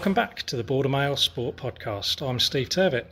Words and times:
Welcome 0.00 0.14
back 0.14 0.44
to 0.44 0.56
the 0.56 0.64
Border 0.64 0.88
Mail 0.88 1.14
Sport 1.14 1.56
Podcast. 1.56 2.26
I'm 2.26 2.40
Steve 2.40 2.70
Turvitt. 2.70 3.04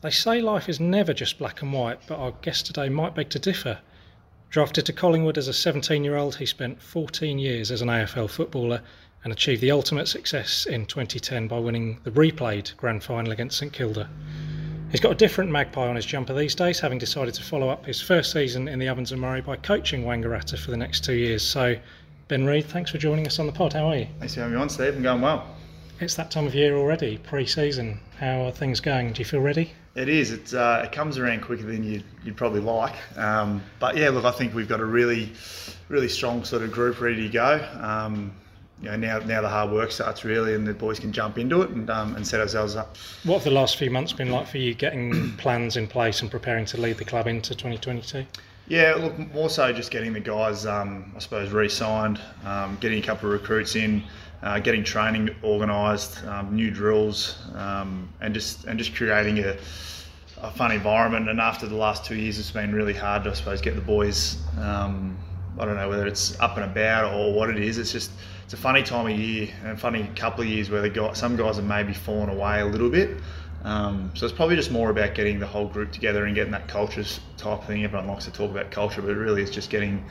They 0.00 0.10
say 0.10 0.40
life 0.40 0.68
is 0.68 0.78
never 0.78 1.12
just 1.12 1.40
black 1.40 1.60
and 1.60 1.72
white, 1.72 1.98
but 2.06 2.20
our 2.20 2.30
guest 2.40 2.66
today 2.66 2.88
might 2.88 3.16
beg 3.16 3.30
to 3.30 3.40
differ. 3.40 3.80
Drafted 4.48 4.86
to 4.86 4.92
Collingwood 4.92 5.36
as 5.36 5.48
a 5.48 5.52
17 5.52 6.04
year 6.04 6.16
old, 6.16 6.36
he 6.36 6.46
spent 6.46 6.80
14 6.80 7.40
years 7.40 7.72
as 7.72 7.82
an 7.82 7.88
AFL 7.88 8.30
footballer 8.30 8.80
and 9.24 9.32
achieved 9.32 9.60
the 9.60 9.72
ultimate 9.72 10.06
success 10.06 10.66
in 10.66 10.86
2010 10.86 11.48
by 11.48 11.58
winning 11.58 11.98
the 12.04 12.12
replayed 12.12 12.76
grand 12.76 13.02
final 13.02 13.32
against 13.32 13.58
St 13.58 13.72
Kilda. 13.72 14.08
He's 14.92 15.00
got 15.00 15.10
a 15.10 15.16
different 15.16 15.50
magpie 15.50 15.88
on 15.88 15.96
his 15.96 16.06
jumper 16.06 16.32
these 16.32 16.54
days, 16.54 16.78
having 16.78 16.98
decided 16.98 17.34
to 17.34 17.42
follow 17.42 17.70
up 17.70 17.86
his 17.86 18.00
first 18.00 18.30
season 18.30 18.68
in 18.68 18.78
the 18.78 18.88
Ovens 18.88 19.10
and 19.10 19.20
Murray 19.20 19.40
by 19.40 19.56
coaching 19.56 20.04
Wangaratta 20.04 20.56
for 20.60 20.70
the 20.70 20.76
next 20.76 21.04
two 21.04 21.14
years. 21.14 21.42
So, 21.42 21.74
Ben 22.28 22.46
Reid, 22.46 22.66
thanks 22.66 22.92
for 22.92 22.98
joining 22.98 23.26
us 23.26 23.40
on 23.40 23.46
the 23.46 23.52
pod. 23.52 23.72
How 23.72 23.88
are 23.88 23.96
you? 23.96 24.06
Thanks 24.20 24.34
for 24.34 24.42
having 24.42 24.54
me 24.54 24.62
on, 24.62 24.68
Steve. 24.68 24.94
I'm 24.94 25.02
going 25.02 25.22
well. 25.22 25.56
It's 26.00 26.14
that 26.14 26.30
time 26.30 26.46
of 26.46 26.54
year 26.54 26.78
already, 26.78 27.18
pre-season. 27.18 28.00
How 28.18 28.46
are 28.46 28.50
things 28.50 28.80
going? 28.80 29.12
Do 29.12 29.18
you 29.18 29.26
feel 29.26 29.40
ready? 29.40 29.72
It 29.94 30.08
is. 30.08 30.32
It's, 30.32 30.54
uh, 30.54 30.82
it 30.82 30.92
comes 30.92 31.18
around 31.18 31.42
quicker 31.42 31.64
than 31.64 31.84
you'd, 31.84 32.04
you'd 32.24 32.38
probably 32.38 32.60
like. 32.60 32.94
Um, 33.18 33.62
but 33.78 33.98
yeah, 33.98 34.08
look, 34.08 34.24
I 34.24 34.30
think 34.30 34.54
we've 34.54 34.68
got 34.68 34.80
a 34.80 34.84
really, 34.84 35.30
really 35.88 36.08
strong 36.08 36.42
sort 36.44 36.62
of 36.62 36.72
group 36.72 37.02
ready 37.02 37.26
to 37.26 37.28
go. 37.28 37.68
Um, 37.82 38.32
you 38.80 38.88
know, 38.88 38.96
now 38.96 39.18
now 39.18 39.42
the 39.42 39.48
hard 39.48 39.72
work 39.72 39.92
starts 39.92 40.24
really, 40.24 40.54
and 40.54 40.66
the 40.66 40.72
boys 40.72 40.98
can 40.98 41.12
jump 41.12 41.36
into 41.36 41.60
it 41.60 41.68
and 41.68 41.90
um, 41.90 42.16
and 42.16 42.26
set 42.26 42.40
ourselves 42.40 42.76
up. 42.76 42.96
What 43.24 43.34
have 43.34 43.44
the 43.44 43.50
last 43.50 43.76
few 43.76 43.90
months 43.90 44.14
been 44.14 44.30
like 44.30 44.46
for 44.46 44.56
you, 44.56 44.72
getting 44.72 45.32
plans 45.36 45.76
in 45.76 45.86
place 45.86 46.22
and 46.22 46.30
preparing 46.30 46.64
to 46.66 46.80
lead 46.80 46.96
the 46.96 47.04
club 47.04 47.26
into 47.26 47.54
2022? 47.54 48.24
Yeah, 48.68 48.94
look, 48.94 49.18
more 49.34 49.50
so 49.50 49.70
just 49.72 49.90
getting 49.90 50.12
the 50.12 50.20
guys, 50.20 50.64
um, 50.64 51.12
I 51.16 51.18
suppose, 51.18 51.50
re-signed, 51.50 52.20
um, 52.44 52.78
getting 52.80 53.00
a 53.00 53.02
couple 53.02 53.26
of 53.26 53.32
recruits 53.32 53.74
in, 53.74 54.04
uh, 54.42 54.58
getting 54.58 54.82
training 54.82 55.30
organised, 55.44 56.24
um, 56.24 56.54
new 56.54 56.70
drills, 56.70 57.38
um, 57.54 58.08
and 58.20 58.32
just 58.34 58.64
and 58.64 58.78
just 58.78 58.94
creating 58.94 59.38
a, 59.40 59.56
a, 60.38 60.50
fun 60.50 60.72
environment. 60.72 61.28
And 61.28 61.40
after 61.40 61.66
the 61.66 61.76
last 61.76 62.04
two 62.04 62.16
years, 62.16 62.38
it's 62.38 62.50
been 62.50 62.74
really 62.74 62.94
hard 62.94 63.24
to, 63.24 63.30
I 63.30 63.34
suppose, 63.34 63.60
get 63.60 63.74
the 63.74 63.82
boys. 63.82 64.38
Um, 64.58 65.18
I 65.58 65.64
don't 65.64 65.76
know 65.76 65.88
whether 65.88 66.06
it's 66.06 66.38
up 66.40 66.56
and 66.56 66.64
about 66.64 67.12
or 67.12 67.34
what 67.34 67.50
it 67.50 67.58
is. 67.58 67.76
It's 67.76 67.92
just 67.92 68.10
it's 68.44 68.54
a 68.54 68.56
funny 68.56 68.82
time 68.82 69.06
of 69.06 69.18
year 69.18 69.48
and 69.64 69.78
funny 69.78 70.08
couple 70.16 70.42
of 70.42 70.48
years 70.48 70.70
where 70.70 70.80
the 70.80 70.90
guy, 70.90 71.12
some 71.12 71.36
guys 71.36 71.56
have 71.56 71.64
maybe 71.64 71.92
fallen 71.92 72.30
away 72.30 72.60
a 72.60 72.66
little 72.66 72.90
bit. 72.90 73.18
Um, 73.62 74.10
so 74.14 74.24
it's 74.24 74.34
probably 74.34 74.56
just 74.56 74.70
more 74.70 74.88
about 74.88 75.14
getting 75.14 75.38
the 75.38 75.46
whole 75.46 75.68
group 75.68 75.92
together 75.92 76.24
and 76.24 76.34
getting 76.34 76.52
that 76.52 76.66
culture 76.66 77.04
type 77.36 77.64
thing. 77.64 77.84
Everyone 77.84 78.08
likes 78.08 78.24
to 78.24 78.32
talk 78.32 78.50
about 78.50 78.70
culture, 78.70 79.02
but 79.02 79.14
really 79.16 79.42
it's 79.42 79.50
just 79.50 79.68
getting 79.68 80.02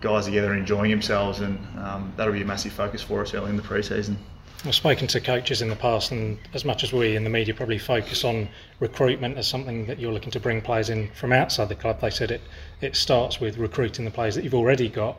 guys 0.00 0.26
together 0.26 0.52
and 0.52 0.60
enjoying 0.60 0.90
themselves, 0.90 1.40
and 1.40 1.58
um, 1.78 2.12
that'll 2.16 2.32
be 2.32 2.42
a 2.42 2.44
massive 2.44 2.72
focus 2.72 3.02
for 3.02 3.22
us 3.22 3.34
early 3.34 3.50
in 3.50 3.56
the 3.56 3.62
pre-season. 3.62 4.18
I've 4.64 4.74
spoken 4.74 5.06
to 5.08 5.20
coaches 5.20 5.62
in 5.62 5.70
the 5.70 5.76
past, 5.76 6.10
and 6.10 6.38
as 6.52 6.66
much 6.66 6.84
as 6.84 6.92
we 6.92 7.16
in 7.16 7.24
the 7.24 7.30
media 7.30 7.54
probably 7.54 7.78
focus 7.78 8.24
on 8.24 8.48
recruitment 8.78 9.38
as 9.38 9.48
something 9.48 9.86
that 9.86 9.98
you're 9.98 10.12
looking 10.12 10.30
to 10.32 10.40
bring 10.40 10.60
players 10.60 10.90
in 10.90 11.10
from 11.12 11.32
outside 11.32 11.70
the 11.70 11.74
club, 11.74 12.00
they 12.00 12.10
said 12.10 12.30
it 12.30 12.42
it 12.82 12.94
starts 12.94 13.40
with 13.40 13.56
recruiting 13.56 14.04
the 14.04 14.10
players 14.10 14.34
that 14.34 14.44
you've 14.44 14.54
already 14.54 14.88
got. 14.88 15.16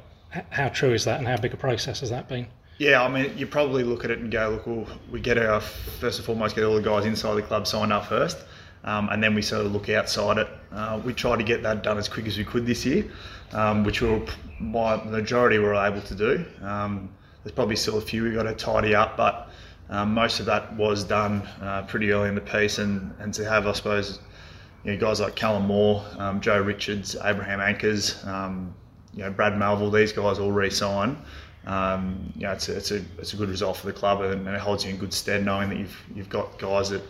How 0.51 0.69
true 0.69 0.93
is 0.93 1.05
that, 1.05 1.17
and 1.17 1.27
how 1.27 1.37
big 1.37 1.53
a 1.53 1.57
process 1.57 2.01
has 2.01 2.09
that 2.11 2.29
been? 2.29 2.47
Yeah, 2.77 3.03
I 3.03 3.07
mean, 3.07 3.37
you 3.37 3.45
probably 3.47 3.83
look 3.83 4.05
at 4.05 4.11
it 4.11 4.19
and 4.19 4.31
go, 4.31 4.49
look, 4.49 4.67
well, 4.67 4.87
we 5.11 5.19
get 5.19 5.37
our 5.37 5.59
first 5.59 6.19
and 6.19 6.25
foremost 6.25 6.55
get 6.55 6.63
all 6.63 6.75
the 6.75 6.81
guys 6.81 7.05
inside 7.05 7.35
the 7.35 7.41
club 7.41 7.67
signed 7.67 7.93
up 7.93 8.05
first, 8.05 8.37
um, 8.83 9.09
and 9.09 9.23
then 9.23 9.35
we 9.35 9.41
sort 9.41 9.65
of 9.65 9.71
look 9.71 9.89
outside 9.89 10.37
it. 10.37 10.47
Uh, 10.71 11.01
we 11.03 11.13
tried 11.13 11.37
to 11.37 11.43
get 11.43 11.63
that 11.63 11.83
done 11.83 11.97
as 11.97 12.07
quick 12.07 12.25
as 12.27 12.37
we 12.37 12.43
could 12.43 12.65
this 12.65 12.85
year, 12.85 13.05
um, 13.53 13.83
which 13.83 14.01
we 14.01 14.21
by 14.59 14.97
the 14.97 15.05
majority 15.05 15.57
were 15.57 15.75
able 15.75 16.01
to 16.01 16.15
do. 16.15 16.45
Um, 16.61 17.09
there's 17.43 17.53
probably 17.53 17.75
still 17.75 17.97
a 17.97 18.01
few 18.01 18.23
we've 18.23 18.35
got 18.35 18.43
to 18.43 18.53
tidy 18.53 18.93
up, 18.93 19.17
but 19.17 19.49
um, 19.89 20.13
most 20.13 20.39
of 20.39 20.45
that 20.45 20.73
was 20.75 21.03
done 21.03 21.41
uh, 21.61 21.83
pretty 21.83 22.11
early 22.11 22.29
in 22.29 22.35
the 22.35 22.41
piece, 22.41 22.77
and, 22.77 23.13
and 23.19 23.33
to 23.33 23.43
have, 23.45 23.67
I 23.67 23.73
suppose, 23.73 24.19
you 24.83 24.91
know, 24.91 24.99
guys 24.99 25.19
like 25.19 25.35
Callum 25.35 25.65
Moore, 25.67 26.03
um, 26.17 26.39
Joe 26.39 26.61
Richards, 26.61 27.15
Abraham 27.23 27.59
Anchors, 27.59 28.23
um, 28.25 28.73
you 29.13 29.23
know, 29.23 29.31
Brad 29.31 29.57
Melville, 29.57 29.91
these 29.91 30.13
guys 30.13 30.39
all 30.39 30.51
re-sign 30.51 31.17
it's 32.53 32.69
a, 32.69 32.77
it's, 32.77 32.91
a, 32.91 33.01
it's 33.19 33.33
a 33.33 33.37
good 33.37 33.49
result 33.49 33.77
for 33.77 33.87
the 33.87 33.93
club 33.93 34.21
and, 34.21 34.47
it 34.47 34.59
holds 34.59 34.83
you 34.83 34.89
in 34.89 34.97
good 34.97 35.13
stead 35.13 35.45
knowing 35.45 35.69
that 35.69 35.77
you've, 35.77 36.03
you've 36.15 36.29
got 36.29 36.57
guys 36.57 36.89
that 36.89 37.01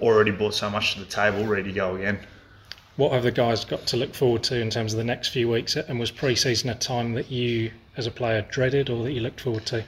already 0.00 0.30
brought 0.30 0.54
so 0.54 0.70
much 0.70 0.94
to 0.94 1.00
the 1.00 1.06
table 1.06 1.46
ready 1.46 1.64
to 1.64 1.72
go 1.72 1.96
again. 1.96 2.18
What 2.96 3.12
have 3.12 3.24
the 3.24 3.32
guys 3.32 3.64
got 3.64 3.86
to 3.88 3.96
look 3.96 4.14
forward 4.14 4.44
to 4.44 4.60
in 4.60 4.70
terms 4.70 4.92
of 4.92 4.98
the 4.98 5.04
next 5.04 5.28
few 5.28 5.48
weeks? 5.48 5.76
And 5.76 5.98
was 5.98 6.10
pre-season 6.10 6.70
a 6.70 6.74
time 6.74 7.14
that 7.14 7.30
you, 7.30 7.72
as 7.96 8.06
a 8.06 8.10
player, 8.10 8.46
dreaded 8.50 8.88
or 8.88 9.02
that 9.02 9.12
you 9.12 9.20
looked 9.20 9.40
forward 9.40 9.66
to? 9.66 9.84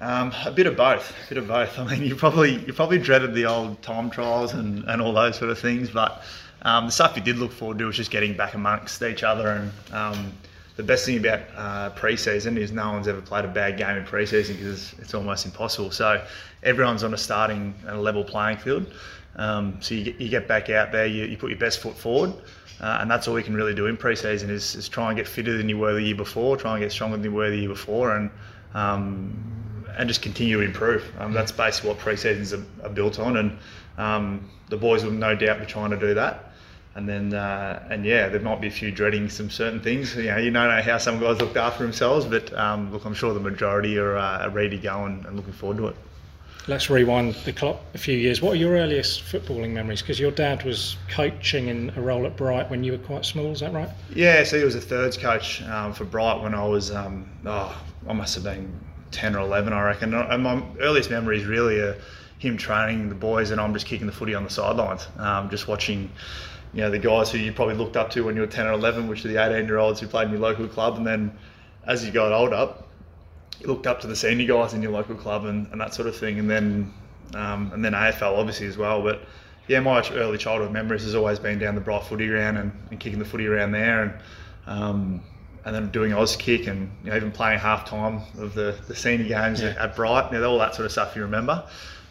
Um, 0.00 0.32
a 0.44 0.50
bit 0.50 0.66
of 0.66 0.76
both. 0.76 1.14
A 1.26 1.28
bit 1.28 1.38
of 1.38 1.48
both. 1.48 1.78
I 1.78 1.84
mean, 1.84 2.02
you 2.02 2.16
probably 2.16 2.56
you 2.66 2.72
probably 2.72 2.98
dreaded 2.98 3.34
the 3.34 3.46
old 3.46 3.82
time 3.82 4.10
trials 4.10 4.52
and, 4.52 4.84
and 4.84 5.02
all 5.02 5.12
those 5.12 5.38
sort 5.38 5.50
of 5.50 5.58
things, 5.58 5.90
but 5.90 6.22
um, 6.62 6.86
the 6.86 6.92
stuff 6.92 7.16
you 7.16 7.22
did 7.22 7.36
look 7.36 7.52
forward 7.52 7.78
to 7.78 7.84
was 7.86 7.96
just 7.96 8.10
getting 8.10 8.36
back 8.36 8.54
amongst 8.54 9.02
each 9.02 9.22
other 9.22 9.48
and 9.48 9.72
um, 9.92 10.32
the 10.76 10.82
best 10.82 11.06
thing 11.06 11.18
about 11.18 11.40
uh, 11.56 11.90
pre-season 11.90 12.58
is 12.58 12.70
no 12.70 12.92
one's 12.92 13.08
ever 13.08 13.22
played 13.22 13.46
a 13.46 13.48
bad 13.48 13.78
game 13.78 13.96
in 13.96 14.04
pre-season 14.04 14.56
because 14.56 14.92
it's 14.98 15.14
almost 15.14 15.46
impossible. 15.46 15.90
So 15.90 16.22
everyone's 16.62 17.02
on 17.02 17.14
a 17.14 17.18
starting 17.18 17.74
and 17.86 17.96
a 17.96 18.00
level 18.00 18.22
playing 18.22 18.58
field. 18.58 18.92
Um, 19.36 19.78
so 19.80 19.94
you 19.94 20.04
get, 20.04 20.20
you 20.20 20.28
get 20.28 20.48
back 20.48 20.70
out 20.70 20.92
there, 20.92 21.06
you, 21.06 21.24
you 21.24 21.36
put 21.36 21.50
your 21.50 21.58
best 21.58 21.80
foot 21.80 21.96
forward, 21.96 22.32
uh, 22.80 22.98
and 23.00 23.10
that's 23.10 23.28
all 23.28 23.34
we 23.34 23.42
can 23.42 23.54
really 23.54 23.74
do 23.74 23.86
in 23.86 23.96
pre-season 23.96 24.50
is, 24.50 24.74
is 24.74 24.88
try 24.88 25.08
and 25.08 25.16
get 25.16 25.28
fitter 25.28 25.56
than 25.56 25.68
you 25.68 25.78
were 25.78 25.92
the 25.94 26.02
year 26.02 26.14
before, 26.14 26.56
try 26.56 26.72
and 26.72 26.82
get 26.82 26.90
stronger 26.90 27.16
than 27.16 27.24
you 27.24 27.32
were 27.32 27.50
the 27.50 27.56
year 27.56 27.68
before, 27.68 28.16
and 28.16 28.30
um, 28.74 29.84
and 29.98 30.08
just 30.08 30.20
continue 30.20 30.58
to 30.58 30.64
improve. 30.64 31.10
Um, 31.18 31.32
that's 31.32 31.52
basically 31.52 31.90
what 31.90 31.98
pre-seasons 31.98 32.52
are, 32.52 32.64
are 32.82 32.90
built 32.90 33.18
on, 33.18 33.36
and 33.36 33.58
um, 33.98 34.50
the 34.68 34.76
boys 34.76 35.04
will 35.04 35.12
no 35.12 35.34
doubt 35.34 35.60
be 35.60 35.66
trying 35.66 35.90
to 35.90 35.98
do 35.98 36.14
that 36.14 36.52
and 36.96 37.06
then 37.06 37.34
uh, 37.34 37.86
and 37.90 38.06
yeah, 38.06 38.28
there 38.28 38.40
might 38.40 38.60
be 38.60 38.68
a 38.68 38.70
few 38.70 38.90
dreading 38.90 39.28
some 39.28 39.50
certain 39.50 39.80
things. 39.80 40.16
You 40.16 40.24
know, 40.24 40.38
you 40.38 40.50
don't 40.50 40.68
know 40.68 40.80
how 40.80 40.96
some 40.96 41.20
guys 41.20 41.38
looked 41.38 41.58
after 41.58 41.84
themselves, 41.84 42.24
but 42.24 42.52
um, 42.58 42.90
look, 42.90 43.04
I'm 43.04 43.12
sure 43.12 43.34
the 43.34 43.40
majority 43.40 43.98
are, 43.98 44.16
uh, 44.16 44.48
ready 44.48 44.70
to 44.70 44.78
go 44.78 45.04
and, 45.04 45.24
and, 45.26 45.36
looking 45.36 45.52
forward 45.52 45.76
to 45.76 45.88
it. 45.88 45.96
Let's 46.68 46.90
rewind 46.90 47.34
the 47.44 47.52
clock 47.52 47.80
a 47.94 47.98
few 47.98 48.16
years. 48.16 48.42
What 48.42 48.54
are 48.54 48.56
your 48.56 48.72
earliest 48.72 49.22
footballing 49.22 49.70
memories? 49.70 50.02
Because 50.02 50.18
your 50.18 50.32
dad 50.32 50.64
was 50.64 50.96
coaching 51.08 51.68
in 51.68 51.92
a 51.96 52.00
role 52.00 52.26
at 52.26 52.36
Bright 52.36 52.68
when 52.68 52.82
you 52.82 52.90
were 52.90 52.98
quite 52.98 53.24
small. 53.24 53.52
Is 53.52 53.60
that 53.60 53.72
right? 53.72 53.88
Yeah, 54.12 54.42
so 54.42 54.58
he 54.58 54.64
was 54.64 54.74
a 54.74 54.80
thirds 54.80 55.16
coach 55.16 55.62
um, 55.62 55.92
for 55.92 56.04
Bright 56.04 56.42
when 56.42 56.54
I 56.54 56.66
was 56.66 56.90
um, 56.90 57.30
oh, 57.44 57.80
I 58.08 58.12
must 58.12 58.34
have 58.34 58.42
been 58.42 58.80
ten 59.12 59.36
or 59.36 59.40
eleven, 59.40 59.72
I 59.72 59.84
reckon. 59.84 60.12
And 60.12 60.42
my 60.42 60.60
earliest 60.80 61.08
memories 61.08 61.44
really 61.44 61.78
are 61.78 61.96
him 62.38 62.56
training 62.56 63.10
the 63.10 63.14
boys, 63.14 63.52
and 63.52 63.60
I'm 63.60 63.72
just 63.72 63.86
kicking 63.86 64.08
the 64.08 64.12
footy 64.12 64.34
on 64.34 64.42
the 64.42 64.50
sidelines, 64.50 65.06
um, 65.18 65.48
just 65.50 65.68
watching 65.68 66.10
you 66.74 66.80
know 66.80 66.90
the 66.90 66.98
guys 66.98 67.30
who 67.30 67.38
you 67.38 67.52
probably 67.52 67.76
looked 67.76 67.96
up 67.96 68.10
to 68.10 68.24
when 68.24 68.34
you 68.34 68.40
were 68.40 68.48
10 68.48 68.66
or 68.66 68.72
11, 68.72 69.06
which 69.06 69.24
are 69.24 69.28
the 69.28 69.36
18 69.36 69.66
year 69.66 69.78
olds 69.78 70.00
who 70.00 70.08
played 70.08 70.24
in 70.24 70.32
your 70.32 70.40
local 70.40 70.66
club, 70.66 70.96
and 70.96 71.06
then 71.06 71.38
as 71.86 72.04
you 72.04 72.10
got 72.10 72.32
older, 72.32 72.74
looked 73.66 73.86
up 73.86 74.00
to 74.00 74.06
the 74.06 74.16
senior 74.16 74.46
guys 74.46 74.74
in 74.74 74.82
your 74.82 74.92
local 74.92 75.14
club 75.14 75.44
and, 75.44 75.66
and 75.72 75.80
that 75.80 75.94
sort 75.94 76.08
of 76.08 76.16
thing, 76.16 76.38
and 76.38 76.48
then 76.48 76.92
um, 77.34 77.70
and 77.72 77.84
then 77.84 77.92
AFL 77.92 78.38
obviously 78.38 78.66
as 78.66 78.76
well. 78.76 79.02
But 79.02 79.22
yeah, 79.68 79.80
my 79.80 80.06
early 80.10 80.38
childhood 80.38 80.72
memories 80.72 81.02
has 81.02 81.14
always 81.14 81.38
been 81.38 81.58
down 81.58 81.74
the 81.74 81.80
Bright 81.80 82.04
footy 82.04 82.28
ground 82.28 82.58
and, 82.58 82.72
and 82.90 83.00
kicking 83.00 83.18
the 83.18 83.24
footy 83.24 83.46
around 83.46 83.72
there, 83.72 84.02
and 84.02 84.14
um, 84.66 85.22
and 85.64 85.74
then 85.74 85.90
doing 85.90 86.12
Auskick 86.12 86.68
and 86.68 86.90
you 87.02 87.10
know, 87.10 87.16
even 87.16 87.32
playing 87.32 87.58
half 87.58 87.84
time 87.84 88.22
of 88.38 88.54
the, 88.54 88.78
the 88.86 88.94
senior 88.94 89.26
games 89.26 89.60
yeah. 89.60 89.74
at 89.78 89.96
Bright, 89.96 90.32
you 90.32 90.38
know, 90.38 90.50
all 90.50 90.58
that 90.58 90.74
sort 90.74 90.86
of 90.86 90.92
stuff 90.92 91.16
you 91.16 91.22
remember. 91.22 91.64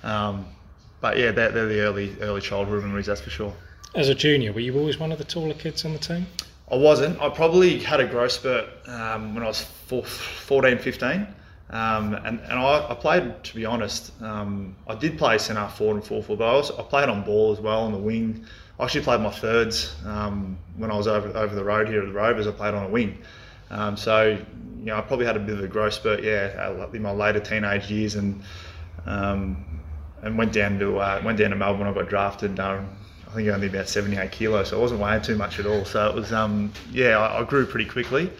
Um, 0.03 0.45
but 1.00 1.18
yeah, 1.18 1.31
they're, 1.31 1.51
they're 1.51 1.68
the 1.68 1.79
early 1.79 2.15
early 2.21 2.41
childhood 2.41 2.83
memories, 2.83 3.06
that's 3.06 3.21
for 3.21 3.29
sure. 3.29 3.53
As 3.95 4.09
a 4.09 4.15
junior, 4.15 4.51
were 4.51 4.59
you 4.59 4.77
always 4.77 5.00
one 5.00 5.12
of 5.13 5.18
the 5.18 5.24
taller 5.24 5.53
kids 5.53 5.85
on 5.85 5.94
the 5.94 6.00
team? 6.00 6.27
I 6.69 6.75
wasn't. 6.75 7.21
I 7.21 7.29
probably 7.29 7.79
had 7.79 8.00
a 8.00 8.07
growth 8.07 8.33
spurt 8.33 8.68
um, 8.88 9.35
when 9.35 9.44
I 9.44 9.47
was 9.47 9.62
14, 9.62 10.79
15. 10.79 11.27
Um, 11.69 12.13
and 12.13 12.39
and 12.41 12.59
I, 12.59 12.91
I, 12.91 12.94
played, 12.94 13.44
to 13.44 13.56
be 13.56 13.65
honest, 13.65 14.12
um, 14.21 14.75
I 14.88 14.95
did 14.95 15.17
play 15.17 15.38
centre 15.39 15.67
forward 15.67 15.95
and 15.95 16.06
forward, 16.06 16.38
but 16.38 16.45
I, 16.45 16.50
also, 16.50 16.77
I 16.77 16.83
played 16.83 17.09
on 17.09 17.23
ball 17.23 17.51
as 17.51 17.59
well 17.59 17.81
on 17.81 17.91
the 17.91 17.97
wing. 17.97 18.45
I 18.79 18.83
actually 18.83 19.03
played 19.03 19.21
my 19.21 19.31
thirds 19.31 19.95
um, 20.06 20.57
when 20.77 20.91
I 20.91 20.95
was 20.95 21.07
over 21.07 21.35
over 21.35 21.56
the 21.56 21.63
road 21.63 21.88
here 21.88 22.01
at 22.01 22.07
the 22.07 22.13
Rovers. 22.13 22.45
I 22.45 22.51
played 22.51 22.73
on 22.73 22.85
a 22.85 22.89
wing. 22.89 23.17
Um, 23.71 23.97
so, 23.97 24.38
you 24.79 24.85
know, 24.85 24.97
I 24.97 25.01
probably 25.01 25.25
had 25.25 25.38
a 25.38 25.39
bit 25.39 25.57
of 25.57 25.63
a 25.63 25.67
growth 25.67 25.94
spurt, 25.94 26.23
yeah, 26.23 26.85
in 26.94 27.01
my 27.01 27.12
later 27.12 27.39
teenage 27.39 27.89
years, 27.89 28.13
and 28.15 28.44
um, 29.07 29.81
and 30.21 30.38
went 30.38 30.53
down 30.53 30.77
to 30.79 30.97
uh, 30.97 31.21
went 31.25 31.39
down 31.39 31.50
to 31.50 31.56
Melbourne. 31.56 31.88
I 31.88 31.94
got 31.94 32.09
drafted. 32.09 32.59
Um, 32.59 32.88
I 33.35 33.39
think 33.39 33.50
only 33.50 33.67
about 33.67 33.89
78 33.89 34.31
kilos, 34.31 34.69
so 34.69 34.77
I 34.77 34.81
wasn't 34.81 35.01
weighing 35.01 35.21
too 35.21 35.35
much 35.35 35.59
at 35.59 35.65
all. 35.65 35.83
So 35.83 36.07
it 36.07 36.15
was, 36.15 36.31
um, 36.31 36.71
yeah, 36.91 37.17
I, 37.17 37.41
I, 37.41 37.44
grew 37.44 37.65
pretty 37.65 37.89
quickly, 37.89 38.31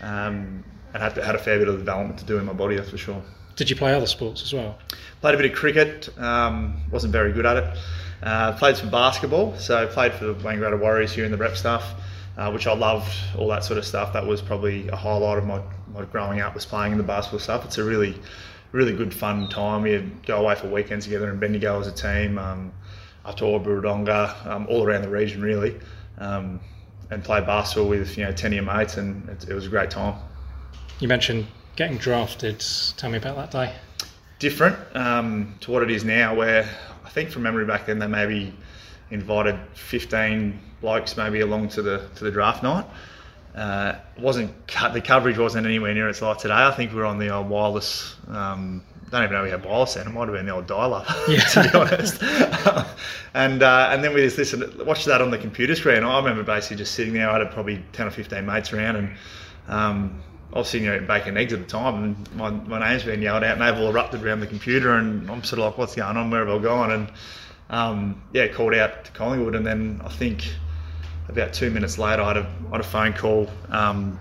um, 0.00 0.64
and 0.94 1.02
had 1.02 1.14
to, 1.14 1.24
had 1.24 1.34
a 1.34 1.38
fair 1.38 1.58
bit 1.58 1.68
of 1.68 1.78
development 1.78 2.18
to 2.20 2.24
do 2.24 2.38
in 2.38 2.46
my 2.46 2.52
body, 2.52 2.76
that's 2.76 2.90
for 2.90 2.98
sure. 2.98 3.22
Did 3.56 3.70
you 3.70 3.76
play 3.76 3.92
other 3.92 4.06
sports 4.06 4.42
as 4.42 4.52
well? 4.52 4.78
Played 5.20 5.34
a 5.34 5.38
bit 5.38 5.50
of 5.50 5.56
cricket. 5.56 6.08
Um, 6.18 6.80
wasn't 6.90 7.12
very 7.12 7.32
good 7.32 7.44
at 7.44 7.56
it. 7.56 7.78
Uh, 8.22 8.52
played 8.52 8.76
some 8.76 8.90
basketball, 8.90 9.56
so 9.56 9.86
played 9.88 10.12
for 10.12 10.26
the 10.26 10.34
Wangaratta 10.34 10.78
Warriors 10.78 11.12
here 11.12 11.24
in 11.24 11.30
the 11.30 11.36
rep 11.36 11.56
stuff, 11.56 11.94
uh, 12.36 12.50
which 12.50 12.66
I 12.66 12.74
loved. 12.74 13.12
All 13.36 13.48
that 13.48 13.64
sort 13.64 13.78
of 13.78 13.84
stuff. 13.84 14.12
That 14.12 14.26
was 14.26 14.40
probably 14.42 14.88
a 14.88 14.96
highlight 14.96 15.38
of 15.38 15.46
my, 15.46 15.60
my 15.92 16.04
growing 16.04 16.40
up 16.40 16.54
was 16.54 16.66
playing 16.66 16.92
in 16.92 16.98
the 16.98 17.04
basketball 17.04 17.40
stuff. 17.40 17.64
It's 17.64 17.78
a 17.78 17.84
really 17.84 18.14
really 18.72 18.94
good 18.94 19.14
fun 19.14 19.48
time. 19.48 19.82
We'd 19.82 20.26
go 20.26 20.40
away 20.40 20.54
for 20.54 20.68
weekends 20.68 21.06
together 21.06 21.30
in 21.30 21.38
Bendigo 21.38 21.80
as 21.80 21.86
a 21.86 21.92
team, 21.92 22.38
um, 22.38 22.72
up 23.24 23.36
to 23.38 23.46
um, 23.46 24.66
all 24.68 24.84
around 24.84 25.02
the 25.02 25.08
region 25.08 25.42
really, 25.42 25.78
um, 26.18 26.60
and 27.10 27.22
play 27.22 27.40
basketball 27.40 27.88
with 27.88 28.16
you 28.16 28.24
know 28.24 28.32
ten 28.32 28.52
of 28.52 28.56
your 28.56 28.64
mates, 28.64 28.96
and 28.96 29.28
it, 29.28 29.48
it 29.48 29.54
was 29.54 29.66
a 29.66 29.68
great 29.68 29.90
time. 29.90 30.14
You 31.00 31.06
mentioned 31.08 31.46
getting 31.76 31.96
drafted. 31.96 32.64
Tell 32.96 33.10
me 33.10 33.18
about 33.18 33.36
that 33.36 33.50
day. 33.50 33.72
Different 34.40 34.76
um, 34.96 35.54
to 35.60 35.70
what 35.70 35.82
it 35.82 35.90
is 35.90 36.04
now, 36.04 36.34
where 36.34 36.68
I 37.04 37.08
think 37.08 37.30
from 37.30 37.42
memory 37.42 37.64
back 37.64 37.86
then 37.86 37.98
they 37.98 38.06
maybe 38.06 38.52
invited 39.10 39.58
15 39.74 40.58
blokes 40.80 41.16
maybe 41.16 41.40
along 41.40 41.68
to 41.70 41.82
the 41.82 42.08
to 42.16 42.24
the 42.24 42.30
draft 42.30 42.62
night. 42.62 42.84
Uh, 43.54 43.96
wasn't 44.18 44.52
the 44.92 45.00
coverage 45.00 45.38
wasn't 45.38 45.66
anywhere 45.66 45.94
near 45.94 46.08
its 46.08 46.22
like 46.22 46.38
today. 46.38 46.54
I 46.54 46.70
think 46.72 46.92
we 46.92 46.98
were 46.98 47.06
on 47.06 47.18
the 47.18 47.28
old 47.28 47.48
wireless. 47.48 48.16
Um, 48.28 48.82
don't 49.10 49.22
even 49.22 49.34
know 49.34 49.42
we 49.42 49.50
had 49.50 49.64
wireless 49.64 49.94
then. 49.94 50.06
It 50.06 50.10
might 50.10 50.28
have 50.28 50.36
been 50.36 50.46
the 50.46 50.52
old 50.52 50.66
dial-up, 50.66 51.06
yeah. 51.28 51.40
to 51.40 51.62
be 51.62 51.78
honest. 51.78 52.22
and 53.34 53.62
uh, 53.62 53.88
and 53.90 54.04
then 54.04 54.12
we 54.14 54.20
just 54.20 54.36
listened, 54.36 54.74
watched 54.86 55.06
that 55.06 55.22
on 55.22 55.30
the 55.30 55.38
computer 55.38 55.74
screen. 55.74 56.04
I 56.04 56.18
remember 56.18 56.42
basically 56.42 56.76
just 56.76 56.94
sitting 56.94 57.14
there. 57.14 57.30
I 57.30 57.38
had 57.38 57.50
probably 57.52 57.82
ten 57.92 58.06
or 58.06 58.10
fifteen 58.10 58.46
mates 58.46 58.72
around, 58.72 58.96
and 58.96 59.10
um, 59.66 60.22
I 60.52 60.58
was 60.58 60.68
sitting 60.68 60.86
there 60.86 61.00
baking 61.00 61.36
eggs 61.36 61.52
at 61.52 61.58
the 61.58 61.66
time, 61.66 62.02
and 62.02 62.36
my, 62.36 62.50
my 62.50 62.78
name's 62.78 63.04
been 63.04 63.20
yelled 63.20 63.44
out, 63.44 63.58
and 63.58 63.60
they've 63.60 63.82
all 63.82 63.90
erupted 63.90 64.24
around 64.24 64.40
the 64.40 64.46
computer, 64.46 64.94
and 64.94 65.30
I'm 65.30 65.44
sort 65.44 65.60
of 65.60 65.66
like, 65.66 65.78
what's 65.78 65.94
going 65.94 66.16
on? 66.16 66.30
Where 66.30 66.46
have 66.46 66.60
I 66.60 66.62
gone? 66.62 66.90
And 66.90 67.12
um, 67.70 68.22
yeah, 68.32 68.48
called 68.48 68.74
out 68.74 69.04
to 69.04 69.12
Collingwood, 69.12 69.54
and 69.54 69.66
then 69.66 70.00
I 70.04 70.08
think 70.08 70.48
about 71.28 71.52
two 71.52 71.70
minutes 71.70 71.98
later, 71.98 72.22
I 72.22 72.28
had 72.28 72.36
a, 72.38 72.50
I 72.68 72.70
had 72.72 72.80
a 72.80 72.84
phone 72.84 73.12
call 73.12 73.50
um, 73.68 74.18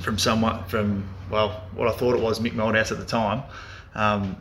from 0.00 0.18
someone 0.18 0.64
from 0.64 1.08
well, 1.28 1.64
what 1.74 1.88
I 1.88 1.92
thought 1.92 2.14
it 2.14 2.22
was 2.22 2.38
Mick 2.38 2.52
Malthouse 2.52 2.92
at 2.92 2.98
the 2.98 3.04
time. 3.04 3.42
Um, 3.96 4.36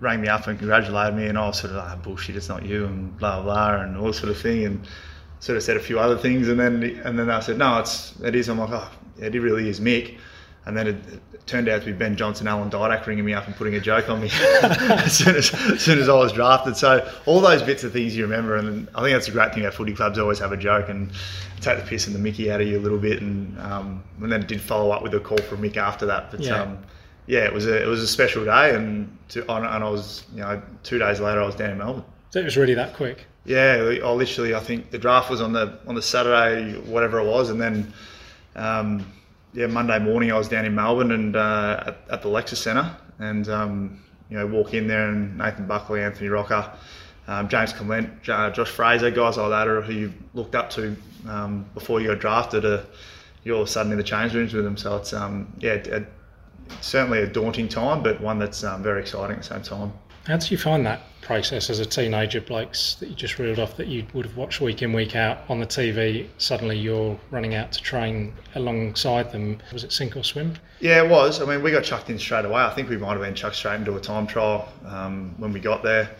rang 0.00 0.20
me 0.20 0.26
up 0.26 0.48
and 0.48 0.58
congratulated 0.58 1.14
me, 1.14 1.26
and 1.26 1.38
I 1.38 1.46
was 1.46 1.60
sort 1.60 1.72
of 1.72 1.76
like, 1.76 2.02
bullshit, 2.02 2.34
it's 2.34 2.48
not 2.48 2.64
you, 2.64 2.86
and 2.86 3.16
blah 3.16 3.40
blah, 3.40 3.80
and 3.80 3.96
all 3.96 4.12
sort 4.12 4.30
of 4.30 4.40
thing, 4.40 4.64
and 4.64 4.88
sort 5.38 5.56
of 5.56 5.62
said 5.62 5.76
a 5.76 5.80
few 5.80 6.00
other 6.00 6.18
things, 6.18 6.48
and 6.48 6.58
then 6.58 6.82
and 7.04 7.16
then 7.16 7.30
I 7.30 7.38
said, 7.38 7.56
no, 7.56 7.78
it's 7.78 8.14
it 8.20 8.34
is. 8.34 8.48
I'm 8.48 8.58
like, 8.58 8.70
oh, 8.70 8.90
it 9.18 9.32
really 9.34 9.68
is 9.68 9.80
Mick. 9.80 10.18
And 10.66 10.76
then 10.76 10.86
it, 10.86 10.96
it, 11.12 11.46
turned 11.46 11.68
out 11.68 11.80
to 11.80 11.86
be 11.86 11.92
Ben 11.92 12.16
Johnson, 12.16 12.48
Alan 12.48 12.70
Didak 12.70 13.06
ringing 13.06 13.24
me 13.24 13.34
up 13.34 13.46
and 13.46 13.54
putting 13.54 13.74
a 13.74 13.80
joke 13.80 14.08
on 14.08 14.22
me 14.22 14.30
as, 14.62 15.18
soon 15.18 15.36
as, 15.36 15.52
as, 15.52 15.82
soon 15.82 15.98
as 15.98 16.08
I 16.08 16.14
was 16.14 16.32
drafted. 16.32 16.74
So 16.76 17.06
all 17.26 17.40
those 17.42 17.62
bits 17.62 17.84
of 17.84 17.92
things 17.92 18.16
you 18.16 18.22
remember, 18.22 18.56
and 18.56 18.88
I 18.94 19.02
think 19.02 19.14
that's 19.14 19.28
a 19.28 19.30
great 19.30 19.52
thing 19.52 19.62
about 19.62 19.74
footy 19.74 19.92
clubs. 19.92 20.18
Always 20.18 20.38
have 20.38 20.52
a 20.52 20.56
joke 20.56 20.88
and 20.88 21.10
take 21.60 21.78
the 21.78 21.84
piss 21.84 22.06
and 22.06 22.14
the 22.14 22.18
Mickey 22.18 22.50
out 22.50 22.62
of 22.62 22.66
you 22.66 22.78
a 22.78 22.80
little 22.80 22.98
bit. 22.98 23.20
And, 23.20 23.58
um, 23.60 24.02
and 24.22 24.32
then 24.32 24.40
it 24.40 24.48
did 24.48 24.60
follow 24.60 24.90
up 24.90 25.02
with 25.02 25.12
a 25.12 25.20
call 25.20 25.36
from 25.38 25.60
Mick 25.60 25.76
after 25.76 26.06
that. 26.06 26.30
But 26.30 26.40
yeah. 26.40 26.62
Um, 26.62 26.78
yeah, 27.26 27.44
it 27.44 27.52
was 27.52 27.66
a 27.66 27.82
it 27.82 27.86
was 27.86 28.02
a 28.02 28.06
special 28.06 28.44
day, 28.44 28.74
and 28.74 29.16
to, 29.30 29.40
and 29.50 29.66
I 29.66 29.88
was 29.88 30.24
you 30.34 30.40
know 30.40 30.60
two 30.82 30.98
days 30.98 31.20
later 31.20 31.40
I 31.40 31.46
was 31.46 31.54
down 31.54 31.70
in 31.70 31.78
Melbourne. 31.78 32.04
So 32.30 32.40
it 32.40 32.44
was 32.44 32.56
really 32.56 32.74
that 32.74 32.94
quick. 32.94 33.24
Yeah, 33.46 33.98
I 34.04 34.10
literally 34.10 34.54
I 34.54 34.60
think 34.60 34.90
the 34.90 34.98
draft 34.98 35.30
was 35.30 35.40
on 35.40 35.52
the 35.52 35.78
on 35.86 35.94
the 35.94 36.02
Saturday, 36.02 36.78
whatever 36.80 37.18
it 37.20 37.26
was, 37.26 37.50
and 37.50 37.60
then. 37.60 37.92
Um, 38.56 39.06
yeah, 39.52 39.66
Monday 39.66 39.98
morning 39.98 40.32
I 40.32 40.38
was 40.38 40.48
down 40.48 40.64
in 40.64 40.74
Melbourne 40.74 41.12
and 41.12 41.36
uh, 41.36 41.84
at, 41.86 41.98
at, 42.10 42.22
the 42.22 42.28
Lexus 42.28 42.56
Centre, 42.56 42.96
and 43.18 43.48
um, 43.48 44.02
you 44.28 44.36
know 44.36 44.46
walk 44.46 44.74
in 44.74 44.88
there 44.88 45.08
and 45.08 45.38
Nathan 45.38 45.66
Buckley, 45.66 46.02
Anthony 46.02 46.28
Rocca, 46.28 46.76
um, 47.28 47.48
James 47.48 47.72
Clement, 47.72 48.22
Josh 48.22 48.70
Fraser, 48.70 49.10
guys 49.10 49.36
like 49.36 49.50
that, 49.50 49.84
who 49.84 49.92
you 49.92 50.12
looked 50.34 50.54
up 50.54 50.70
to 50.70 50.96
um, 51.28 51.64
before 51.74 52.00
you 52.00 52.08
got 52.08 52.18
drafted, 52.18 52.64
uh, 52.64 52.82
you're 53.44 53.56
all 53.56 53.62
of 53.62 53.68
a 53.68 53.70
sudden 53.70 53.92
in 53.92 53.98
the 53.98 54.04
change 54.04 54.34
rooms 54.34 54.52
with 54.52 54.64
them. 54.64 54.76
So 54.76 54.96
it's 54.96 55.12
um, 55.12 55.52
yeah, 55.58 55.74
a, 55.90 56.04
certainly 56.80 57.20
a 57.20 57.26
daunting 57.26 57.68
time, 57.68 58.02
but 58.02 58.20
one 58.20 58.38
that's 58.38 58.64
um, 58.64 58.82
very 58.82 59.00
exciting 59.00 59.36
at 59.36 59.42
the 59.42 59.48
same 59.48 59.62
time. 59.62 59.92
How 60.26 60.38
did 60.38 60.50
you 60.50 60.56
find 60.56 60.86
that 60.86 61.02
process 61.20 61.68
as 61.68 61.80
a 61.80 61.84
teenager, 61.84 62.40
blokes 62.40 62.94
that 62.94 63.10
you 63.10 63.14
just 63.14 63.38
reeled 63.38 63.58
off 63.58 63.76
that 63.76 63.88
you 63.88 64.06
would 64.14 64.24
have 64.24 64.38
watched 64.38 64.58
week 64.58 64.80
in, 64.80 64.94
week 64.94 65.14
out 65.14 65.38
on 65.50 65.60
the 65.60 65.66
TV? 65.66 66.28
Suddenly 66.38 66.78
you're 66.78 67.18
running 67.30 67.54
out 67.54 67.72
to 67.72 67.82
train 67.82 68.32
alongside 68.54 69.32
them. 69.32 69.58
Was 69.70 69.84
it 69.84 69.92
sink 69.92 70.16
or 70.16 70.24
swim? 70.24 70.54
Yeah, 70.80 71.02
it 71.02 71.10
was. 71.10 71.42
I 71.42 71.44
mean, 71.44 71.62
we 71.62 71.70
got 71.70 71.84
chucked 71.84 72.08
in 72.08 72.18
straight 72.18 72.46
away. 72.46 72.62
I 72.62 72.70
think 72.70 72.88
we 72.88 72.96
might 72.96 73.12
have 73.12 73.20
been 73.20 73.34
chucked 73.34 73.56
straight 73.56 73.76
into 73.76 73.94
a 73.96 74.00
time 74.00 74.26
trial 74.26 74.66
um, 74.86 75.34
when 75.36 75.52
we 75.52 75.60
got 75.60 75.82
there, 75.82 76.10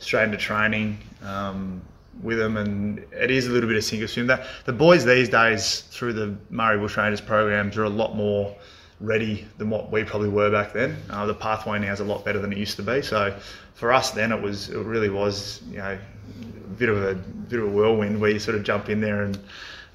straight 0.00 0.24
into 0.24 0.38
training 0.38 0.98
um, 1.22 1.80
with 2.20 2.38
them. 2.38 2.56
And 2.56 2.98
it 3.12 3.30
is 3.30 3.46
a 3.46 3.50
little 3.50 3.68
bit 3.68 3.76
of 3.76 3.84
sink 3.84 4.02
or 4.02 4.08
swim. 4.08 4.26
That 4.26 4.44
the 4.64 4.72
boys 4.72 5.04
these 5.04 5.28
days 5.28 5.82
through 5.82 6.14
the 6.14 6.36
Murray 6.50 6.78
Bushrangers 6.78 7.24
programs 7.24 7.76
are 7.76 7.84
a 7.84 7.88
lot 7.88 8.16
more 8.16 8.56
ready 9.02 9.46
than 9.58 9.68
what 9.68 9.90
we 9.90 10.04
probably 10.04 10.28
were 10.28 10.50
back 10.50 10.72
then. 10.72 10.96
Uh, 11.10 11.26
the 11.26 11.34
pathway 11.34 11.78
now 11.78 11.92
is 11.92 12.00
a 12.00 12.04
lot 12.04 12.24
better 12.24 12.38
than 12.38 12.52
it 12.52 12.58
used 12.58 12.76
to 12.76 12.82
be. 12.82 13.02
So 13.02 13.36
for 13.74 13.92
us 13.92 14.12
then, 14.12 14.32
it 14.32 14.40
was 14.40 14.70
it 14.70 14.78
really 14.78 15.10
was 15.10 15.60
you 15.70 15.78
know 15.78 15.98
a 15.98 16.68
bit 16.78 16.88
of 16.88 17.02
a 17.02 17.14
bit 17.14 17.60
of 17.60 17.66
a 17.66 17.70
whirlwind 17.70 18.20
where 18.20 18.30
you 18.30 18.38
sort 18.38 18.56
of 18.56 18.62
jump 18.62 18.88
in 18.88 19.00
there 19.00 19.22
and. 19.22 19.38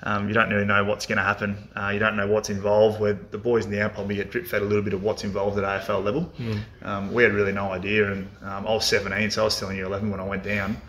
Um, 0.04 0.28
you 0.28 0.36
don't 0.36 0.52
really 0.52 0.64
know 0.64 0.84
what's 0.84 1.08
going 1.08 1.18
to 1.18 1.24
happen. 1.24 1.58
Uh, 1.76 1.90
you 1.90 1.98
don't 1.98 2.16
know 2.16 2.28
what's 2.28 2.52
involved. 2.52 3.02
Where 3.02 3.14
the 3.14 3.38
boys 3.40 3.66
now 3.66 3.90
probably 3.90 4.14
get 4.14 4.30
drip 4.30 4.46
fed 4.46 4.62
a 4.62 4.66
little 4.66 4.84
bit 4.84 4.94
of 4.94 5.02
what's 5.02 5.24
involved 5.24 5.58
at 5.58 5.64
AFL 5.64 6.04
level. 6.04 6.32
Mm. 6.38 6.60
Um, 6.84 7.12
we 7.12 7.24
had 7.24 7.34
really 7.34 7.52
no 7.52 7.72
idea, 7.72 8.12
and 8.12 8.30
um, 8.44 8.68
I 8.68 8.74
was 8.76 8.86
17, 8.86 9.32
so 9.32 9.42
I 9.42 9.46
was 9.46 9.56
still 9.56 9.70
in 9.70 9.76
year 9.76 9.86
11 9.86 10.12
when 10.12 10.20
I 10.20 10.24
went 10.24 10.44
down. 10.44 10.80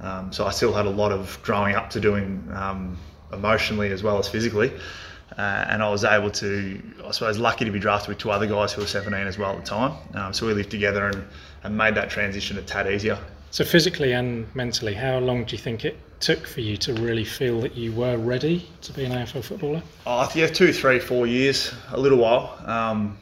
Um, 0.00 0.32
so 0.32 0.46
I 0.46 0.50
still 0.50 0.72
had 0.72 0.86
a 0.86 0.90
lot 0.90 1.12
of 1.12 1.38
growing 1.42 1.74
up 1.74 1.90
to 1.90 2.00
doing 2.00 2.50
um, 2.54 2.96
emotionally 3.34 3.90
as 3.90 4.02
well 4.02 4.18
as 4.18 4.28
physically. 4.28 4.72
Uh, 5.36 5.40
and 5.68 5.82
I 5.82 5.88
was 5.88 6.04
able 6.04 6.30
to, 6.30 6.80
I 7.04 7.10
suppose, 7.10 7.38
lucky 7.38 7.64
to 7.64 7.70
be 7.70 7.80
drafted 7.80 8.08
with 8.10 8.18
two 8.18 8.30
other 8.30 8.46
guys 8.46 8.72
who 8.72 8.82
were 8.82 8.86
17 8.86 9.26
as 9.26 9.38
well 9.38 9.52
at 9.52 9.64
the 9.64 9.68
time. 9.68 9.96
Um, 10.14 10.32
so 10.32 10.46
we 10.46 10.52
lived 10.54 10.70
together 10.70 11.08
and, 11.08 11.24
and 11.64 11.76
made 11.76 11.94
that 11.96 12.10
transition 12.10 12.56
a 12.58 12.62
tad 12.62 12.86
easier. 12.86 13.18
So 13.50 13.64
physically 13.64 14.12
and 14.12 14.52
mentally, 14.54 14.94
how 14.94 15.18
long 15.18 15.44
do 15.44 15.56
you 15.56 15.62
think 15.62 15.84
it 15.84 15.96
took 16.20 16.46
for 16.46 16.60
you 16.60 16.76
to 16.78 16.94
really 16.94 17.24
feel 17.24 17.60
that 17.60 17.74
you 17.74 17.92
were 17.92 18.16
ready 18.16 18.68
to 18.82 18.92
be 18.92 19.04
an 19.04 19.12
AFL 19.12 19.44
footballer? 19.44 19.82
Oh, 20.06 20.30
yeah, 20.34 20.46
two, 20.46 20.72
three, 20.72 20.98
four 20.98 21.26
years, 21.26 21.72
a 21.90 21.98
little 21.98 22.18
while. 22.18 22.58
Um, 22.64 23.18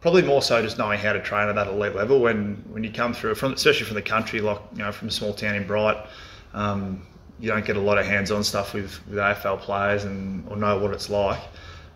probably 0.00 0.22
more 0.22 0.42
so 0.42 0.62
just 0.62 0.78
knowing 0.78 0.98
how 0.98 1.12
to 1.12 1.20
train 1.20 1.48
at 1.48 1.56
that 1.56 1.66
elite 1.66 1.94
level. 1.94 2.20
When 2.20 2.62
when 2.70 2.84
you 2.84 2.90
come 2.90 3.12
through, 3.12 3.34
from 3.34 3.54
especially 3.54 3.86
from 3.86 3.96
the 3.96 4.02
country, 4.02 4.40
like 4.40 4.60
you 4.72 4.78
know, 4.78 4.92
from 4.92 5.08
a 5.08 5.10
small 5.10 5.32
town 5.32 5.56
in 5.56 5.66
Bright. 5.66 5.98
Um, 6.54 7.06
you 7.38 7.50
don't 7.50 7.64
get 7.64 7.76
a 7.76 7.80
lot 7.80 7.98
of 7.98 8.06
hands-on 8.06 8.44
stuff 8.44 8.72
with, 8.72 9.06
with 9.06 9.18
AFL 9.18 9.60
players 9.60 10.04
and 10.04 10.46
or 10.48 10.56
know 10.56 10.78
what 10.78 10.92
it's 10.92 11.10
like. 11.10 11.40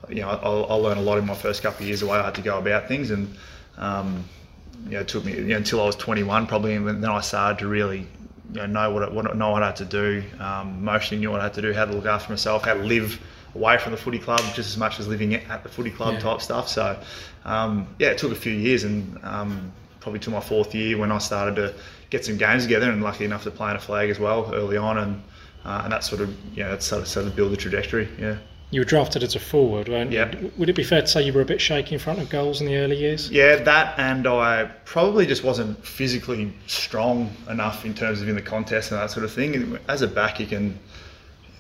You 0.08 0.22
know, 0.22 0.28
I, 0.28 0.34
I 0.34 0.74
learned 0.74 1.00
a 1.00 1.02
lot 1.02 1.18
in 1.18 1.26
my 1.26 1.34
first 1.34 1.62
couple 1.62 1.82
of 1.82 1.88
years 1.88 2.00
the 2.00 2.06
way 2.06 2.18
I 2.18 2.24
had 2.24 2.34
to 2.34 2.42
go 2.42 2.58
about 2.58 2.88
things, 2.88 3.10
and 3.10 3.34
um, 3.78 4.24
you 4.84 4.92
know, 4.92 5.00
it 5.00 5.08
took 5.08 5.24
me 5.24 5.34
you 5.34 5.44
know, 5.44 5.56
until 5.56 5.80
I 5.80 5.86
was 5.86 5.96
21 5.96 6.46
probably, 6.46 6.74
and 6.74 6.86
then 6.86 7.04
I 7.10 7.20
started 7.20 7.58
to 7.60 7.68
really 7.68 8.06
you 8.52 8.56
know, 8.56 8.66
know 8.66 8.90
what, 8.90 9.12
what 9.12 9.36
know 9.36 9.50
what 9.50 9.62
I 9.62 9.66
had 9.66 9.76
to 9.76 9.84
do. 9.84 10.22
Um, 10.38 10.78
emotionally 10.78 11.20
knew 11.20 11.30
what 11.30 11.40
I 11.40 11.44
had 11.44 11.54
to 11.54 11.62
do, 11.62 11.72
how 11.72 11.84
to 11.84 11.92
look 11.92 12.06
after 12.06 12.32
myself, 12.32 12.64
how 12.64 12.74
to 12.74 12.82
live 12.82 13.20
away 13.54 13.78
from 13.78 13.92
the 13.92 13.98
footy 13.98 14.18
club 14.18 14.40
just 14.54 14.70
as 14.70 14.76
much 14.76 15.00
as 15.00 15.08
living 15.08 15.34
at 15.34 15.62
the 15.62 15.68
footy 15.68 15.90
club 15.90 16.14
yeah. 16.14 16.20
type 16.20 16.40
stuff. 16.40 16.68
So 16.68 16.98
um, 17.44 17.88
yeah, 17.98 18.08
it 18.08 18.18
took 18.18 18.32
a 18.32 18.36
few 18.36 18.52
years, 18.52 18.84
and 18.84 19.18
um, 19.22 19.72
probably 20.00 20.20
to 20.20 20.30
my 20.30 20.40
fourth 20.40 20.74
year 20.74 20.98
when 20.98 21.12
I 21.12 21.18
started 21.18 21.56
to 21.56 21.74
get 22.10 22.24
some 22.24 22.36
games 22.36 22.64
together, 22.64 22.90
and 22.90 23.02
lucky 23.02 23.24
enough 23.24 23.44
to 23.44 23.50
play 23.50 23.70
in 23.70 23.76
a 23.76 23.80
flag 23.80 24.10
as 24.10 24.18
well 24.18 24.52
early 24.54 24.76
on, 24.76 24.98
and 24.98 25.22
uh, 25.64 25.82
and 25.84 25.92
that 25.92 26.04
sort 26.04 26.20
of 26.20 26.34
yeah, 26.54 26.68
that 26.68 26.82
sort 26.82 27.02
of 27.02 27.08
started 27.08 27.30
to 27.30 27.36
build 27.36 27.52
the 27.52 27.56
trajectory. 27.56 28.08
Yeah. 28.18 28.38
You 28.72 28.80
were 28.80 28.84
drafted 28.84 29.24
as 29.24 29.34
a 29.34 29.40
forward, 29.40 29.88
weren't 29.88 30.12
you? 30.12 30.52
Would 30.56 30.68
it 30.68 30.76
be 30.76 30.84
fair 30.84 31.00
to 31.00 31.06
say 31.06 31.22
you 31.22 31.32
were 31.32 31.40
a 31.40 31.44
bit 31.44 31.60
shaky 31.60 31.94
in 31.94 31.98
front 31.98 32.20
of 32.20 32.30
goals 32.30 32.60
in 32.60 32.68
the 32.68 32.76
early 32.76 32.96
years? 32.96 33.28
Yeah, 33.28 33.56
that, 33.56 33.98
and 33.98 34.28
I 34.28 34.66
probably 34.84 35.26
just 35.26 35.42
wasn't 35.42 35.84
physically 35.84 36.52
strong 36.68 37.34
enough 37.48 37.84
in 37.84 37.94
terms 37.94 38.22
of 38.22 38.28
in 38.28 38.36
the 38.36 38.42
contest 38.42 38.92
and 38.92 39.00
that 39.00 39.10
sort 39.10 39.24
of 39.24 39.32
thing. 39.32 39.76
As 39.88 40.02
a 40.02 40.06
back, 40.06 40.38
you 40.38 40.46
can 40.46 40.78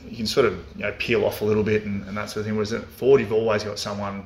you 0.08 0.16
can 0.16 0.26
sort 0.26 0.46
of 0.46 0.54
you 0.76 0.82
know 0.82 0.94
peel 0.98 1.24
off 1.24 1.40
a 1.40 1.44
little 1.44 1.64
bit 1.64 1.84
and, 1.84 2.06
and 2.06 2.16
that 2.16 2.30
sort 2.30 2.38
of 2.38 2.46
thing. 2.46 2.54
Whereas 2.54 2.72
at 2.72 2.84
forward, 2.84 3.20
you've 3.20 3.32
always 3.32 3.64
got 3.64 3.80
someone 3.80 4.24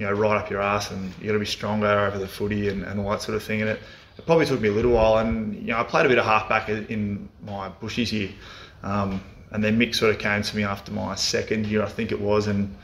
you 0.00 0.06
know 0.06 0.12
right 0.12 0.38
up 0.38 0.48
your 0.48 0.62
ass, 0.62 0.90
and 0.90 1.12
you 1.20 1.26
got 1.26 1.34
to 1.34 1.38
be 1.38 1.44
stronger 1.44 1.86
over 1.86 2.18
the 2.18 2.26
footy 2.26 2.68
and, 2.68 2.82
and 2.84 2.98
all 2.98 3.10
that 3.10 3.20
sort 3.20 3.36
of 3.36 3.42
thing. 3.42 3.60
And 3.60 3.68
it, 3.68 3.80
it 4.16 4.24
probably 4.24 4.46
took 4.46 4.58
me 4.58 4.70
a 4.70 4.72
little 4.72 4.92
while. 4.92 5.18
And 5.18 5.54
you 5.54 5.68
know, 5.68 5.78
I 5.78 5.82
played 5.84 6.06
a 6.06 6.08
bit 6.08 6.18
of 6.18 6.24
halfback 6.24 6.70
in 6.70 7.28
my 7.44 7.68
bushies 7.68 8.08
here. 8.08 8.30
Um, 8.82 9.22
and 9.50 9.62
then 9.62 9.78
Mick 9.78 9.94
sort 9.94 10.14
of 10.14 10.18
came 10.18 10.42
to 10.42 10.56
me 10.56 10.64
after 10.64 10.90
my 10.90 11.14
second 11.16 11.66
year, 11.66 11.82
I 11.82 11.88
think 11.88 12.12
it 12.12 12.20
was, 12.20 12.46
and 12.46 12.74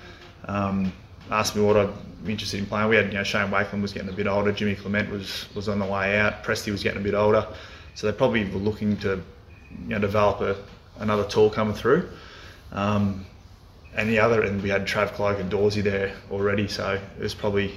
um, 0.44 0.92
asked 1.30 1.56
me 1.56 1.62
what 1.62 1.78
I'd 1.78 2.24
be 2.26 2.32
interested 2.32 2.60
in 2.60 2.66
playing. 2.66 2.90
We 2.90 2.96
had, 2.96 3.06
you 3.06 3.14
know, 3.14 3.24
Shane 3.24 3.48
Wakelin 3.48 3.80
was 3.80 3.94
getting 3.94 4.10
a 4.10 4.12
bit 4.12 4.26
older, 4.26 4.52
Jimmy 4.52 4.74
Clement 4.74 5.10
was 5.10 5.46
was 5.54 5.70
on 5.70 5.78
the 5.78 5.86
way 5.86 6.18
out, 6.18 6.44
Presty 6.44 6.70
was 6.70 6.82
getting 6.82 7.00
a 7.00 7.04
bit 7.04 7.14
older, 7.14 7.46
so 7.94 8.06
they 8.06 8.12
probably 8.12 8.44
were 8.44 8.58
looking 8.58 8.98
to, 8.98 9.22
you 9.84 9.88
know, 9.88 9.98
develop 9.98 10.42
a, 10.42 10.56
another 10.98 11.24
tool 11.24 11.48
coming 11.48 11.74
through. 11.74 12.10
Um, 12.72 13.24
and 13.96 14.08
the 14.08 14.18
other, 14.18 14.42
and 14.42 14.62
we 14.62 14.68
had 14.68 14.86
Trav 14.86 15.12
Cloke 15.12 15.40
and 15.40 15.50
Dawsey 15.50 15.82
there 15.82 16.14
already, 16.30 16.68
so 16.68 17.00
it 17.18 17.22
was 17.22 17.34
probably 17.34 17.74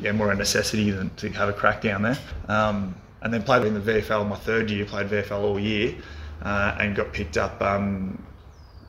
yeah 0.00 0.12
more 0.12 0.30
a 0.30 0.34
necessity 0.34 0.90
than 0.90 1.10
to 1.16 1.30
have 1.30 1.48
a 1.48 1.52
crack 1.52 1.82
down 1.82 2.02
there. 2.02 2.18
Um, 2.48 2.94
and 3.22 3.32
then 3.32 3.42
played 3.42 3.64
in 3.64 3.72
the 3.74 3.80
VFL 3.80 4.28
my 4.28 4.36
third 4.36 4.70
year, 4.70 4.84
played 4.84 5.08
VFL 5.08 5.42
all 5.42 5.58
year 5.58 5.94
uh, 6.42 6.76
and 6.78 6.94
got 6.94 7.12
picked 7.12 7.38
up 7.38 7.60
um, 7.62 8.22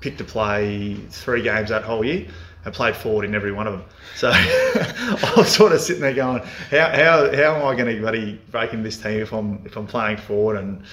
picked 0.01 0.17
to 0.17 0.23
play 0.23 0.95
three 1.09 1.41
games 1.41 1.69
that 1.69 1.83
whole 1.83 2.05
year 2.05 2.27
and 2.65 2.73
played 2.73 2.95
forward 2.95 3.25
in 3.25 3.33
every 3.33 3.51
one 3.51 3.67
of 3.67 3.73
them. 3.73 3.83
So 4.15 4.31
I 4.33 5.33
was 5.37 5.55
sort 5.55 5.71
of 5.71 5.79
sitting 5.79 6.01
there 6.01 6.13
going, 6.13 6.41
how, 6.71 6.89
how, 6.89 7.35
how 7.35 7.55
am 7.55 7.65
I 7.65 7.75
going 7.75 7.95
to 7.95 8.37
break 8.51 8.73
in 8.73 8.83
this 8.83 8.97
team 8.97 9.21
if 9.21 9.31
I'm 9.31 9.61
if 9.65 9.77
I'm 9.77 9.87
playing 9.87 10.17
forward 10.17 10.57
and 10.57 10.83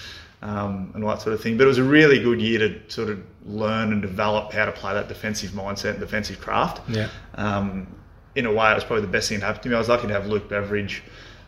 um, 0.43 0.91
and 0.95 1.03
all 1.05 1.11
that 1.11 1.23
sort 1.23 1.35
of 1.35 1.41
thing. 1.41 1.57
But 1.57 1.65
it 1.65 1.69
was 1.69 1.79
a 1.79 1.85
really 1.85 2.19
good 2.19 2.41
year 2.41 2.59
to 2.59 2.91
sort 2.91 3.09
of 3.09 3.23
learn 3.47 3.93
and 3.93 4.03
develop 4.03 4.53
how 4.53 4.67
to 4.67 4.73
play 4.73 4.93
that 4.93 5.09
defensive 5.09 5.53
mindset 5.53 5.91
and 5.91 6.01
defensive 6.01 6.41
craft. 6.41 6.89
Yeah. 6.89 7.09
Um, 7.35 7.87
in 8.35 8.47
a 8.47 8.53
way, 8.53 8.71
it 8.71 8.75
was 8.75 8.85
probably 8.85 9.03
the 9.03 9.13
best 9.13 9.29
thing 9.29 9.41
that 9.41 9.47
happened 9.47 9.63
to 9.65 9.69
me. 9.69 9.75
I 9.75 9.79
was 9.79 9.89
lucky 9.89 10.09
to 10.09 10.13
have 10.15 10.27
Luke 10.27 10.49
Beveridge, 10.49 11.03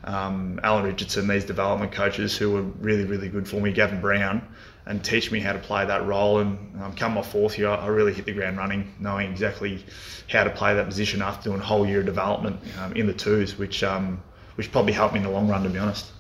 um, 0.05 0.61
Alan 0.63 0.85
Richardson, 0.85 1.27
these 1.27 1.45
development 1.45 1.93
coaches 1.93 2.37
who 2.37 2.53
were 2.53 2.63
really, 2.63 3.05
really 3.05 3.29
good 3.29 3.49
for 3.49 3.61
me, 3.61 3.73
Gavin 3.73 4.01
Brown, 4.01 4.47
and 4.87 5.03
teach 5.03 5.33
me 5.33 5.41
how 5.41 5.55
to 5.55 5.59
play 5.59 5.85
that 5.87 6.07
role. 6.07 6.41
And 6.41 6.83
um, 6.83 6.95
come 6.95 7.15
my 7.15 7.23
fourth 7.23 7.59
year, 7.59 7.69
I 7.69 7.87
really 7.87 8.13
hit 8.13 8.27
the 8.27 8.33
ground 8.33 8.59
running, 8.59 8.95
knowing 9.01 9.31
exactly 9.31 9.85
how 10.29 10.45
to 10.45 10.51
play 10.51 10.75
that 10.75 10.87
position 10.87 11.23
after 11.23 11.49
doing 11.49 11.61
a 11.61 11.65
whole 11.65 11.87
year 11.87 12.01
of 12.01 12.07
development 12.07 12.61
um, 12.81 12.93
in 12.93 13.07
the 13.07 13.15
twos, 13.15 13.59
which 13.59 13.83
um, 13.83 14.23
which 14.57 14.71
probably 14.71 14.93
helped 14.93 15.15
me 15.15 15.21
in 15.21 15.25
the 15.25 15.33
long 15.33 15.49
run, 15.49 15.63
to 15.63 15.71
be 15.71 15.79
honest. 15.79 16.13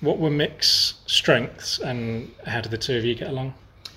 What 0.00 0.18
were 0.18 0.30
Mick's 0.30 0.94
strengths, 1.06 1.78
and 1.78 2.30
how 2.46 2.60
did 2.62 2.70
the 2.70 2.78
two 2.78 2.96
of 2.96 3.04
you 3.04 3.14
get 3.14 3.28
along? 3.28 3.54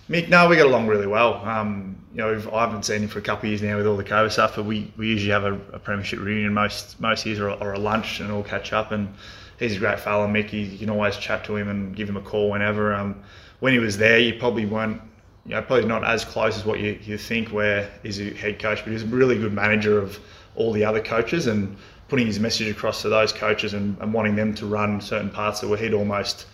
Mick, 0.10 0.28
no, 0.28 0.50
we 0.50 0.58
got 0.58 0.66
along 0.66 0.88
really 0.88 1.08
well. 1.08 1.36
Um, 1.46 1.96
you 2.14 2.18
know, 2.18 2.52
I 2.54 2.66
haven't 2.66 2.84
seen 2.84 3.04
him 3.04 3.08
for 3.08 3.20
a 3.20 3.22
couple 3.22 3.48
of 3.48 3.52
years 3.52 3.62
now 3.62 3.78
with 3.78 3.88
all 3.88 3.96
the 3.96 4.04
COVID 4.04 4.32
stuff, 4.32 4.58
but 4.58 4.66
we, 4.66 4.92
we 4.98 5.08
usually 5.08 5.32
have 5.32 5.46
a, 5.46 5.54
a 5.72 5.80
premiership 5.80 6.20
reunion 6.20 6.54
most 6.54 7.00
most 7.00 7.26
years 7.26 7.40
or, 7.40 7.52
or, 7.52 7.74
a 7.74 7.80
lunch 7.80 8.20
and 8.20 8.30
all 8.30 8.44
catch 8.44 8.74
up. 8.74 8.92
And 8.92 9.14
he's 9.60 9.78
a 9.78 9.80
great 9.80 10.00
fellow, 10.00 10.28
Mick. 10.28 10.52
You, 10.52 10.60
you 10.60 10.78
can 10.78 10.90
always 10.90 11.16
chat 11.16 11.46
to 11.46 11.56
him 11.56 11.70
and 11.70 11.96
give 11.96 12.10
him 12.10 12.18
a 12.18 12.22
call 12.22 12.50
whenever. 12.50 12.94
Um, 12.94 13.24
when 13.62 13.72
he 13.72 13.80
was 13.80 13.98
there, 13.98 14.20
you 14.20 14.38
probably 14.38 14.66
weren't, 14.66 15.02
you 15.46 15.52
know, 15.52 15.62
probably 15.62 15.86
not 15.86 16.04
as 16.04 16.26
close 16.26 16.58
as 16.58 16.66
what 16.66 16.82
you, 16.82 17.00
you 17.04 17.18
think 17.18 17.54
where 17.54 17.90
he's 18.04 18.20
a 18.20 18.34
head 18.34 18.60
coach, 18.60 18.84
but 18.84 18.92
he's 18.92 19.04
a 19.04 19.08
really 19.08 19.40
good 19.40 19.54
manager 19.54 20.00
of 20.00 20.20
all 20.56 20.74
the 20.74 20.84
other 20.84 21.02
coaches 21.02 21.48
and 21.48 21.78
putting 22.13 22.27
his 22.27 22.39
message 22.39 22.67
across 22.67 23.01
to 23.01 23.10
those 23.10 23.34
coaches 23.34 23.74
and, 23.74 23.98
and 24.00 24.13
wanting 24.13 24.36
them 24.36 24.53
to 24.53 24.67
run 24.67 25.01
certain 25.01 25.32
parts 25.32 25.62
that 25.62 25.67
where 25.67 25.79
he'd 25.79 25.96
almost 25.96 26.46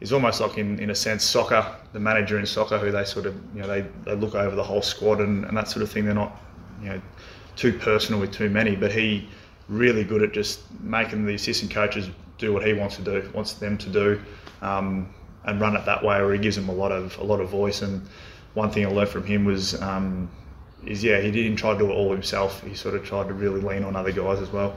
he's 0.00 0.14
almost 0.14 0.40
like 0.40 0.56
in, 0.56 0.78
in 0.80 0.88
a 0.88 0.94
sense 0.94 1.22
soccer, 1.22 1.62
the 1.92 2.00
manager 2.00 2.38
in 2.38 2.46
soccer 2.46 2.78
who 2.78 2.90
they 2.90 3.04
sort 3.04 3.26
of 3.26 3.34
you 3.54 3.60
know 3.60 3.68
they, 3.68 3.82
they 4.06 4.14
look 4.14 4.34
over 4.34 4.56
the 4.56 4.62
whole 4.62 4.80
squad 4.80 5.20
and, 5.20 5.44
and 5.44 5.54
that 5.54 5.68
sort 5.68 5.82
of 5.82 5.92
thing. 5.92 6.06
They're 6.06 6.14
not 6.14 6.40
you 6.80 6.88
know 6.88 7.02
too 7.54 7.74
personal 7.74 8.18
with 8.18 8.32
too 8.32 8.48
many, 8.48 8.76
but 8.76 8.90
he 8.92 9.28
really 9.68 10.04
good 10.04 10.22
at 10.22 10.32
just 10.32 10.62
making 10.80 11.26
the 11.26 11.34
assistant 11.34 11.70
coaches 11.70 12.08
do 12.38 12.54
what 12.54 12.66
he 12.66 12.72
wants 12.72 12.96
to 12.96 13.02
do, 13.02 13.30
wants 13.34 13.52
them 13.52 13.76
to 13.76 13.90
do, 13.90 14.18
um, 14.62 15.12
and 15.44 15.60
run 15.60 15.76
it 15.76 15.84
that 15.84 16.02
way. 16.02 16.16
Or 16.16 16.32
he 16.32 16.38
gives 16.38 16.56
them 16.56 16.70
a 16.70 16.74
lot 16.74 16.92
of 16.92 17.18
a 17.18 17.24
lot 17.24 17.40
of 17.40 17.50
voice. 17.50 17.82
And 17.82 18.08
one 18.54 18.70
thing 18.70 18.86
I 18.86 18.88
learned 18.88 19.10
from 19.10 19.26
him 19.26 19.44
was 19.44 19.78
um, 19.82 20.30
is 20.86 21.04
yeah 21.04 21.20
he 21.20 21.30
didn't 21.30 21.56
try 21.56 21.74
to 21.74 21.78
do 21.78 21.90
it 21.90 21.92
all 21.92 22.10
himself. 22.10 22.62
He 22.62 22.74
sort 22.74 22.94
of 22.94 23.04
tried 23.04 23.28
to 23.28 23.34
really 23.34 23.60
lean 23.60 23.84
on 23.84 23.96
other 23.96 24.10
guys 24.10 24.40
as 24.40 24.50
well. 24.50 24.74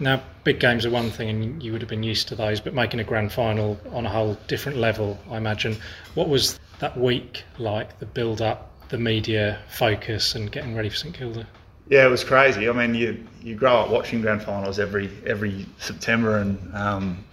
Now, 0.00 0.22
big 0.42 0.58
games 0.58 0.84
are 0.84 0.90
one 0.90 1.10
thing, 1.10 1.28
and 1.28 1.62
you 1.62 1.72
would 1.72 1.80
have 1.80 1.88
been 1.88 2.02
used 2.02 2.28
to 2.28 2.34
those, 2.34 2.60
but 2.60 2.74
making 2.74 3.00
a 3.00 3.04
grand 3.04 3.32
final 3.32 3.78
on 3.92 4.06
a 4.06 4.08
whole 4.08 4.36
different 4.48 4.78
level, 4.78 5.18
I 5.30 5.36
imagine. 5.36 5.76
What 6.14 6.28
was 6.28 6.58
that 6.80 6.98
week 6.98 7.44
like? 7.58 7.98
The 8.00 8.06
build 8.06 8.42
up, 8.42 8.88
the 8.88 8.98
media 8.98 9.60
focus, 9.68 10.34
and 10.34 10.50
getting 10.50 10.74
ready 10.74 10.88
for 10.88 10.96
St 10.96 11.14
Kilda. 11.14 11.46
Yeah, 11.88 12.06
it 12.06 12.10
was 12.10 12.24
crazy. 12.24 12.68
I 12.68 12.72
mean, 12.72 12.94
you 12.94 13.24
you 13.42 13.54
grow 13.54 13.76
up 13.76 13.90
watching 13.90 14.20
grand 14.20 14.42
finals 14.42 14.78
every 14.78 15.10
every 15.26 15.66
September, 15.78 16.38
and 16.38 16.74
um, 16.74 17.24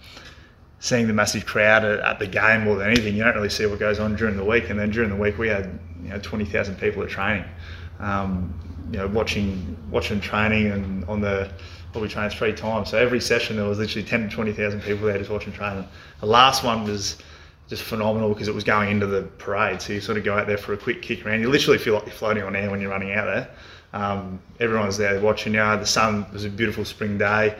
seeing 0.78 1.06
the 1.06 1.14
massive 1.14 1.46
crowd 1.46 1.84
at, 1.84 2.18
the 2.18 2.26
game 2.26 2.64
more 2.64 2.76
than 2.76 2.88
anything. 2.88 3.16
You 3.16 3.24
don't 3.24 3.34
really 3.34 3.48
see 3.48 3.66
what 3.66 3.78
goes 3.78 3.98
on 3.98 4.14
during 4.14 4.36
the 4.36 4.44
week, 4.44 4.68
and 4.68 4.78
then 4.78 4.90
during 4.90 5.08
the 5.08 5.16
week 5.16 5.38
we 5.38 5.48
had 5.48 5.78
you 6.02 6.10
know 6.10 6.18
twenty 6.18 6.44
thousand 6.44 6.76
people 6.76 7.02
at 7.02 7.08
training. 7.08 7.44
Um, 7.98 8.54
you 8.92 8.98
know, 8.98 9.08
watching 9.08 9.76
watching 9.90 10.20
training 10.20 10.66
and 10.66 11.04
on 11.06 11.22
the 11.22 11.50
probably 11.92 12.08
trained 12.08 12.32
three 12.32 12.52
times. 12.52 12.90
So 12.90 12.98
every 12.98 13.20
session 13.20 13.56
there 13.56 13.66
was 13.66 13.78
literally 13.78 14.06
10 14.06 14.28
to 14.28 14.34
20,000 14.34 14.80
people 14.82 15.06
there 15.06 15.18
just 15.18 15.30
watching 15.30 15.52
training. 15.52 15.86
The 16.20 16.26
last 16.26 16.64
one 16.64 16.84
was 16.84 17.18
just 17.68 17.82
phenomenal 17.82 18.30
because 18.30 18.48
it 18.48 18.54
was 18.54 18.64
going 18.64 18.90
into 18.90 19.06
the 19.06 19.22
parade. 19.38 19.80
So 19.80 19.92
you 19.92 20.00
sort 20.00 20.18
of 20.18 20.24
go 20.24 20.36
out 20.36 20.46
there 20.46 20.58
for 20.58 20.72
a 20.72 20.76
quick 20.76 21.02
kick 21.02 21.24
around. 21.24 21.40
You 21.40 21.50
literally 21.50 21.78
feel 21.78 21.94
like 21.94 22.06
you're 22.06 22.14
floating 22.14 22.42
on 22.42 22.56
air 22.56 22.70
when 22.70 22.80
you're 22.80 22.90
running 22.90 23.12
out 23.12 23.26
there. 23.26 23.48
Um, 23.92 24.40
everyone's 24.58 24.96
there 24.96 25.20
watching 25.20 25.54
you. 25.54 25.60
The 25.60 25.86
sun 25.86 26.26
was 26.32 26.44
a 26.44 26.50
beautiful 26.50 26.84
spring 26.84 27.18
day. 27.18 27.58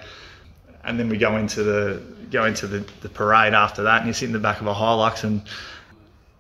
And 0.85 0.99
then 0.99 1.09
we 1.09 1.19
go 1.19 1.37
into 1.37 1.63
the 1.63 2.03
go 2.31 2.47
into 2.47 2.67
the, 2.67 2.81
the 3.03 3.09
parade 3.09 3.53
after 3.53 3.83
that 3.83 3.99
and 3.99 4.07
you 4.07 4.15
sit 4.15 4.27
in 4.27 4.33
the 4.33 4.39
back 4.39 4.61
of 4.61 4.67
a 4.67 4.75
Hilux 4.75 5.23
and 5.23 5.43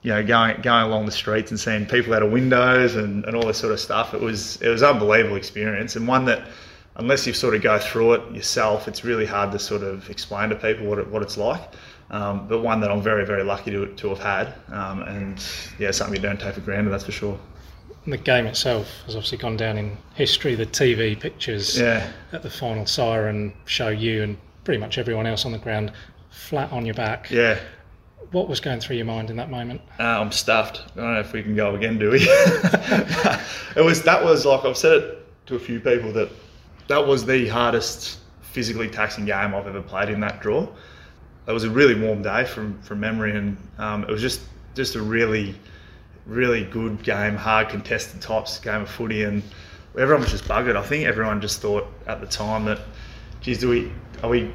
you 0.02 0.10
know, 0.10 0.24
going 0.24 0.60
going 0.62 0.84
along 0.84 1.06
the 1.06 1.12
streets 1.12 1.50
and 1.50 1.60
seeing 1.60 1.86
people 1.86 2.12
out 2.12 2.22
of 2.22 2.32
windows 2.32 2.96
and, 2.96 3.24
and 3.24 3.36
all 3.36 3.46
this 3.46 3.58
sort 3.58 3.72
of 3.72 3.78
stuff. 3.78 4.14
It 4.14 4.20
was 4.20 4.60
it 4.60 4.68
was 4.68 4.82
an 4.82 4.90
unbelievable 4.90 5.36
experience 5.36 5.94
and 5.94 6.08
one 6.08 6.24
that 6.24 6.48
unless 6.96 7.26
you 7.26 7.32
sort 7.32 7.54
of 7.54 7.62
go 7.62 7.78
through 7.78 8.14
it 8.14 8.34
yourself, 8.34 8.88
it's 8.88 9.04
really 9.04 9.26
hard 9.26 9.52
to 9.52 9.58
sort 9.58 9.82
of 9.82 10.08
explain 10.10 10.50
to 10.50 10.56
people 10.56 10.86
what 10.86 10.98
it, 10.98 11.08
what 11.08 11.22
it's 11.22 11.36
like. 11.36 11.62
Um, 12.10 12.46
but 12.46 12.60
one 12.60 12.80
that 12.80 12.90
I'm 12.90 13.00
very 13.00 13.24
very 13.24 13.42
lucky 13.42 13.70
to, 13.70 13.86
to 13.86 14.08
have 14.10 14.18
had, 14.18 14.54
um, 14.70 15.02
and 15.02 15.42
yeah, 15.78 15.90
something 15.90 16.14
you 16.14 16.20
don't 16.20 16.38
take 16.38 16.54
for 16.54 16.60
granted. 16.60 16.90
That's 16.90 17.04
for 17.04 17.12
sure. 17.12 17.38
The 18.06 18.18
game 18.18 18.46
itself 18.46 18.88
has 19.06 19.14
obviously 19.14 19.38
gone 19.38 19.56
down 19.56 19.78
in 19.78 19.96
history. 20.14 20.54
The 20.54 20.66
TV 20.66 21.18
pictures 21.18 21.78
yeah. 21.78 22.10
at 22.32 22.42
the 22.42 22.50
final 22.50 22.84
siren 22.84 23.54
show 23.64 23.88
you 23.88 24.24
and 24.24 24.36
pretty 24.64 24.80
much 24.80 24.98
everyone 24.98 25.26
else 25.26 25.46
on 25.46 25.52
the 25.52 25.58
ground 25.58 25.92
flat 26.30 26.72
on 26.72 26.84
your 26.84 26.94
back. 26.94 27.30
Yeah. 27.30 27.58
What 28.32 28.48
was 28.48 28.60
going 28.60 28.80
through 28.80 28.96
your 28.96 29.04
mind 29.04 29.30
in 29.30 29.36
that 29.36 29.50
moment? 29.50 29.80
Uh, 30.00 30.20
I'm 30.20 30.32
stuffed. 30.32 30.82
I 30.94 31.00
don't 31.00 31.14
know 31.14 31.20
if 31.20 31.32
we 31.32 31.42
can 31.42 31.54
go 31.54 31.74
again, 31.74 31.98
do 31.98 32.10
we? 32.10 32.18
it 32.22 33.84
was 33.84 34.02
that 34.02 34.24
was 34.24 34.44
like 34.44 34.64
I've 34.64 34.76
said 34.76 35.02
it 35.02 35.46
to 35.46 35.56
a 35.56 35.58
few 35.58 35.80
people 35.80 36.12
that 36.12 36.30
that 36.88 37.06
was 37.06 37.24
the 37.24 37.48
hardest 37.48 38.18
physically 38.42 38.88
taxing 38.88 39.24
game 39.24 39.54
I've 39.54 39.66
ever 39.66 39.82
played 39.82 40.08
in 40.08 40.20
that 40.20 40.40
draw. 40.40 40.68
It 41.46 41.52
was 41.52 41.64
a 41.64 41.70
really 41.70 41.94
warm 41.94 42.22
day 42.22 42.44
from 42.44 42.80
from 42.82 43.00
memory, 43.00 43.36
and 43.36 43.56
um, 43.78 44.04
it 44.04 44.10
was 44.10 44.20
just 44.20 44.42
just 44.74 44.94
a 44.94 45.02
really 45.02 45.54
really 46.26 46.64
good 46.64 47.02
game, 47.02 47.34
hard 47.34 47.68
contested 47.68 48.20
tops 48.20 48.60
game 48.60 48.82
of 48.82 48.88
footy, 48.88 49.24
and 49.24 49.42
everyone 49.98 50.22
was 50.22 50.30
just 50.30 50.44
buggered. 50.44 50.76
I 50.76 50.82
think 50.82 51.06
everyone 51.06 51.40
just 51.40 51.60
thought 51.60 51.86
at 52.06 52.20
the 52.20 52.26
time 52.26 52.64
that, 52.66 52.80
geez, 53.40 53.58
do 53.58 53.68
we 53.68 53.92
are 54.22 54.30
we 54.30 54.52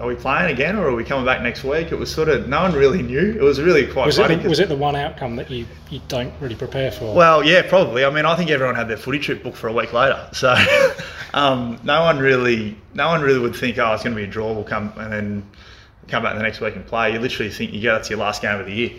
are 0.00 0.06
we 0.06 0.14
playing 0.14 0.52
again 0.52 0.76
or 0.76 0.88
are 0.88 0.94
we 0.94 1.04
coming 1.04 1.24
back 1.24 1.42
next 1.42 1.64
week? 1.64 1.92
It 1.92 1.98
was 1.98 2.12
sort 2.12 2.28
of 2.28 2.48
no 2.48 2.62
one 2.62 2.72
really 2.72 3.02
knew. 3.02 3.36
It 3.38 3.42
was 3.42 3.60
really 3.60 3.86
quite 3.86 4.06
was 4.06 4.16
funny. 4.16 4.34
It 4.34 4.42
the, 4.42 4.48
was 4.48 4.58
it 4.58 4.68
the 4.68 4.76
one 4.76 4.96
outcome 4.96 5.36
that 5.36 5.50
you, 5.50 5.66
you 5.90 6.00
don't 6.08 6.32
really 6.40 6.54
prepare 6.54 6.90
for? 6.90 7.14
Well, 7.14 7.44
yeah, 7.44 7.62
probably. 7.68 8.04
I 8.04 8.10
mean, 8.10 8.24
I 8.24 8.34
think 8.36 8.50
everyone 8.50 8.74
had 8.74 8.88
their 8.88 8.96
footy 8.96 9.18
trip 9.18 9.42
booked 9.42 9.58
for 9.58 9.68
a 9.68 9.72
week 9.72 9.92
later, 9.92 10.28
so 10.32 10.54
um, 11.34 11.78
no 11.84 12.02
one 12.02 12.18
really 12.18 12.76
no 12.94 13.08
one 13.08 13.20
really 13.20 13.38
would 13.38 13.54
think, 13.54 13.78
oh, 13.78 13.92
it's 13.92 14.02
going 14.02 14.14
to 14.14 14.20
be 14.20 14.26
a 14.26 14.30
draw. 14.30 14.52
We'll 14.52 14.64
come 14.64 14.92
and 14.96 15.12
then 15.12 15.50
come 16.08 16.22
back 16.22 16.36
the 16.36 16.42
next 16.42 16.60
week 16.60 16.74
and 16.74 16.86
play. 16.86 17.12
You 17.12 17.18
literally 17.18 17.50
think 17.50 17.72
you 17.72 17.82
go 17.82 17.92
that's 17.92 18.10
your 18.10 18.18
last 18.18 18.42
game 18.42 18.58
of 18.58 18.66
the 18.66 18.72
year. 18.72 18.90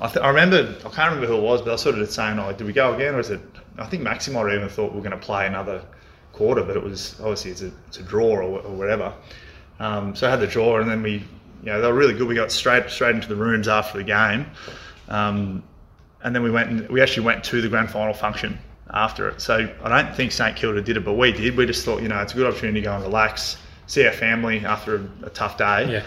I, 0.00 0.08
th- 0.08 0.24
I 0.24 0.28
remember 0.28 0.74
I 0.78 0.90
can't 0.90 1.14
remember 1.14 1.26
who 1.26 1.36
it 1.36 1.42
was, 1.42 1.62
but 1.62 1.68
I 1.68 1.72
was 1.72 1.82
sort 1.82 1.98
of 1.98 2.10
saying, 2.10 2.38
oh, 2.38 2.52
did 2.52 2.66
we 2.66 2.72
go 2.72 2.94
again 2.94 3.14
or 3.14 3.20
is 3.20 3.30
it? 3.30 3.40
I 3.78 3.86
think 3.86 4.02
Maxi 4.02 4.32
might 4.32 4.40
have 4.40 4.52
even 4.52 4.68
thought 4.68 4.92
we 4.92 4.96
were 4.96 5.08
going 5.08 5.18
to 5.18 5.24
play 5.24 5.46
another 5.46 5.84
quarter, 6.32 6.62
but 6.62 6.76
it 6.76 6.82
was 6.82 7.18
obviously 7.20 7.50
it's 7.52 7.62
a, 7.62 7.72
it's 7.88 7.98
a 7.98 8.02
draw 8.02 8.26
or, 8.26 8.42
or 8.42 8.74
whatever. 8.74 9.12
Um, 9.80 10.14
so 10.14 10.28
I 10.28 10.30
had 10.30 10.40
the 10.40 10.46
draw, 10.46 10.78
and 10.78 10.88
then 10.88 11.02
we, 11.02 11.12
you 11.14 11.66
know, 11.66 11.80
they 11.80 11.88
were 11.88 11.94
really 11.94 12.14
good. 12.14 12.28
We 12.28 12.34
got 12.34 12.52
straight 12.52 12.88
straight 12.90 13.16
into 13.16 13.28
the 13.28 13.34
rooms 13.34 13.66
after 13.66 13.98
the 13.98 14.04
game, 14.04 14.46
um, 15.08 15.64
and 16.22 16.34
then 16.34 16.42
we 16.42 16.50
went. 16.50 16.70
And, 16.70 16.88
we 16.88 17.00
actually 17.00 17.24
went 17.24 17.42
to 17.44 17.60
the 17.60 17.68
grand 17.68 17.90
final 17.90 18.14
function 18.14 18.58
after 18.92 19.28
it. 19.28 19.40
So 19.40 19.68
I 19.82 19.88
don't 19.88 20.14
think 20.14 20.32
St 20.32 20.54
Kilda 20.54 20.82
did 20.82 20.98
it, 20.98 21.04
but 21.04 21.14
we 21.14 21.32
did. 21.32 21.56
We 21.56 21.64
just 21.66 21.84
thought, 21.84 22.02
you 22.02 22.08
know, 22.08 22.20
it's 22.20 22.34
a 22.34 22.36
good 22.36 22.46
opportunity 22.46 22.80
to 22.80 22.84
go 22.84 22.94
and 22.94 23.02
relax, 23.02 23.56
see 23.86 24.06
our 24.06 24.12
family 24.12 24.64
after 24.64 24.96
a, 24.96 25.26
a 25.26 25.30
tough 25.30 25.56
day. 25.56 25.90
Yeah. 25.90 26.02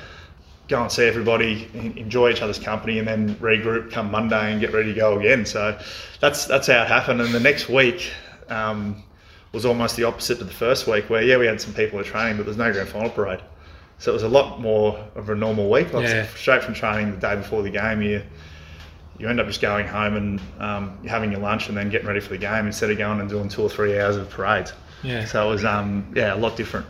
Go 0.70 0.82
and 0.82 0.92
see 0.92 1.04
everybody, 1.04 1.68
enjoy 1.74 2.30
each 2.30 2.42
other's 2.42 2.60
company, 2.60 3.00
and 3.00 3.08
then 3.08 3.36
regroup 3.36 3.92
come 3.92 4.10
Monday 4.10 4.52
and 4.52 4.62
get 4.62 4.72
ready 4.72 4.94
to 4.94 5.00
go 5.00 5.20
again. 5.20 5.46
So 5.46 5.78
that's 6.22 6.46
that's 6.46 6.68
how 6.68 6.84
it 6.84 6.88
happened. 6.88 7.22
And 7.22 7.34
the 7.34 7.40
next 7.40 7.68
week, 7.68 8.12
um, 8.50 9.04
was 9.52 9.66
almost 9.66 9.96
the 9.96 10.04
opposite 10.04 10.40
to 10.40 10.44
the 10.44 10.54
first 10.54 10.88
week, 10.88 11.10
where 11.10 11.22
yeah, 11.22 11.38
we 11.38 11.46
had 11.46 11.60
some 11.60 11.74
people 11.74 12.00
at 12.00 12.06
training, 12.06 12.38
but 12.38 12.46
there's 12.46 12.58
no 12.58 12.72
grand 12.72 12.90
final 12.90 13.10
parade. 13.10 13.42
So 14.04 14.12
it 14.12 14.16
was 14.16 14.24
a 14.24 14.28
lot 14.28 14.60
more 14.60 15.02
of 15.16 15.30
a 15.30 15.36
normal 15.36 15.70
week. 15.70 15.94
Like 15.94 16.04
Yeah. 16.04 16.28
Straight 16.36 16.62
from 16.62 16.74
training 16.74 17.12
the 17.12 17.18
day 17.18 17.38
before 17.38 17.64
the 17.64 17.70
game, 17.70 18.02
you 18.02 18.22
you 19.18 19.30
end 19.30 19.40
up 19.40 19.48
just 19.48 19.62
going 19.62 19.88
home 19.88 20.18
and 20.18 20.42
um, 20.60 21.08
having 21.08 21.32
your 21.32 21.40
lunch 21.40 21.70
and 21.70 21.78
then 21.78 21.90
getting 21.90 22.08
ready 22.08 22.20
for 22.20 22.32
the 22.32 22.38
game 22.38 22.68
instead 22.68 22.92
of 22.92 22.98
going 22.98 23.22
and 23.22 23.30
doing 23.30 23.48
two 23.48 23.62
or 23.62 23.70
three 23.70 23.98
hours 23.98 24.18
of 24.18 24.30
parades. 24.30 24.74
yeah. 25.04 25.24
So 25.24 25.48
it 25.48 25.50
was 25.50 25.64
um, 25.64 26.12
yeah 26.18 26.34
a 26.34 26.36
lot 26.36 26.58
different. 26.58 26.86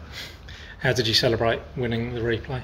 How 0.79 0.91
did 0.91 1.07
you 1.07 1.13
celebrate 1.13 1.61
winning 1.77 2.15
the 2.15 2.21
replay? 2.21 2.63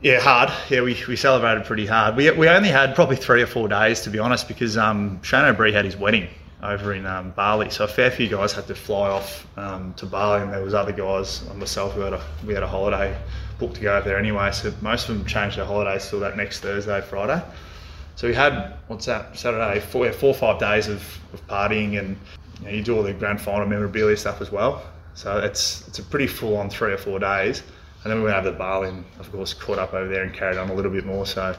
Yeah, 0.00 0.20
hard. 0.20 0.52
Yeah, 0.70 0.82
we, 0.82 0.96
we 1.08 1.16
celebrated 1.16 1.64
pretty 1.64 1.86
hard. 1.86 2.14
We, 2.14 2.30
we 2.30 2.48
only 2.48 2.68
had 2.68 2.94
probably 2.94 3.16
three 3.16 3.42
or 3.42 3.48
four 3.48 3.66
days 3.66 4.02
to 4.02 4.10
be 4.10 4.20
honest 4.20 4.46
because 4.46 4.76
um, 4.76 5.20
Shane 5.24 5.44
O'Brien 5.44 5.74
had 5.74 5.86
his 5.86 5.96
wedding 5.96 6.28
over 6.62 6.94
in 6.94 7.04
um, 7.04 7.32
Bali, 7.32 7.70
so 7.70 7.82
a 7.82 7.88
fair 7.88 8.12
few 8.12 8.28
guys 8.28 8.52
had 8.52 8.68
to 8.68 8.76
fly 8.76 9.10
off 9.10 9.44
um, 9.58 9.92
to 9.94 10.06
Bali, 10.06 10.42
and 10.42 10.52
there 10.52 10.62
was 10.62 10.72
other 10.72 10.92
guys 10.92 11.42
myself 11.56 11.94
who 11.94 12.02
had 12.02 12.12
a 12.12 12.22
we 12.46 12.54
had 12.54 12.62
a 12.62 12.68
holiday 12.68 13.16
booked 13.62 13.76
to 13.76 13.80
go 13.80 13.96
over 13.96 14.08
there 14.08 14.18
anyway. 14.18 14.50
So 14.50 14.74
most 14.80 15.08
of 15.08 15.16
them 15.16 15.24
changed 15.24 15.56
their 15.56 15.64
holidays 15.64 16.08
till 16.08 16.18
that 16.20 16.36
next 16.36 16.60
Thursday, 16.60 17.00
Friday. 17.00 17.40
So 18.16 18.26
we 18.26 18.34
had 18.34 18.74
what's 18.88 19.06
that 19.06 19.38
Saturday 19.38 19.78
four, 19.78 20.10
four 20.12 20.30
or 20.30 20.34
five 20.34 20.58
days 20.58 20.88
of, 20.88 21.02
of 21.32 21.46
partying 21.46 21.96
and 21.98 22.16
you, 22.58 22.64
know, 22.64 22.70
you 22.70 22.82
do 22.82 22.96
all 22.96 23.04
the 23.04 23.12
grand 23.12 23.40
final 23.40 23.66
memorabilia 23.66 24.16
stuff 24.16 24.40
as 24.40 24.50
well. 24.50 24.82
So 25.14 25.38
it's 25.38 25.86
it's 25.86 26.00
a 26.00 26.02
pretty 26.02 26.26
full 26.26 26.56
on 26.56 26.70
three 26.70 26.92
or 26.92 26.98
four 26.98 27.20
days. 27.20 27.62
And 28.02 28.10
then 28.10 28.18
we 28.18 28.24
went 28.24 28.36
over 28.36 28.50
to 28.50 28.58
Bali 28.58 28.88
and 28.88 29.04
of 29.20 29.30
course 29.30 29.54
caught 29.54 29.78
up 29.78 29.94
over 29.94 30.08
there 30.08 30.24
and 30.24 30.34
carried 30.34 30.58
on 30.58 30.68
a 30.68 30.74
little 30.74 30.90
bit 30.90 31.06
more. 31.06 31.24
So 31.24 31.56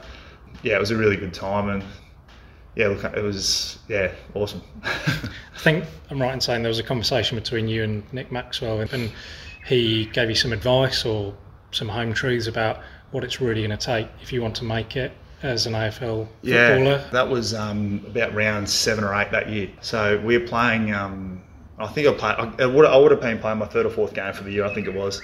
yeah, 0.62 0.76
it 0.76 0.80
was 0.80 0.90
a 0.90 0.96
really 0.96 1.16
good 1.16 1.32
time 1.32 1.70
and 1.70 1.82
yeah, 2.76 2.88
look, 2.88 3.04
it 3.04 3.22
was 3.22 3.78
yeah 3.88 4.12
awesome. 4.34 4.60
I 4.84 5.58
think 5.58 5.84
I'm 6.10 6.20
right 6.20 6.34
in 6.34 6.40
saying 6.40 6.62
there 6.62 6.68
was 6.68 6.78
a 6.80 6.84
conversation 6.84 7.38
between 7.38 7.66
you 7.66 7.82
and 7.82 8.12
Nick 8.12 8.30
Maxwell, 8.30 8.80
and 8.80 9.12
he 9.64 10.06
gave 10.06 10.28
you 10.28 10.34
some 10.34 10.52
advice 10.52 11.04
or 11.04 11.34
some 11.74 11.88
home 11.88 12.12
truths 12.12 12.46
about 12.46 12.80
what 13.10 13.24
it's 13.24 13.40
really 13.40 13.66
going 13.66 13.76
to 13.76 13.84
take 13.84 14.08
if 14.22 14.32
you 14.32 14.42
want 14.42 14.56
to 14.56 14.64
make 14.64 14.96
it 14.96 15.12
as 15.42 15.66
an 15.66 15.74
AFL 15.74 16.26
yeah, 16.42 16.74
footballer. 16.74 17.04
that 17.12 17.28
was 17.28 17.52
um, 17.52 18.02
about 18.06 18.34
round 18.34 18.68
seven 18.68 19.04
or 19.04 19.14
eight 19.14 19.30
that 19.30 19.48
year. 19.50 19.68
So 19.82 20.20
we 20.24 20.38
were 20.38 20.46
playing. 20.46 20.92
Um, 20.92 21.42
I 21.78 21.86
think 21.86 22.08
I 22.08 22.12
played. 22.14 22.60
I 22.60 22.66
would, 22.66 22.86
I 22.86 22.96
would 22.96 23.10
have 23.10 23.20
been 23.20 23.38
playing 23.38 23.58
my 23.58 23.66
third 23.66 23.84
or 23.84 23.90
fourth 23.90 24.14
game 24.14 24.32
for 24.32 24.44
the 24.44 24.52
year. 24.52 24.64
I 24.64 24.72
think 24.74 24.86
it 24.86 24.94
was. 24.94 25.20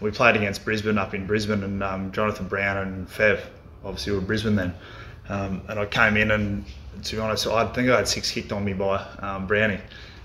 We 0.00 0.10
played 0.10 0.36
against 0.36 0.64
Brisbane 0.64 0.98
up 0.98 1.14
in 1.14 1.26
Brisbane, 1.26 1.62
and 1.62 1.82
um, 1.82 2.12
Jonathan 2.12 2.48
Brown 2.48 2.76
and 2.76 3.08
Fev, 3.08 3.40
obviously, 3.84 4.12
were 4.12 4.20
Brisbane 4.20 4.56
then. 4.56 4.74
Um, 5.28 5.62
and 5.68 5.78
I 5.78 5.86
came 5.86 6.16
in, 6.16 6.32
and 6.32 6.64
to 7.04 7.16
be 7.16 7.22
honest, 7.22 7.46
I 7.46 7.66
think 7.72 7.88
I 7.88 7.96
had 7.96 8.08
six 8.08 8.30
kicked 8.30 8.52
on 8.52 8.64
me 8.64 8.72
by 8.72 8.96
um, 9.20 9.46
Brownie, 9.46 9.80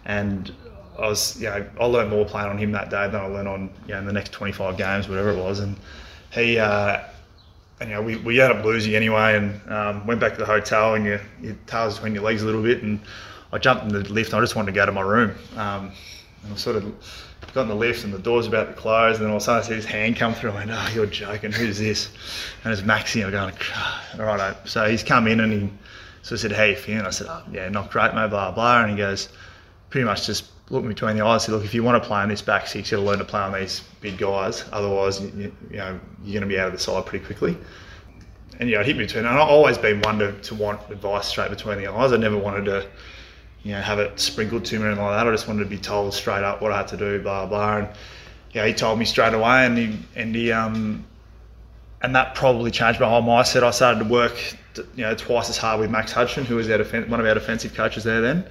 and 0.06 0.52
I 0.98 1.08
was, 1.08 1.40
you 1.40 1.48
know, 1.48 1.66
I 1.80 1.86
learned 1.86 2.10
more 2.10 2.26
playing 2.26 2.50
on 2.50 2.58
him 2.58 2.72
that 2.72 2.90
day 2.90 3.08
than 3.08 3.22
I 3.22 3.28
learned 3.28 3.48
on, 3.48 3.70
you 3.88 3.94
know, 3.94 4.00
in 4.00 4.06
the 4.06 4.14
next 4.14 4.32
25 4.32 4.78
games, 4.78 5.08
whatever 5.08 5.30
it 5.30 5.38
was, 5.38 5.60
and 5.60 5.76
he. 6.32 6.58
Uh, 6.58 7.04
and, 7.80 7.90
you 7.90 7.96
know, 7.96 8.02
we, 8.02 8.16
we 8.18 8.42
ended 8.42 8.58
up 8.58 8.66
losing 8.66 8.96
anyway 8.96 9.38
and 9.38 9.72
um, 9.72 10.08
went 10.08 10.20
back 10.20 10.34
to 10.34 10.40
the 10.40 10.46
hotel 10.46 10.96
and 10.96 11.06
your, 11.06 11.22
your 11.42 11.56
tail's 11.68 11.96
between 11.96 12.16
your 12.16 12.24
legs 12.24 12.42
a 12.42 12.46
little 12.46 12.64
bit 12.64 12.82
and 12.82 13.00
I 13.52 13.60
jumped 13.60 13.84
in 13.84 13.90
the 13.90 14.00
lift 14.12 14.32
and 14.32 14.40
I 14.40 14.42
just 14.44 14.56
wanted 14.56 14.72
to 14.72 14.76
go 14.76 14.86
to 14.86 14.92
my 14.92 15.02
room. 15.02 15.36
Um, 15.56 15.92
and 16.44 16.54
I 16.54 16.56
sort 16.56 16.76
of 16.76 16.84
got 17.54 17.64
in 17.64 17.68
the 17.68 17.76
lift 17.76 18.04
and 18.04 18.12
the 18.12 18.20
door's 18.20 18.48
about 18.48 18.68
to 18.68 18.74
close 18.74 19.18
and 19.18 19.26
then 19.26 19.30
all 19.30 19.38
of 19.38 19.44
a 19.44 19.46
sudden 19.46 19.64
I 19.64 19.68
see 19.68 19.76
his 19.76 19.86
hand 19.86 20.16
come 20.16 20.34
through 20.34 20.52
I 20.52 20.56
went, 20.56 20.72
oh, 20.74 20.92
you're 20.94 21.06
joking, 21.06 21.52
who's 21.52 21.78
this? 21.78 22.10
And 22.64 22.74
it's 22.74 22.82
Maxi. 22.82 23.24
I'm 23.24 23.32
going, 23.32 23.54
all 24.20 24.38
right. 24.38 24.58
So 24.66 24.90
he's 24.90 25.04
come 25.04 25.28
in 25.28 25.40
and 25.42 25.54
he 25.54 25.70
sort 26.24 26.32
of 26.32 26.40
said, 26.40 26.52
how 26.54 26.64
you? 26.64 27.02
I 27.02 27.10
said, 27.12 27.28
oh, 27.30 27.44
yeah, 27.52 27.70
not 27.70 27.92
great, 27.92 28.16
mate, 28.16 28.32
blah, 28.32 28.52
blah. 28.52 28.82
And 28.82 28.92
he 28.92 28.98
goes, 28.98 29.30
pretty 29.92 30.06
much 30.06 30.26
just 30.26 30.50
looked 30.70 30.86
me 30.86 30.94
between 30.94 31.16
the 31.16 31.24
eyes 31.24 31.34
and 31.34 31.42
said, 31.44 31.52
look, 31.54 31.66
if 31.66 31.74
you 31.74 31.84
want 31.84 32.02
to 32.02 32.08
play 32.08 32.20
on 32.20 32.30
this 32.30 32.42
back 32.42 32.68
six, 32.68 32.92
you've 32.92 33.00
got 33.00 33.04
to 33.04 33.10
learn 33.10 33.20
to 33.20 33.26
play 33.26 33.40
on 33.40 33.54
these 33.54 33.82
big 34.02 34.18
guys. 34.18 34.66
Otherwise, 34.72 35.22
you, 35.22 35.52
you 35.72 35.78
know, 35.78 36.00
you're 36.24 36.40
going 36.40 36.42
to 36.42 36.48
be 36.48 36.60
out 36.60 36.68
of 36.68 36.74
the 36.74 36.80
side 36.80 37.06
pretty 37.06 37.26
quickly. 37.26 37.58
And 38.60 38.70
yeah, 38.70 38.82
it 38.82 38.86
hit 38.86 38.98
me 38.98 39.06
between. 39.06 39.26
And 39.26 39.38
I've 39.38 39.48
always 39.48 39.78
been 39.78 40.02
one 40.02 40.20
to, 40.20 40.34
to 40.34 40.56
want 40.56 40.82
advice 40.90 41.28
straight 41.28 41.50
between 41.50 41.78
the 41.78 41.88
eyes. 41.88 42.12
I 42.12 42.18
never 42.18 42.38
wanted 42.38 42.66
to, 42.66 42.88
you 43.64 43.74
know, 43.74 43.82
have 43.82 44.00
it 44.00 44.20
sprinkled 44.20 44.66
to 44.66 44.80
me 44.80 44.88
and 44.88 44.98
like 44.98 45.18
that. 45.18 45.28
I 45.28 45.32
just 45.32 45.48
wanted 45.48 45.64
to 45.64 45.70
be 45.70 45.78
told 45.78 46.14
straight 46.14 46.44
up 46.44 46.62
what 46.62 46.72
I 46.72 46.78
had 46.78 46.88
to 46.90 46.98
do, 46.98 47.22
blah 47.22 47.46
blah. 47.46 47.78
And 47.78 47.90
yeah, 48.52 48.66
he 48.66 48.74
told 48.74 48.98
me 48.98 49.06
straight 49.06 49.34
away, 49.34 49.66
and 49.66 49.78
he 49.78 50.00
and 50.16 50.36
he 50.36 50.52
um, 50.52 51.06
and 52.02 52.16
that 52.16 52.34
probably 52.34 52.72
changed 52.72 53.00
my 53.00 53.08
whole 53.08 53.22
mindset. 53.22 53.62
I 53.62 53.72
started 53.72 54.00
to 54.00 54.06
work, 54.06 54.34
you 54.96 55.04
know, 55.04 55.14
twice 55.14 55.50
as 55.50 55.58
hard 55.58 55.80
with 55.80 55.92
Max 55.92 56.12
Hudson, 56.12 56.44
who 56.44 56.56
was 56.56 56.68
our 56.70 56.80
defen- 56.80 57.10
one 57.10 57.20
of 57.20 57.28
our 57.28 57.36
defensive 57.36 57.76
coaches 57.76 58.04
there 58.04 58.22
then 58.22 58.48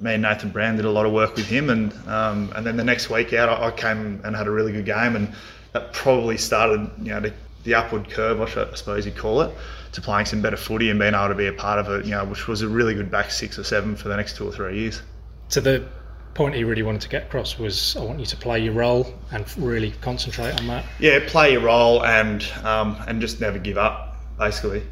me 0.00 0.14
and 0.14 0.22
Nathan 0.22 0.50
Brown 0.50 0.76
did 0.76 0.84
a 0.84 0.90
lot 0.90 1.06
of 1.06 1.12
work 1.12 1.34
with 1.34 1.46
him, 1.46 1.70
and 1.70 1.92
um, 2.06 2.52
and 2.54 2.64
then 2.64 2.76
the 2.76 2.84
next 2.84 3.10
week 3.10 3.32
out, 3.32 3.48
I, 3.48 3.68
I, 3.68 3.70
came 3.70 4.20
and 4.24 4.36
had 4.36 4.46
a 4.46 4.50
really 4.50 4.72
good 4.72 4.84
game, 4.84 5.16
and 5.16 5.32
that 5.72 5.92
probably 5.92 6.38
started, 6.38 6.90
you 6.98 7.10
know, 7.10 7.20
the, 7.20 7.32
the 7.64 7.74
upward 7.74 8.08
curve, 8.10 8.40
I, 8.40 8.74
suppose 8.74 9.04
you'd 9.04 9.16
call 9.16 9.42
it, 9.42 9.54
to 9.92 10.00
playing 10.00 10.26
some 10.26 10.40
better 10.40 10.56
footy 10.56 10.90
and 10.90 10.98
being 10.98 11.14
able 11.14 11.28
to 11.28 11.34
be 11.34 11.46
a 11.46 11.52
part 11.52 11.78
of 11.78 11.88
it, 11.88 12.04
you 12.04 12.12
know, 12.12 12.24
which 12.24 12.46
was 12.48 12.62
a 12.62 12.68
really 12.68 12.94
good 12.94 13.10
back 13.10 13.30
six 13.30 13.58
or 13.58 13.64
seven 13.64 13.96
for 13.96 14.08
the 14.08 14.16
next 14.16 14.36
two 14.36 14.46
or 14.48 14.52
three 14.52 14.78
years. 14.78 15.02
To 15.50 15.60
the 15.60 15.86
point 16.34 16.54
he 16.54 16.64
really 16.64 16.82
wanted 16.82 17.00
to 17.00 17.08
get 17.08 17.24
across 17.24 17.58
was, 17.58 17.96
I 17.96 18.04
want 18.04 18.20
you 18.20 18.26
to 18.26 18.36
play 18.36 18.60
your 18.60 18.74
role 18.74 19.12
and 19.32 19.58
really 19.58 19.90
concentrate 20.00 20.58
on 20.58 20.66
that. 20.68 20.84
Yeah, 21.00 21.20
play 21.26 21.52
your 21.52 21.62
role 21.62 22.04
and 22.04 22.42
um, 22.64 22.96
and 23.06 23.20
just 23.20 23.40
never 23.40 23.58
give 23.58 23.78
up, 23.78 24.16
basically, 24.38 24.82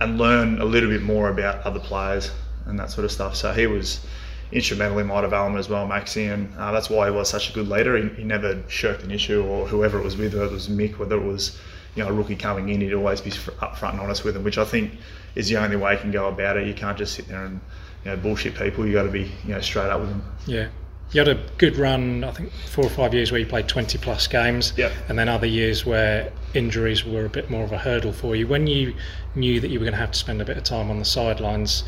and 0.00 0.18
learn 0.18 0.60
a 0.60 0.64
little 0.64 0.88
bit 0.88 1.02
more 1.02 1.28
about 1.30 1.64
other 1.64 1.80
players 1.80 2.30
and 2.66 2.78
that 2.78 2.90
sort 2.90 3.04
of 3.04 3.12
stuff. 3.12 3.34
So 3.34 3.52
he 3.52 3.66
was 3.66 4.06
instrumental 4.52 4.98
in 4.98 5.06
my 5.06 5.20
development 5.20 5.58
as 5.58 5.68
well, 5.68 5.86
Maxi, 5.86 6.32
and 6.32 6.52
uh, 6.56 6.72
that's 6.72 6.88
why 6.88 7.06
he 7.06 7.14
was 7.14 7.28
such 7.28 7.50
a 7.50 7.52
good 7.52 7.68
leader. 7.68 7.96
He, 7.96 8.08
he, 8.08 8.24
never 8.24 8.62
shirked 8.68 9.02
an 9.02 9.10
issue, 9.10 9.42
or 9.44 9.66
whoever 9.66 9.98
it 9.98 10.04
was 10.04 10.16
with, 10.16 10.34
whether 10.34 10.46
it 10.46 10.52
was 10.52 10.68
Mick, 10.68 10.98
whether 10.98 11.16
it 11.16 11.24
was 11.24 11.58
you 11.94 12.02
know 12.02 12.10
a 12.10 12.12
rookie 12.12 12.36
coming 12.36 12.68
in, 12.68 12.80
he'd 12.80 12.94
always 12.94 13.20
be 13.20 13.30
upfront 13.30 13.92
and 13.92 14.00
honest 14.00 14.24
with 14.24 14.36
him, 14.36 14.44
which 14.44 14.58
I 14.58 14.64
think 14.64 14.92
is 15.34 15.48
the 15.48 15.56
only 15.56 15.76
way 15.76 15.92
you 15.92 15.98
can 15.98 16.10
go 16.10 16.28
about 16.28 16.56
it. 16.56 16.66
You 16.66 16.74
can't 16.74 16.96
just 16.96 17.14
sit 17.14 17.28
there 17.28 17.44
and 17.44 17.60
you 18.04 18.10
know 18.10 18.16
bullshit 18.16 18.54
people. 18.54 18.86
You 18.86 18.92
got 18.92 19.04
to 19.04 19.10
be 19.10 19.30
you 19.44 19.54
know 19.54 19.60
straight 19.60 19.90
up 19.90 20.00
with 20.00 20.10
them. 20.10 20.22
Yeah. 20.46 20.68
You 21.10 21.20
had 21.20 21.28
a 21.28 21.40
good 21.56 21.78
run, 21.78 22.22
I 22.22 22.32
think, 22.32 22.52
four 22.52 22.84
or 22.84 22.90
five 22.90 23.14
years 23.14 23.32
where 23.32 23.40
you 23.40 23.46
played 23.46 23.66
20 23.66 23.96
plus 23.96 24.26
games, 24.26 24.74
yep. 24.76 24.92
and 25.08 25.18
then 25.18 25.26
other 25.26 25.46
years 25.46 25.86
where 25.86 26.30
injuries 26.52 27.02
were 27.02 27.24
a 27.24 27.30
bit 27.30 27.48
more 27.48 27.64
of 27.64 27.72
a 27.72 27.78
hurdle 27.78 28.12
for 28.12 28.36
you. 28.36 28.46
When 28.46 28.66
you 28.66 28.94
knew 29.34 29.58
that 29.58 29.70
you 29.70 29.78
were 29.78 29.84
going 29.84 29.94
to 29.94 30.00
have 30.00 30.10
to 30.10 30.18
spend 30.18 30.42
a 30.42 30.44
bit 30.44 30.58
of 30.58 30.64
time 30.64 30.90
on 30.90 30.98
the 30.98 31.06
sidelines, 31.06 31.84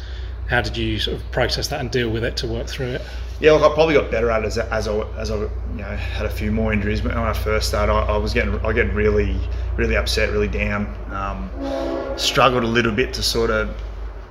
how 0.50 0.60
did 0.60 0.76
you 0.76 0.98
sort 0.98 1.16
of 1.16 1.30
process 1.30 1.68
that 1.68 1.78
and 1.78 1.90
deal 1.92 2.10
with 2.10 2.24
it 2.24 2.36
to 2.38 2.48
work 2.48 2.66
through 2.66 2.88
it? 2.88 3.02
Yeah, 3.38 3.52
look, 3.52 3.62
I 3.62 3.72
probably 3.72 3.94
got 3.94 4.10
better 4.10 4.30
at 4.32 4.42
it 4.42 4.46
as, 4.46 4.58
as 4.58 4.88
I 4.88 4.98
as 5.16 5.30
I 5.30 5.36
you 5.36 5.48
know 5.76 5.96
had 5.96 6.26
a 6.26 6.30
few 6.30 6.50
more 6.50 6.72
injuries. 6.72 7.00
But 7.00 7.14
when 7.14 7.22
I 7.22 7.32
first 7.32 7.68
started, 7.68 7.92
I, 7.92 8.00
I 8.00 8.16
was 8.16 8.34
getting 8.34 8.58
I 8.66 8.72
get 8.72 8.92
really 8.92 9.38
really 9.76 9.96
upset, 9.96 10.30
really 10.30 10.48
down. 10.48 10.92
Um, 11.12 12.18
struggled 12.18 12.64
a 12.64 12.66
little 12.66 12.92
bit 12.92 13.14
to 13.14 13.22
sort 13.22 13.50
of 13.50 13.74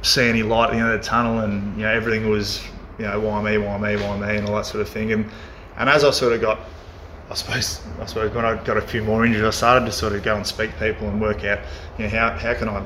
see 0.02 0.28
any 0.28 0.44
light 0.44 0.66
at 0.66 0.72
the 0.74 0.78
end 0.80 0.92
of 0.92 1.02
the 1.02 1.06
tunnel, 1.06 1.40
and 1.40 1.76
you 1.78 1.84
know 1.84 1.92
everything 1.92 2.30
was 2.30 2.62
you 3.00 3.06
know 3.06 3.20
why 3.20 3.42
me, 3.42 3.58
why 3.58 3.78
me, 3.78 3.96
why 3.96 4.20
me, 4.20 4.38
and 4.38 4.48
all 4.48 4.56
that 4.58 4.66
sort 4.66 4.82
of 4.82 4.90
thing. 4.90 5.14
And 5.14 5.26
and 5.78 5.90
as 5.90 6.04
I 6.04 6.12
sort 6.12 6.34
of 6.34 6.42
got 6.42 6.60
I 7.30 7.36
suppose 7.36 7.82
I 8.02 8.06
suppose 8.06 8.36
when 8.36 8.44
I 8.44 8.62
got 8.64 8.76
a 8.76 8.82
few 8.82 9.04
more 9.04 9.26
injuries, 9.26 9.46
I 9.46 9.52
started 9.52 9.86
to 9.86 9.92
sort 9.94 10.14
of 10.14 10.22
go 10.22 10.36
and 10.36 10.46
speak 10.46 10.72
to 10.78 10.92
people 10.92 11.08
and 11.08 11.22
work 11.22 11.46
out, 11.46 11.60
you 11.98 12.04
know, 12.06 12.10
how, 12.10 12.32
how 12.32 12.54
can 12.56 12.68
I 12.68 12.86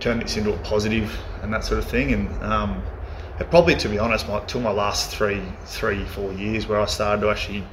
turn 0.00 0.18
this 0.18 0.36
into 0.36 0.52
a 0.52 0.58
positive 0.58 1.10
and 1.42 1.52
that 1.52 1.64
sort 1.64 1.78
of 1.78 1.86
thing. 1.86 2.12
And 2.12 2.42
um, 2.42 2.82
probably, 3.50 3.74
to 3.76 3.88
be 3.88 3.98
honest, 3.98 4.28
my, 4.28 4.40
till 4.46 4.60
my 4.60 4.70
last 4.70 5.10
three, 5.10 5.42
three, 5.64 6.04
four 6.06 6.32
years, 6.32 6.66
where 6.66 6.80
I 6.80 6.86
started 6.86 7.22
to 7.22 7.30
actually, 7.30 7.64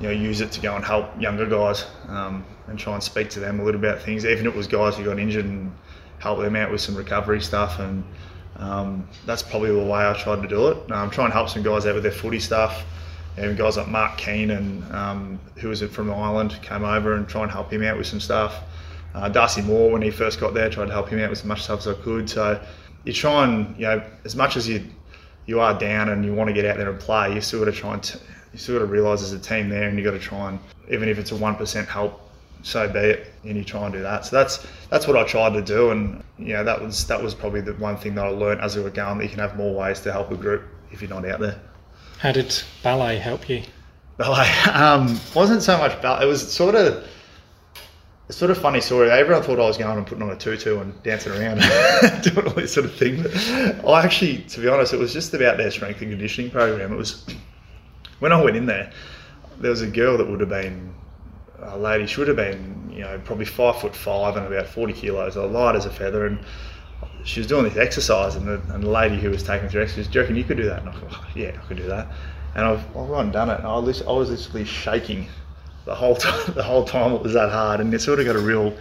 you 0.00 0.08
know, 0.08 0.10
use 0.10 0.40
it 0.40 0.52
to 0.52 0.60
go 0.60 0.74
and 0.74 0.84
help 0.84 1.20
younger 1.20 1.46
guys 1.46 1.86
um, 2.08 2.44
and 2.68 2.78
try 2.78 2.94
and 2.94 3.02
speak 3.02 3.30
to 3.30 3.40
them 3.40 3.60
a 3.60 3.64
little 3.64 3.80
about 3.80 4.00
things. 4.00 4.24
Even 4.24 4.46
if 4.46 4.54
it 4.54 4.56
was 4.56 4.66
guys 4.66 4.96
who 4.96 5.04
got 5.04 5.18
injured 5.18 5.44
and 5.44 5.72
help 6.18 6.40
them 6.40 6.56
out 6.56 6.70
with 6.70 6.80
some 6.80 6.96
recovery 6.96 7.40
stuff. 7.40 7.78
And 7.78 8.04
um, 8.56 9.08
that's 9.26 9.42
probably 9.42 9.70
the 9.72 9.78
way 9.78 10.06
I 10.06 10.14
tried 10.14 10.42
to 10.42 10.48
do 10.48 10.68
it. 10.68 10.90
Um, 10.92 11.10
trying 11.10 11.28
to 11.28 11.34
help 11.34 11.48
some 11.48 11.62
guys 11.62 11.86
out 11.86 11.94
with 11.94 12.02
their 12.02 12.12
footy 12.12 12.40
stuff. 12.40 12.84
And 13.36 13.56
guys 13.56 13.76
like 13.76 13.88
Mark 13.88 14.16
Keane 14.16 14.52
and 14.52 14.92
um, 14.94 15.40
who 15.56 15.68
was 15.68 15.82
from 15.82 16.10
Ireland 16.10 16.58
came 16.62 16.84
over 16.84 17.14
and 17.14 17.28
try 17.28 17.42
and 17.42 17.50
help 17.50 17.72
him 17.72 17.82
out 17.82 17.98
with 17.98 18.06
some 18.06 18.20
stuff. 18.20 18.62
Uh, 19.12 19.28
Darcy 19.28 19.62
Moore, 19.62 19.90
when 19.90 20.02
he 20.02 20.10
first 20.10 20.40
got 20.40 20.54
there, 20.54 20.70
tried 20.70 20.86
to 20.86 20.92
help 20.92 21.08
him 21.08 21.20
out 21.20 21.30
with 21.30 21.40
as 21.40 21.44
much 21.44 21.62
stuff 21.62 21.80
as 21.80 21.88
I 21.88 21.94
could. 21.94 22.30
So 22.30 22.60
you 23.04 23.12
try 23.12 23.44
and, 23.44 23.76
you 23.76 23.82
know, 23.82 24.02
as 24.24 24.34
much 24.34 24.56
as 24.56 24.68
you 24.68 24.84
you 25.46 25.60
are 25.60 25.78
down 25.78 26.08
and 26.08 26.24
you 26.24 26.34
want 26.34 26.48
to 26.48 26.54
get 26.54 26.64
out 26.64 26.78
there 26.78 26.88
and 26.88 26.98
play, 26.98 27.34
you 27.34 27.40
still 27.40 27.58
got 27.60 27.66
to 27.66 27.72
try 27.72 27.92
and 27.92 28.02
t- 28.02 28.18
you 28.52 28.58
still 28.58 28.78
got 28.78 28.86
to 28.86 28.90
realise 28.90 29.20
there's 29.20 29.32
a 29.32 29.38
team 29.38 29.68
there, 29.68 29.88
and 29.88 29.98
you 29.98 30.04
got 30.04 30.12
to 30.12 30.18
try 30.18 30.48
and 30.48 30.58
even 30.90 31.08
if 31.08 31.18
it's 31.18 31.32
a 31.32 31.36
one 31.36 31.54
percent 31.54 31.88
help, 31.88 32.20
so 32.62 32.88
be 32.88 32.98
it, 32.98 33.32
and 33.44 33.56
you 33.56 33.64
try 33.64 33.84
and 33.84 33.92
do 33.92 34.02
that. 34.02 34.24
So 34.24 34.36
that's 34.36 34.66
that's 34.88 35.06
what 35.06 35.16
I 35.16 35.24
tried 35.24 35.52
to 35.54 35.62
do, 35.62 35.90
and 35.90 36.22
you 36.38 36.54
know 36.54 36.64
that 36.64 36.80
was 36.80 37.06
that 37.06 37.22
was 37.22 37.34
probably 37.34 37.60
the 37.60 37.74
one 37.74 37.96
thing 37.96 38.14
that 38.14 38.24
I 38.24 38.30
learned 38.30 38.60
as 38.60 38.76
we 38.76 38.82
were 38.82 38.90
going 38.90 39.18
that 39.18 39.24
you 39.24 39.30
can 39.30 39.40
have 39.40 39.56
more 39.56 39.74
ways 39.74 40.00
to 40.00 40.12
help 40.12 40.30
a 40.30 40.36
group 40.36 40.62
if 40.90 41.02
you're 41.02 41.10
not 41.10 41.26
out 41.28 41.40
there. 41.40 41.60
How 42.18 42.32
did 42.32 42.54
ballet 42.82 43.18
help 43.18 43.48
you? 43.48 43.62
Ballet 44.16 44.48
um, 44.72 45.20
wasn't 45.34 45.62
so 45.62 45.76
much 45.76 46.00
ballet. 46.00 46.24
It 46.24 46.28
was 46.28 46.50
sort 46.50 46.74
of 46.74 47.06
it's 48.28 48.38
sort 48.38 48.50
of 48.50 48.58
funny 48.58 48.80
story. 48.80 49.10
Everyone 49.10 49.42
thought 49.42 49.60
I 49.60 49.66
was 49.66 49.76
going 49.76 49.98
and 49.98 50.06
putting 50.06 50.22
on 50.22 50.30
a 50.30 50.36
tutu 50.36 50.80
and 50.80 51.00
dancing 51.02 51.32
around, 51.32 51.62
and 51.62 52.22
doing 52.34 52.46
all 52.46 52.54
this 52.54 52.72
sort 52.72 52.86
of 52.86 52.94
thing. 52.94 53.22
But 53.22 53.86
I 53.86 54.02
actually, 54.02 54.38
to 54.44 54.60
be 54.60 54.68
honest, 54.68 54.94
it 54.94 54.98
was 54.98 55.12
just 55.12 55.34
about 55.34 55.58
their 55.58 55.70
strength 55.70 56.00
and 56.00 56.10
conditioning 56.10 56.50
program. 56.50 56.92
It 56.92 56.96
was 56.96 57.26
when 58.20 58.32
I 58.32 58.42
went 58.42 58.56
in 58.56 58.64
there, 58.64 58.90
there 59.60 59.70
was 59.70 59.82
a 59.82 59.86
girl 59.86 60.16
that 60.16 60.28
would 60.28 60.40
have 60.40 60.48
been 60.48 60.94
a 61.60 61.78
lady. 61.78 62.06
She 62.06 62.18
would 62.20 62.28
have 62.28 62.36
been, 62.36 62.90
you 62.90 63.00
know, 63.00 63.20
probably 63.24 63.44
five 63.44 63.78
foot 63.78 63.94
five 63.94 64.36
and 64.36 64.46
about 64.46 64.66
forty 64.66 64.94
kilos, 64.94 65.36
light 65.36 65.76
as 65.76 65.84
a 65.84 65.90
feather, 65.90 66.24
and 66.26 66.38
she 67.24 67.40
was 67.40 67.46
doing 67.46 67.64
this 67.64 67.76
exercise. 67.76 68.36
And 68.36 68.48
the, 68.48 68.62
and 68.72 68.84
the 68.84 68.90
lady 68.90 69.18
who 69.20 69.28
was 69.28 69.42
taking 69.42 69.68
through 69.68 69.82
exercise, 69.82 70.08
"Do 70.08 70.18
you 70.18 70.20
reckon 70.22 70.36
you 70.36 70.44
could 70.44 70.56
do 70.56 70.64
that?" 70.64 70.80
And 70.80 70.88
I 70.88 70.92
thought, 70.92 71.12
oh, 71.12 71.26
"Yeah, 71.34 71.58
I 71.62 71.66
could 71.66 71.76
do 71.76 71.86
that." 71.88 72.08
And 72.54 72.64
I've, 72.64 72.86
I've 72.96 73.08
gone 73.08 73.24
and 73.24 73.32
done 73.32 73.50
it, 73.50 73.58
and 73.58 73.66
I 73.66 73.78
was, 73.78 74.00
I 74.02 74.12
was 74.12 74.30
literally 74.30 74.64
shaking 74.64 75.26
the 75.84 75.94
whole 75.94 76.16
time, 76.16 76.40
the 76.54 76.62
whole 76.62 76.84
time 76.84 77.12
it 77.12 77.22
was 77.22 77.32
that 77.34 77.50
hard, 77.50 77.80
and 77.80 77.92
you 77.92 77.98
sort 77.98 78.20
of 78.20 78.26
got 78.26 78.36
a 78.36 78.40
real, 78.40 78.74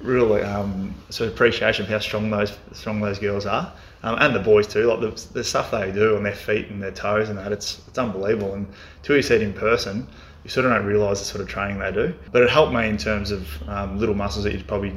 real 0.00 0.34
um, 0.44 0.94
sort 1.10 1.28
of 1.28 1.34
appreciation 1.34 1.86
for 1.86 1.92
how 1.92 1.98
strong 1.98 2.30
those 2.30 2.56
strong 2.72 3.00
those 3.00 3.18
girls 3.18 3.46
are, 3.46 3.72
um, 4.02 4.16
and 4.20 4.34
the 4.34 4.40
boys 4.40 4.66
too. 4.66 4.84
Like 4.84 5.00
the, 5.00 5.32
the 5.32 5.44
stuff 5.44 5.70
they 5.70 5.90
do 5.92 6.16
on 6.16 6.22
their 6.22 6.34
feet 6.34 6.68
and 6.68 6.82
their 6.82 6.92
toes 6.92 7.28
and 7.28 7.38
that, 7.38 7.52
it's 7.52 7.82
it's 7.88 7.98
unbelievable. 7.98 8.54
And 8.54 8.66
until 8.98 9.16
you 9.16 9.22
see 9.22 9.34
it 9.34 9.42
in 9.42 9.52
person, 9.52 10.06
you 10.44 10.50
sort 10.50 10.66
of 10.66 10.72
don't 10.72 10.86
realise 10.86 11.18
the 11.18 11.24
sort 11.24 11.40
of 11.40 11.48
training 11.48 11.78
they 11.78 11.92
do. 11.92 12.14
But 12.30 12.42
it 12.42 12.50
helped 12.50 12.72
me 12.72 12.88
in 12.88 12.96
terms 12.98 13.30
of 13.30 13.68
um, 13.68 13.98
little 13.98 14.14
muscles 14.14 14.44
that 14.44 14.52
you 14.52 14.62
probably 14.62 14.92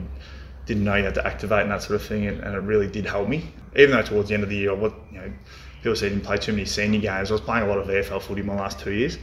didn't 0.66 0.84
know 0.84 0.96
you 0.96 1.04
had 1.04 1.16
to 1.16 1.26
activate 1.26 1.64
and 1.64 1.72
that 1.72 1.82
sort 1.82 2.00
of 2.00 2.08
thing, 2.08 2.28
and, 2.28 2.40
and 2.42 2.56
it 2.56 2.60
really 2.60 2.88
did 2.88 3.06
help 3.06 3.28
me. 3.28 3.52
Even 3.76 3.96
though 3.96 4.04
towards 4.04 4.30
the 4.30 4.36
end 4.36 4.44
of 4.44 4.50
the 4.50 4.56
year, 4.56 4.72
I, 4.72 4.76
you 4.76 4.94
know, 5.14 5.34
people 5.82 5.96
said 5.96 6.08
I 6.08 6.10
didn't 6.10 6.26
play 6.26 6.38
too 6.38 6.52
many 6.52 6.66
senior 6.66 7.00
games. 7.00 7.32
I 7.32 7.34
was 7.34 7.42
playing 7.42 7.64
a 7.64 7.68
lot 7.68 7.80
of 7.80 7.88
VFL 7.88 8.22
footy 8.22 8.44
my 8.44 8.56
last 8.56 8.80
two 8.80 8.92
years, 8.92 9.18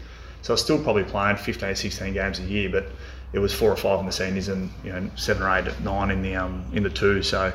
so 0.47 0.53
I 0.53 0.55
was 0.55 0.61
still 0.61 0.81
probably 0.81 1.03
playing 1.03 1.39
15, 1.39 1.75
16 1.75 2.15
games 2.15 2.39
a 2.39 2.43
year, 2.45 2.69
but 2.69 2.87
it 3.33 3.41
was 3.41 3.53
four 3.53 3.69
or 3.69 3.75
five 3.75 3.99
in 3.99 4.07
the 4.07 4.13
seniors 4.13 4.47
and 4.47 4.71
you 4.85 4.93
know 4.93 5.11
seven 5.17 5.43
or 5.43 5.51
eight, 5.59 5.81
nine 5.81 6.13
in 6.13 6.23
the 6.23 6.37
um, 6.37 6.65
in 6.73 6.85
the 6.85 6.89
two. 6.89 7.21
So 7.25 7.53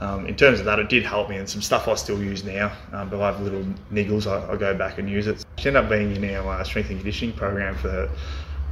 um, 0.00 0.26
in 0.26 0.34
terms 0.34 0.58
of 0.58 0.64
that, 0.64 0.80
it 0.80 0.88
did 0.88 1.04
help 1.04 1.30
me, 1.30 1.36
and 1.36 1.48
some 1.48 1.62
stuff 1.62 1.86
I 1.86 1.94
still 1.94 2.20
use 2.20 2.42
now. 2.42 2.72
Um, 2.92 3.08
but 3.08 3.20
I 3.20 3.26
have 3.26 3.40
little 3.40 3.62
niggles, 3.92 4.26
I, 4.26 4.52
I, 4.52 4.56
go 4.56 4.74
back 4.74 4.98
and 4.98 5.08
use 5.08 5.28
it. 5.28 5.44
She 5.58 5.68
ended 5.68 5.84
up 5.84 5.88
being 5.88 6.16
in 6.16 6.34
our 6.34 6.54
uh, 6.54 6.64
strength 6.64 6.90
and 6.90 6.98
conditioning 6.98 7.36
program 7.36 7.76
for 7.76 8.10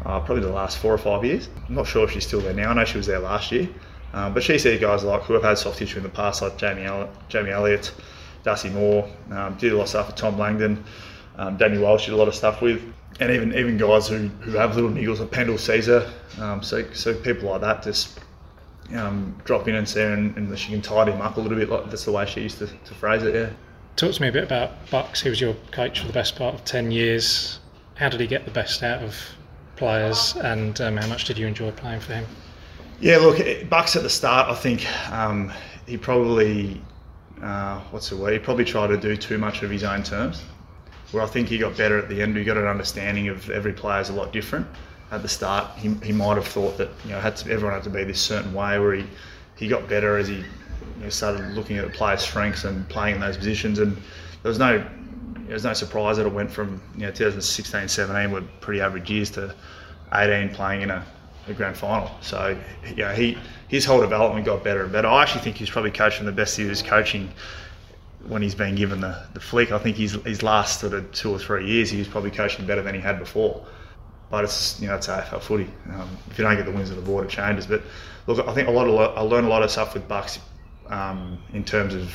uh, 0.07 0.18
probably 0.18 0.40
the 0.40 0.51
last 0.51 0.79
four 0.79 0.92
or 0.92 0.98
five 0.98 1.25
years. 1.25 1.48
I'm 1.68 1.77
not 1.77 1.87
sure 1.87 2.03
if 2.03 2.11
she's 2.11 2.27
still 2.27 2.40
there 2.40 2.55
now. 2.55 2.70
I 2.70 2.75
know 2.75 2.85
she 2.85 2.96
was 2.96 3.07
there 3.07 3.20
last 3.20 3.53
year. 3.53 3.68
Um, 4.12 4.35
but 4.35 4.42
she 4.42 4.59
sees 4.59 4.81
guys 4.81 5.05
like 5.05 5.22
who 5.22 5.35
have 5.35 5.44
had 5.44 5.57
soft 5.57 5.79
tissue 5.79 5.98
in 5.98 6.03
the 6.03 6.09
past, 6.09 6.42
like 6.42 6.57
Jamie, 6.57 7.07
Jamie 7.29 7.53
Elliott, 7.53 7.92
Darcy 8.42 8.70
Moore, 8.70 9.09
um, 9.31 9.55
did 9.55 9.72
a 9.72 9.77
lot 9.77 9.85
of 9.85 9.88
stuff 9.88 10.09
with 10.09 10.16
Tom 10.16 10.37
Langdon, 10.37 10.85
um, 11.37 11.57
Danny 11.57 11.79
Walsh 11.79 12.07
did 12.07 12.14
a 12.14 12.16
lot 12.16 12.29
of 12.29 12.35
stuff 12.35 12.61
with, 12.61 12.83
and 13.20 13.31
even 13.31 13.55
even 13.55 13.77
guys 13.77 14.09
who, 14.09 14.29
who 14.29 14.53
have 14.53 14.75
little 14.75 14.90
niggles 14.90 15.20
like 15.20 15.31
Pendle 15.31 15.59
Caesar. 15.59 16.11
Um, 16.40 16.62
so 16.62 16.90
so 16.92 17.14
people 17.14 17.51
like 17.51 17.61
that 17.61 17.83
just 17.83 18.20
um, 18.94 19.40
drop 19.44 19.68
in 19.68 19.75
and 19.75 19.88
see 19.88 20.01
her 20.01 20.12
and, 20.12 20.37
and, 20.37 20.59
she 20.59 20.70
can 20.70 20.83
tidy 20.83 21.12
him 21.12 21.20
up 21.20 21.37
a 21.37 21.40
little 21.40 21.57
bit. 21.57 21.68
Like 21.68 21.90
that's 21.90 22.05
the 22.05 22.12
way 22.12 22.27
she 22.27 22.42
used 22.42 22.59
to, 22.59 22.66
to 22.66 22.94
phrase 22.94 23.22
it. 23.22 23.35
Yeah. 23.35 23.51
Talk 23.96 24.14
to 24.14 24.22
me 24.22 24.29
a 24.29 24.33
bit 24.33 24.44
about 24.44 24.90
Bucks. 24.90 25.22
He 25.22 25.29
was 25.29 25.40
your 25.40 25.55
coach 25.70 26.01
for 26.01 26.07
the 26.07 26.12
best 26.12 26.37
part 26.37 26.55
of 26.55 26.64
ten 26.64 26.90
years. 26.90 27.61
How 27.94 28.09
did 28.09 28.20
he 28.20 28.27
get 28.27 28.44
the 28.44 28.51
best 28.51 28.83
out 28.83 29.03
of 29.03 29.14
players, 29.77 30.35
and 30.37 30.81
um, 30.81 30.96
how 30.96 31.07
much 31.07 31.25
did 31.25 31.37
you 31.37 31.46
enjoy 31.46 31.70
playing 31.72 32.01
for 32.01 32.14
him? 32.14 32.27
Yeah, 33.01 33.18
look, 33.18 33.38
Bucks 33.68 33.96
at 33.96 34.03
the 34.03 34.11
start, 34.11 34.48
I 34.48 34.55
think 34.55 34.87
um, 35.11 35.53
he 35.87 35.96
probably, 35.96 36.81
uh, 37.42 37.81
what's 37.90 38.09
the 38.11 38.16
word? 38.16 38.33
He 38.33 38.38
probably 38.38 38.64
tried 38.64 38.88
to 38.88 38.96
do 38.96 39.16
too 39.16 39.38
much 39.38 39.62
of 39.62 39.70
his 39.70 39.83
own 39.83 40.05
terms. 40.05 40.42
Where 41.12 41.22
I 41.22 41.27
think 41.27 41.48
he 41.48 41.59
got 41.59 41.77
better 41.77 41.98
at 41.98 42.09
the 42.09 42.22
end. 42.22 42.37
He 42.37 42.44
got 42.44 42.57
an 42.57 42.66
understanding 42.66 43.29
of 43.29 43.48
every 43.51 43.72
player 43.72 44.01
is 44.01 44.09
a 44.09 44.14
lot 44.14 44.33
different. 44.33 44.66
At 45.11 45.22
the 45.22 45.29
start, 45.29 45.79
he, 45.79 45.92
he 46.03 46.12
might 46.12 46.37
have 46.37 46.46
thought 46.46 46.79
that 46.79 46.88
you 47.05 47.11
know 47.11 47.20
had 47.20 47.37
to, 47.37 47.51
everyone 47.51 47.75
had 47.75 47.85
to 47.85 47.90
be 47.90 48.05
this 48.05 48.20
certain 48.20 48.53
way. 48.55 48.79
Where 48.79 48.94
he, 48.94 49.07
he 49.57 49.68
got 49.68 49.88
better 49.88 50.16
as 50.16 50.29
he 50.29 50.37
you 50.37 50.44
know, 51.03 51.09
started 51.11 51.53
looking 51.53 51.77
at 51.77 51.85
the 51.85 51.92
player's 51.92 52.22
strengths 52.22 52.64
and 52.64 52.88
playing 52.88 53.16
in 53.16 53.20
those 53.20 53.37
positions. 53.37 53.79
And 53.79 53.94
there 54.42 54.48
was 54.48 54.59
no 54.59 54.85
there 55.46 55.55
was 55.55 55.64
no 55.64 55.75
surprise 55.75 56.16
that 56.16 56.27
it 56.27 56.33
went 56.33 56.51
from 56.51 56.81
you 56.94 57.03
know 57.03 57.11
2016, 57.11 57.88
17 57.88 58.31
were 58.31 58.42
pretty 58.61 58.81
average 58.81 59.11
years 59.11 59.31
to 59.33 59.55
18 60.14 60.55
playing 60.55 60.83
in 60.83 60.90
a 60.90 61.05
the 61.46 61.55
grand 61.55 61.77
final. 61.77 62.11
So 62.20 62.59
yeah, 62.96 63.14
he 63.14 63.37
his 63.68 63.85
whole 63.85 64.01
development 64.01 64.46
got 64.46 64.62
better 64.62 64.85
and 64.85 64.92
better. 64.92 65.09
I 65.09 65.22
actually 65.22 65.42
think 65.42 65.57
he's 65.57 65.70
probably 65.70 65.90
coaching 65.90 66.27
the 66.27 66.33
best 66.33 66.57
he 66.57 66.64
was 66.64 66.83
coaching 66.83 67.31
when 68.26 68.42
he's 68.42 68.54
been 68.54 68.74
given 68.74 69.00
the, 69.00 69.24
the 69.35 69.40
flick. 69.40 69.72
I 69.72 69.78
think 69.78 69.96
his 69.96 70.12
his 70.24 70.42
last 70.42 70.80
sort 70.80 70.94
of 70.94 71.11
two 71.12 71.30
or 71.30 71.38
three 71.38 71.66
years 71.66 71.90
he 71.90 71.98
was 71.98 72.08
probably 72.08 72.30
coaching 72.30 72.66
better 72.66 72.82
than 72.82 72.94
he 72.94 73.00
had 73.00 73.18
before. 73.18 73.64
But 74.30 74.44
it's 74.44 74.80
you 74.80 74.88
know 74.88 74.96
it's 74.96 75.08
AFL 75.08 75.42
footy. 75.42 75.70
Um, 75.92 76.08
if 76.30 76.38
you 76.38 76.44
don't 76.44 76.56
get 76.56 76.66
the 76.66 76.72
wins 76.72 76.90
on 76.90 76.96
the 76.96 77.02
board, 77.02 77.26
it 77.26 77.30
changes. 77.30 77.66
But 77.66 77.82
look, 78.26 78.46
I 78.46 78.54
think 78.54 78.68
a 78.68 78.70
lot 78.70 78.88
of 78.88 79.18
I 79.18 79.20
learned 79.20 79.46
a 79.46 79.50
lot 79.50 79.62
of 79.62 79.70
stuff 79.70 79.94
with 79.94 80.08
Bucks 80.08 80.38
um, 80.88 81.38
in 81.52 81.64
terms 81.64 81.94
of 81.94 82.14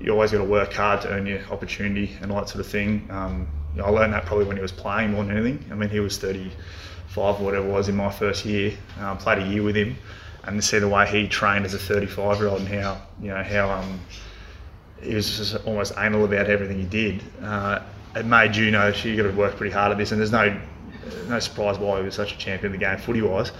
you 0.00 0.10
always 0.12 0.32
got 0.32 0.38
to 0.38 0.44
work 0.44 0.72
hard 0.72 1.02
to 1.02 1.10
earn 1.10 1.26
your 1.26 1.40
opportunity 1.50 2.16
and 2.20 2.32
all 2.32 2.38
that 2.38 2.48
sort 2.48 2.64
of 2.64 2.70
thing. 2.70 3.06
Um, 3.10 3.46
you 3.74 3.80
know, 3.80 3.88
I 3.88 3.90
learned 3.90 4.12
that 4.14 4.26
probably 4.26 4.46
when 4.46 4.56
he 4.56 4.62
was 4.62 4.72
playing 4.72 5.12
more 5.12 5.24
than 5.24 5.36
anything. 5.36 5.64
I 5.70 5.74
mean, 5.74 5.90
he 5.90 6.00
was 6.00 6.18
35 6.18 7.40
or 7.40 7.44
whatever 7.44 7.66
it 7.66 7.70
was 7.70 7.88
in 7.88 7.96
my 7.96 8.10
first 8.10 8.44
year. 8.44 8.76
Um, 8.98 9.18
played 9.18 9.38
a 9.38 9.46
year 9.46 9.62
with 9.62 9.76
him, 9.76 9.96
and 10.44 10.60
to 10.60 10.66
see 10.66 10.78
the 10.78 10.88
way 10.88 11.06
he 11.08 11.28
trained 11.28 11.64
as 11.64 11.74
a 11.74 11.78
35 11.78 12.38
year 12.38 12.48
old 12.48 12.60
and 12.60 12.68
how 12.68 13.02
you 13.20 13.28
know 13.28 13.42
how 13.42 13.70
um, 13.70 14.00
he 15.02 15.14
was 15.14 15.36
just 15.36 15.66
almost 15.66 15.92
anal 15.98 16.24
about 16.24 16.48
everything 16.48 16.78
he 16.78 16.86
did. 16.86 17.22
Uh, 17.42 17.80
it 18.14 18.26
made 18.26 18.56
you 18.56 18.70
know 18.70 18.88
you 18.88 19.16
got 19.16 19.24
to 19.24 19.36
work 19.36 19.56
pretty 19.56 19.72
hard 19.72 19.92
at 19.92 19.98
this, 19.98 20.12
and 20.12 20.20
there's 20.20 20.32
no 20.32 20.58
no 21.28 21.38
surprise 21.38 21.78
why 21.78 21.98
he 21.98 22.04
was 22.04 22.14
such 22.14 22.32
a 22.34 22.38
champion 22.38 22.72
of 22.72 22.78
the 22.78 22.84
game 22.84 22.98
footy 22.98 23.22
wise. 23.22 23.52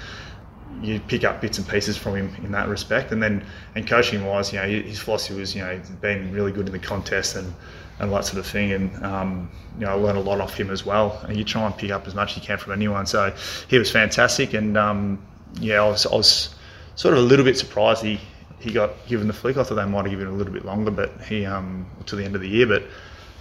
You 0.80 1.00
pick 1.00 1.24
up 1.24 1.40
bits 1.40 1.58
and 1.58 1.68
pieces 1.68 1.96
from 1.96 2.16
him 2.16 2.34
in 2.44 2.52
that 2.52 2.68
respect, 2.68 3.12
and 3.12 3.22
then 3.22 3.44
and 3.74 3.86
coaching 3.86 4.24
wise, 4.24 4.52
you 4.52 4.58
know 4.58 4.68
his 4.68 4.98
philosophy 4.98 5.38
was 5.38 5.54
you 5.54 5.62
know 5.62 5.80
being 6.00 6.32
really 6.32 6.52
good 6.52 6.66
in 6.66 6.72
the 6.72 6.78
contest 6.78 7.36
and 7.36 7.52
and 7.98 8.12
that 8.12 8.24
sort 8.24 8.38
of 8.38 8.46
thing. 8.46 8.72
And 8.72 9.04
um, 9.04 9.50
you 9.78 9.86
know, 9.86 9.92
I 9.92 9.94
learned 9.94 10.18
a 10.18 10.22
lot 10.22 10.40
off 10.40 10.54
him 10.54 10.70
as 10.70 10.84
well. 10.84 11.20
And 11.26 11.36
you 11.36 11.44
try 11.44 11.64
and 11.64 11.76
pick 11.76 11.90
up 11.90 12.06
as 12.06 12.14
much 12.14 12.32
as 12.32 12.36
you 12.38 12.42
can 12.42 12.58
from 12.58 12.72
anyone. 12.72 13.06
So 13.06 13.34
he 13.68 13.78
was 13.78 13.90
fantastic. 13.90 14.54
And 14.54 14.76
um, 14.76 15.24
yeah, 15.60 15.82
I 15.82 15.88
was, 15.88 16.04
I 16.06 16.14
was 16.14 16.54
sort 16.94 17.14
of 17.14 17.20
a 17.20 17.26
little 17.26 17.44
bit 17.44 17.56
surprised 17.58 18.02
he 18.02 18.20
he 18.62 18.72
got 18.72 19.06
given 19.06 19.26
the 19.26 19.32
flick. 19.32 19.56
I 19.56 19.64
thought 19.64 19.74
they 19.74 19.84
might 19.84 20.02
have 20.02 20.10
given 20.10 20.26
it 20.26 20.30
a 20.30 20.34
little 20.34 20.52
bit 20.52 20.64
longer, 20.64 20.90
but 20.90 21.10
he 21.22 21.44
um, 21.44 21.86
to 22.06 22.16
the 22.16 22.24
end 22.24 22.34
of 22.34 22.40
the 22.40 22.48
year. 22.48 22.66
But 22.66 22.84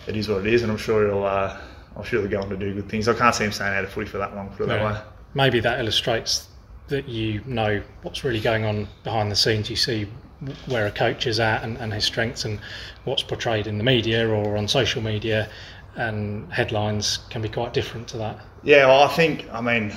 it 0.07 0.17
is 0.17 0.27
what 0.27 0.45
it 0.45 0.53
is, 0.53 0.63
and 0.63 0.71
I'm 0.71 0.77
sure 0.77 1.07
he'll. 1.07 1.23
Uh, 1.23 1.57
I'm 1.95 2.03
sure 2.03 2.21
he'll 2.21 2.29
go 2.29 2.41
on 2.41 2.49
to 2.49 2.57
do 2.57 2.73
good 2.73 2.89
things. 2.89 3.07
I 3.07 3.13
can't 3.13 3.35
see 3.35 3.43
him 3.43 3.51
staying 3.51 3.73
out 3.73 3.83
of 3.83 3.91
footy 3.91 4.07
for 4.07 4.17
that 4.17 4.35
long. 4.35 4.49
Put 4.49 4.63
it 4.63 4.67
no. 4.67 4.75
that 4.75 4.93
way. 4.93 5.01
Maybe 5.33 5.59
that 5.59 5.79
illustrates 5.79 6.47
that 6.87 7.07
you 7.07 7.41
know 7.45 7.81
what's 8.01 8.23
really 8.23 8.39
going 8.39 8.65
on 8.65 8.87
behind 9.03 9.31
the 9.31 9.35
scenes. 9.35 9.69
You 9.69 9.75
see 9.75 10.07
where 10.65 10.87
a 10.87 10.91
coach 10.91 11.27
is 11.27 11.39
at 11.39 11.63
and, 11.63 11.77
and 11.77 11.93
his 11.93 12.03
strengths 12.03 12.45
and 12.45 12.59
what's 13.03 13.21
portrayed 13.21 13.67
in 13.67 13.77
the 13.77 13.83
media 13.83 14.27
or 14.27 14.57
on 14.57 14.67
social 14.67 15.01
media 15.01 15.47
and 15.95 16.51
headlines 16.51 17.19
can 17.29 17.41
be 17.41 17.49
quite 17.49 17.73
different 17.73 18.07
to 18.07 18.17
that. 18.17 18.39
Yeah, 18.63 18.87
well, 18.87 19.03
I 19.03 19.07
think 19.09 19.47
I 19.51 19.61
mean, 19.61 19.93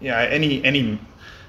you 0.00 0.10
know, 0.10 0.18
any 0.18 0.64
any 0.64 0.80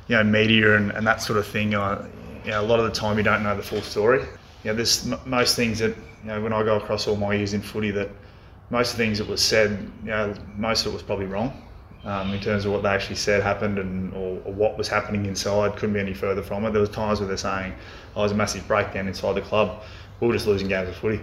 you 0.07 0.15
know 0.15 0.23
media 0.23 0.75
and, 0.75 0.91
and 0.91 1.07
that 1.07 1.21
sort 1.21 1.39
of 1.39 1.47
thing. 1.47 1.73
Uh, 1.73 2.07
you 2.45 2.51
know, 2.51 2.61
a 2.61 2.67
lot 2.67 2.79
of 2.79 2.85
the 2.85 2.91
time 2.91 3.17
you 3.17 3.23
don't 3.23 3.43
know 3.43 3.55
the 3.55 3.63
full 3.63 3.81
story. 3.81 4.19
You 4.63 4.71
know, 4.71 4.73
there's 4.75 5.11
m- 5.11 5.19
most 5.25 5.55
things 5.55 5.79
that 5.79 5.95
you 6.23 6.27
know 6.27 6.41
when 6.41 6.53
I 6.53 6.63
go 6.63 6.77
across 6.77 7.07
all 7.07 7.15
my 7.15 7.33
years 7.33 7.53
in 7.53 7.61
footy 7.61 7.91
that 7.91 8.09
most 8.69 8.91
of 8.91 8.97
the 8.97 9.03
things 9.03 9.17
that 9.17 9.27
was 9.27 9.41
said, 9.41 9.91
you 10.03 10.09
know, 10.09 10.33
most 10.55 10.85
of 10.85 10.91
it 10.91 10.93
was 10.93 11.03
probably 11.03 11.25
wrong 11.25 11.53
um, 12.05 12.33
in 12.33 12.39
terms 12.39 12.65
of 12.65 12.71
what 12.71 12.83
they 12.83 12.89
actually 12.89 13.15
said 13.15 13.41
happened 13.41 13.77
and 13.77 14.13
or, 14.13 14.39
or, 14.45 14.53
what 14.53 14.77
was 14.77 14.87
happening 14.87 15.25
inside. 15.25 15.75
Couldn't 15.75 15.93
be 15.93 15.99
any 15.99 16.13
further 16.13 16.41
from 16.41 16.65
it. 16.65 16.71
There 16.71 16.81
was 16.81 16.89
times 16.89 17.19
where 17.19 17.27
they're 17.27 17.37
saying, 17.37 17.73
"Oh, 18.15 18.23
was 18.23 18.31
a 18.31 18.35
massive 18.35 18.67
breakdown 18.67 19.07
inside 19.07 19.33
the 19.33 19.41
club." 19.41 19.83
We 20.19 20.27
were 20.27 20.33
just 20.33 20.47
losing 20.47 20.67
games 20.67 20.89
of 20.89 20.95
footy. 20.95 21.21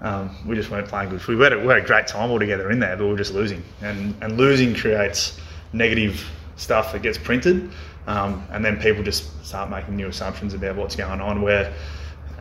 Um, 0.00 0.36
we 0.46 0.56
just 0.56 0.70
weren't 0.70 0.88
playing 0.88 1.10
good. 1.10 1.24
We 1.26 1.38
had, 1.38 1.52
a, 1.52 1.58
we 1.60 1.68
had 1.68 1.78
a 1.78 1.86
great 1.86 2.08
time 2.08 2.30
all 2.30 2.38
together 2.38 2.70
in 2.72 2.80
there, 2.80 2.96
but 2.96 3.04
we 3.04 3.10
were 3.12 3.18
just 3.18 3.34
losing. 3.34 3.62
And 3.80 4.14
and 4.22 4.36
losing 4.36 4.74
creates 4.74 5.40
negative 5.72 6.24
stuff 6.56 6.92
that 6.92 7.02
gets 7.02 7.18
printed, 7.18 7.70
um, 8.06 8.46
and 8.50 8.64
then 8.64 8.80
people 8.80 9.02
just 9.02 9.44
start 9.44 9.70
making 9.70 9.96
new 9.96 10.08
assumptions 10.08 10.54
about 10.54 10.76
what's 10.76 10.96
going 10.96 11.20
on. 11.20 11.42
Where, 11.42 11.72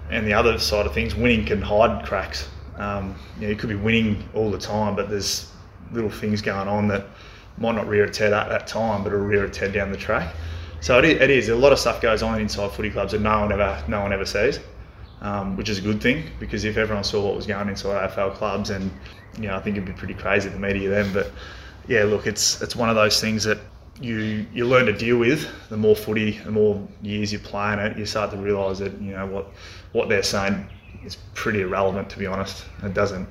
and 0.09 0.25
the 0.25 0.33
other 0.33 0.57
side 0.57 0.85
of 0.85 0.93
things, 0.93 1.15
winning 1.15 1.45
can 1.45 1.61
hide 1.61 2.05
cracks. 2.05 2.49
Um, 2.77 3.15
you, 3.35 3.43
know, 3.43 3.49
you 3.49 3.55
could 3.55 3.69
be 3.69 3.75
winning 3.75 4.27
all 4.33 4.49
the 4.49 4.57
time, 4.57 4.95
but 4.95 5.09
there's 5.09 5.51
little 5.91 6.09
things 6.09 6.41
going 6.41 6.67
on 6.67 6.87
that 6.87 7.05
might 7.57 7.75
not 7.75 7.87
rear 7.87 8.05
its 8.05 8.17
head 8.17 8.33
at 8.33 8.49
that 8.49 8.67
time, 8.67 9.03
but 9.03 9.13
it'll 9.13 9.25
rear 9.25 9.45
its 9.45 9.57
head 9.57 9.73
down 9.73 9.91
the 9.91 9.97
track. 9.97 10.33
So 10.79 10.97
it 10.97 11.05
is, 11.05 11.21
it 11.21 11.29
is. 11.29 11.49
A 11.49 11.55
lot 11.55 11.71
of 11.71 11.79
stuff 11.79 12.01
goes 12.01 12.23
on 12.23 12.39
inside 12.39 12.71
footy 12.71 12.89
clubs 12.89 13.11
that 13.11 13.21
no 13.21 13.41
one 13.41 13.51
ever, 13.51 13.83
no 13.87 14.01
one 14.01 14.11
ever 14.11 14.25
sees, 14.25 14.59
um, 15.21 15.55
which 15.55 15.69
is 15.69 15.77
a 15.77 15.81
good 15.81 16.01
thing 16.01 16.23
because 16.39 16.63
if 16.63 16.75
everyone 16.77 17.03
saw 17.03 17.23
what 17.23 17.35
was 17.35 17.45
going 17.45 17.69
inside 17.69 18.09
AFL 18.09 18.33
clubs, 18.33 18.71
and 18.71 18.91
you 19.37 19.47
know, 19.47 19.55
I 19.55 19.59
think 19.59 19.77
it'd 19.77 19.87
be 19.87 19.93
pretty 19.93 20.15
crazy 20.15 20.49
the 20.49 20.57
media 20.57 20.89
then. 20.89 21.13
But 21.13 21.31
yeah, 21.87 22.03
look, 22.03 22.25
it's 22.25 22.61
it's 22.63 22.75
one 22.75 22.89
of 22.89 22.95
those 22.95 23.21
things 23.21 23.43
that 23.43 23.59
you 24.01 24.45
you 24.53 24.65
learn 24.65 24.85
to 24.87 24.93
deal 24.93 25.17
with. 25.17 25.47
The 25.69 25.77
more 25.77 25.95
footy, 25.95 26.31
the 26.39 26.51
more 26.51 26.85
years 27.01 27.31
you 27.31 27.39
play 27.39 27.73
in 27.73 27.79
it, 27.79 27.97
you 27.97 28.05
start 28.05 28.31
to 28.31 28.37
realise 28.37 28.79
that 28.79 28.93
you 29.01 29.13
know 29.13 29.25
what 29.25 29.51
what 29.91 30.09
they're 30.09 30.23
saying 30.23 30.67
is 31.05 31.17
pretty 31.33 31.61
irrelevant. 31.61 32.09
To 32.09 32.19
be 32.19 32.25
honest, 32.25 32.65
it 32.83 32.93
doesn't 32.93 33.27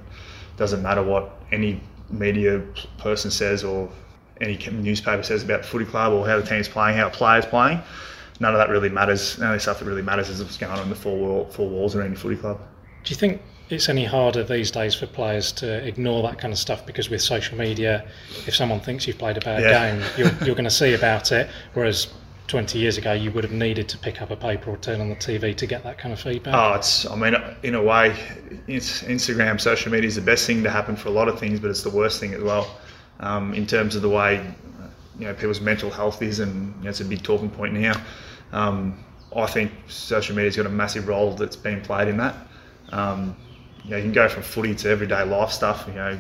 doesn't 0.56 0.82
matter 0.82 1.02
what 1.02 1.40
any 1.52 1.80
media 2.10 2.60
person 2.98 3.30
says 3.30 3.64
or 3.64 3.90
any 4.40 4.56
newspaper 4.70 5.22
says 5.22 5.42
about 5.42 5.62
the 5.62 5.68
footy 5.68 5.84
club 5.84 6.12
or 6.12 6.26
how 6.26 6.38
the 6.38 6.46
team's 6.46 6.68
playing, 6.68 6.96
how 6.96 7.08
a 7.08 7.10
player's 7.10 7.46
playing. 7.46 7.80
None 8.40 8.54
of 8.54 8.58
that 8.58 8.70
really 8.70 8.88
matters. 8.88 9.36
The 9.36 9.46
only 9.46 9.58
stuff 9.58 9.80
that 9.80 9.84
really 9.84 10.02
matters 10.02 10.30
is 10.30 10.42
what's 10.42 10.56
going 10.56 10.72
on 10.72 10.80
in 10.80 10.88
the 10.88 10.94
four, 10.94 11.16
wall, 11.18 11.46
four 11.50 11.68
walls 11.68 11.94
around 11.94 12.14
the 12.14 12.20
footy 12.20 12.36
club. 12.36 12.58
Do 13.04 13.10
you 13.10 13.16
think 13.16 13.42
it's 13.72 13.88
any 13.88 14.04
harder 14.04 14.44
these 14.44 14.70
days 14.70 14.94
for 14.94 15.06
players 15.06 15.52
to 15.52 15.86
ignore 15.86 16.22
that 16.22 16.38
kind 16.38 16.52
of 16.52 16.58
stuff 16.58 16.84
because 16.86 17.10
with 17.10 17.22
social 17.22 17.56
media, 17.56 18.06
if 18.46 18.54
someone 18.54 18.80
thinks 18.80 19.06
you've 19.06 19.18
played 19.18 19.36
a 19.36 19.40
bad 19.40 19.62
yeah. 19.62 19.96
game, 19.96 20.04
you're, 20.16 20.46
you're 20.46 20.54
going 20.54 20.64
to 20.64 20.70
see 20.70 20.94
about 20.94 21.32
it. 21.32 21.48
Whereas 21.74 22.08
20 22.48 22.78
years 22.78 22.98
ago, 22.98 23.12
you 23.12 23.30
would 23.30 23.44
have 23.44 23.52
needed 23.52 23.88
to 23.88 23.98
pick 23.98 24.20
up 24.20 24.30
a 24.30 24.36
paper 24.36 24.70
or 24.70 24.76
turn 24.78 25.00
on 25.00 25.08
the 25.08 25.16
TV 25.16 25.56
to 25.56 25.66
get 25.66 25.84
that 25.84 25.98
kind 25.98 26.12
of 26.12 26.20
feedback? 26.20 26.54
Oh, 26.54 26.74
it's, 26.74 27.06
I 27.06 27.14
mean, 27.14 27.36
in 27.62 27.74
a 27.74 27.82
way, 27.82 28.16
Instagram, 28.68 29.60
social 29.60 29.92
media 29.92 30.08
is 30.08 30.16
the 30.16 30.20
best 30.20 30.46
thing 30.46 30.62
to 30.64 30.70
happen 30.70 30.96
for 30.96 31.08
a 31.08 31.12
lot 31.12 31.28
of 31.28 31.38
things, 31.38 31.60
but 31.60 31.70
it's 31.70 31.82
the 31.82 31.90
worst 31.90 32.18
thing 32.18 32.34
as 32.34 32.42
well 32.42 32.76
um, 33.20 33.54
in 33.54 33.66
terms 33.66 33.94
of 33.94 34.02
the 34.02 34.08
way 34.08 34.54
you 35.18 35.26
know 35.26 35.34
people's 35.34 35.60
mental 35.60 35.90
health 35.90 36.22
is, 36.22 36.40
and 36.40 36.74
you 36.78 36.84
know, 36.84 36.90
it's 36.90 37.00
a 37.00 37.04
big 37.04 37.22
talking 37.22 37.50
point 37.50 37.74
now. 37.74 37.92
Um, 38.52 39.04
I 39.36 39.46
think 39.46 39.70
social 39.86 40.34
media's 40.34 40.56
got 40.56 40.66
a 40.66 40.70
massive 40.70 41.06
role 41.06 41.34
that's 41.34 41.56
been 41.56 41.82
played 41.82 42.08
in 42.08 42.16
that. 42.16 42.34
Um, 42.90 43.36
you 43.90 43.96
know, 43.96 43.96
you 43.96 44.04
can 44.04 44.12
go 44.12 44.28
from 44.28 44.44
footy 44.44 44.72
to 44.72 44.88
everyday 44.88 45.24
life 45.24 45.50
stuff. 45.50 45.84
You 45.88 45.94
know, 45.94 46.18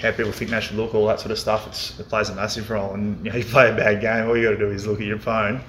how 0.00 0.12
people 0.12 0.32
think 0.32 0.50
they 0.50 0.60
should 0.60 0.76
look, 0.76 0.94
all 0.94 1.06
that 1.08 1.20
sort 1.20 1.30
of 1.30 1.38
stuff. 1.38 2.00
it 2.00 2.08
plays 2.08 2.30
a 2.30 2.34
massive 2.34 2.70
role. 2.70 2.94
And 2.94 3.22
you 3.24 3.30
know, 3.30 3.36
you 3.36 3.44
play 3.44 3.70
a 3.70 3.76
bad 3.76 4.00
game, 4.00 4.26
all 4.26 4.36
you 4.36 4.44
got 4.44 4.52
to 4.52 4.56
do 4.56 4.70
is 4.70 4.86
look 4.86 5.00
at 5.00 5.06
your 5.06 5.18
phone, 5.18 5.60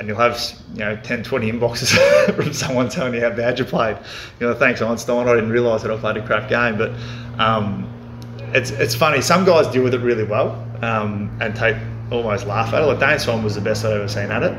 and 0.00 0.08
you'll 0.08 0.18
have 0.18 0.40
you 0.72 0.80
know 0.80 0.96
10, 0.96 1.22
20 1.22 1.52
inboxes 1.52 2.34
from 2.34 2.52
someone 2.52 2.88
telling 2.88 3.14
you 3.14 3.20
how 3.20 3.30
bad 3.30 3.60
you 3.60 3.64
played. 3.64 3.96
You 4.40 4.48
know, 4.48 4.54
thanks 4.54 4.82
Einstein, 4.82 5.28
I 5.28 5.34
didn't 5.34 5.50
realise 5.50 5.82
that 5.82 5.92
I 5.92 5.96
played 5.98 6.16
a 6.16 6.26
crap 6.26 6.48
game, 6.48 6.76
but 6.76 6.90
um, 7.40 7.88
it's 8.52 8.72
it's 8.72 8.96
funny. 8.96 9.20
Some 9.20 9.44
guys 9.44 9.68
deal 9.68 9.84
with 9.84 9.94
it 9.94 10.00
really 10.00 10.24
well 10.24 10.50
um, 10.82 11.30
and 11.40 11.54
take 11.54 11.76
almost 12.10 12.44
laugh 12.44 12.74
at 12.74 12.82
it. 12.82 12.86
Like 12.86 12.98
Dane 12.98 13.20
Swan 13.20 13.44
was 13.44 13.54
the 13.54 13.60
best 13.60 13.84
I've 13.84 13.92
ever 13.92 14.08
seen 14.08 14.32
at 14.32 14.42
it. 14.42 14.52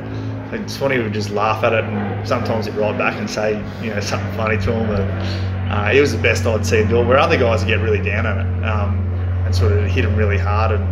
It's 0.54 0.78
funny, 0.78 0.96
he 0.96 1.02
would 1.02 1.14
just 1.14 1.30
laugh 1.30 1.64
at 1.64 1.74
it, 1.74 1.84
and 1.84 2.28
sometimes 2.28 2.66
he'd 2.66 2.76
write 2.76 2.98
back 2.98 3.18
and 3.18 3.30
say, 3.30 3.56
you 3.82 3.94
know, 3.94 4.00
something 4.00 4.32
funny 4.38 4.58
to 4.58 4.72
him. 4.72 4.90
And 4.90 5.72
uh, 5.72 5.90
he 5.90 6.00
was 6.00 6.14
the 6.14 6.22
best 6.22 6.46
I'd 6.46 6.66
seen 6.66 6.88
do 6.88 7.02
it. 7.02 7.06
Where 7.06 7.18
other 7.18 7.38
guys 7.38 7.64
get 7.64 7.80
really 7.82 8.02
down 8.02 8.26
on 8.26 8.40
it 8.40 8.66
um, 8.66 8.98
and 9.46 9.54
sort 9.54 9.74
of 9.74 9.86
hit 9.86 10.06
him 10.06 10.16
really 10.16 10.38
hard, 10.38 10.72
and 10.72 10.84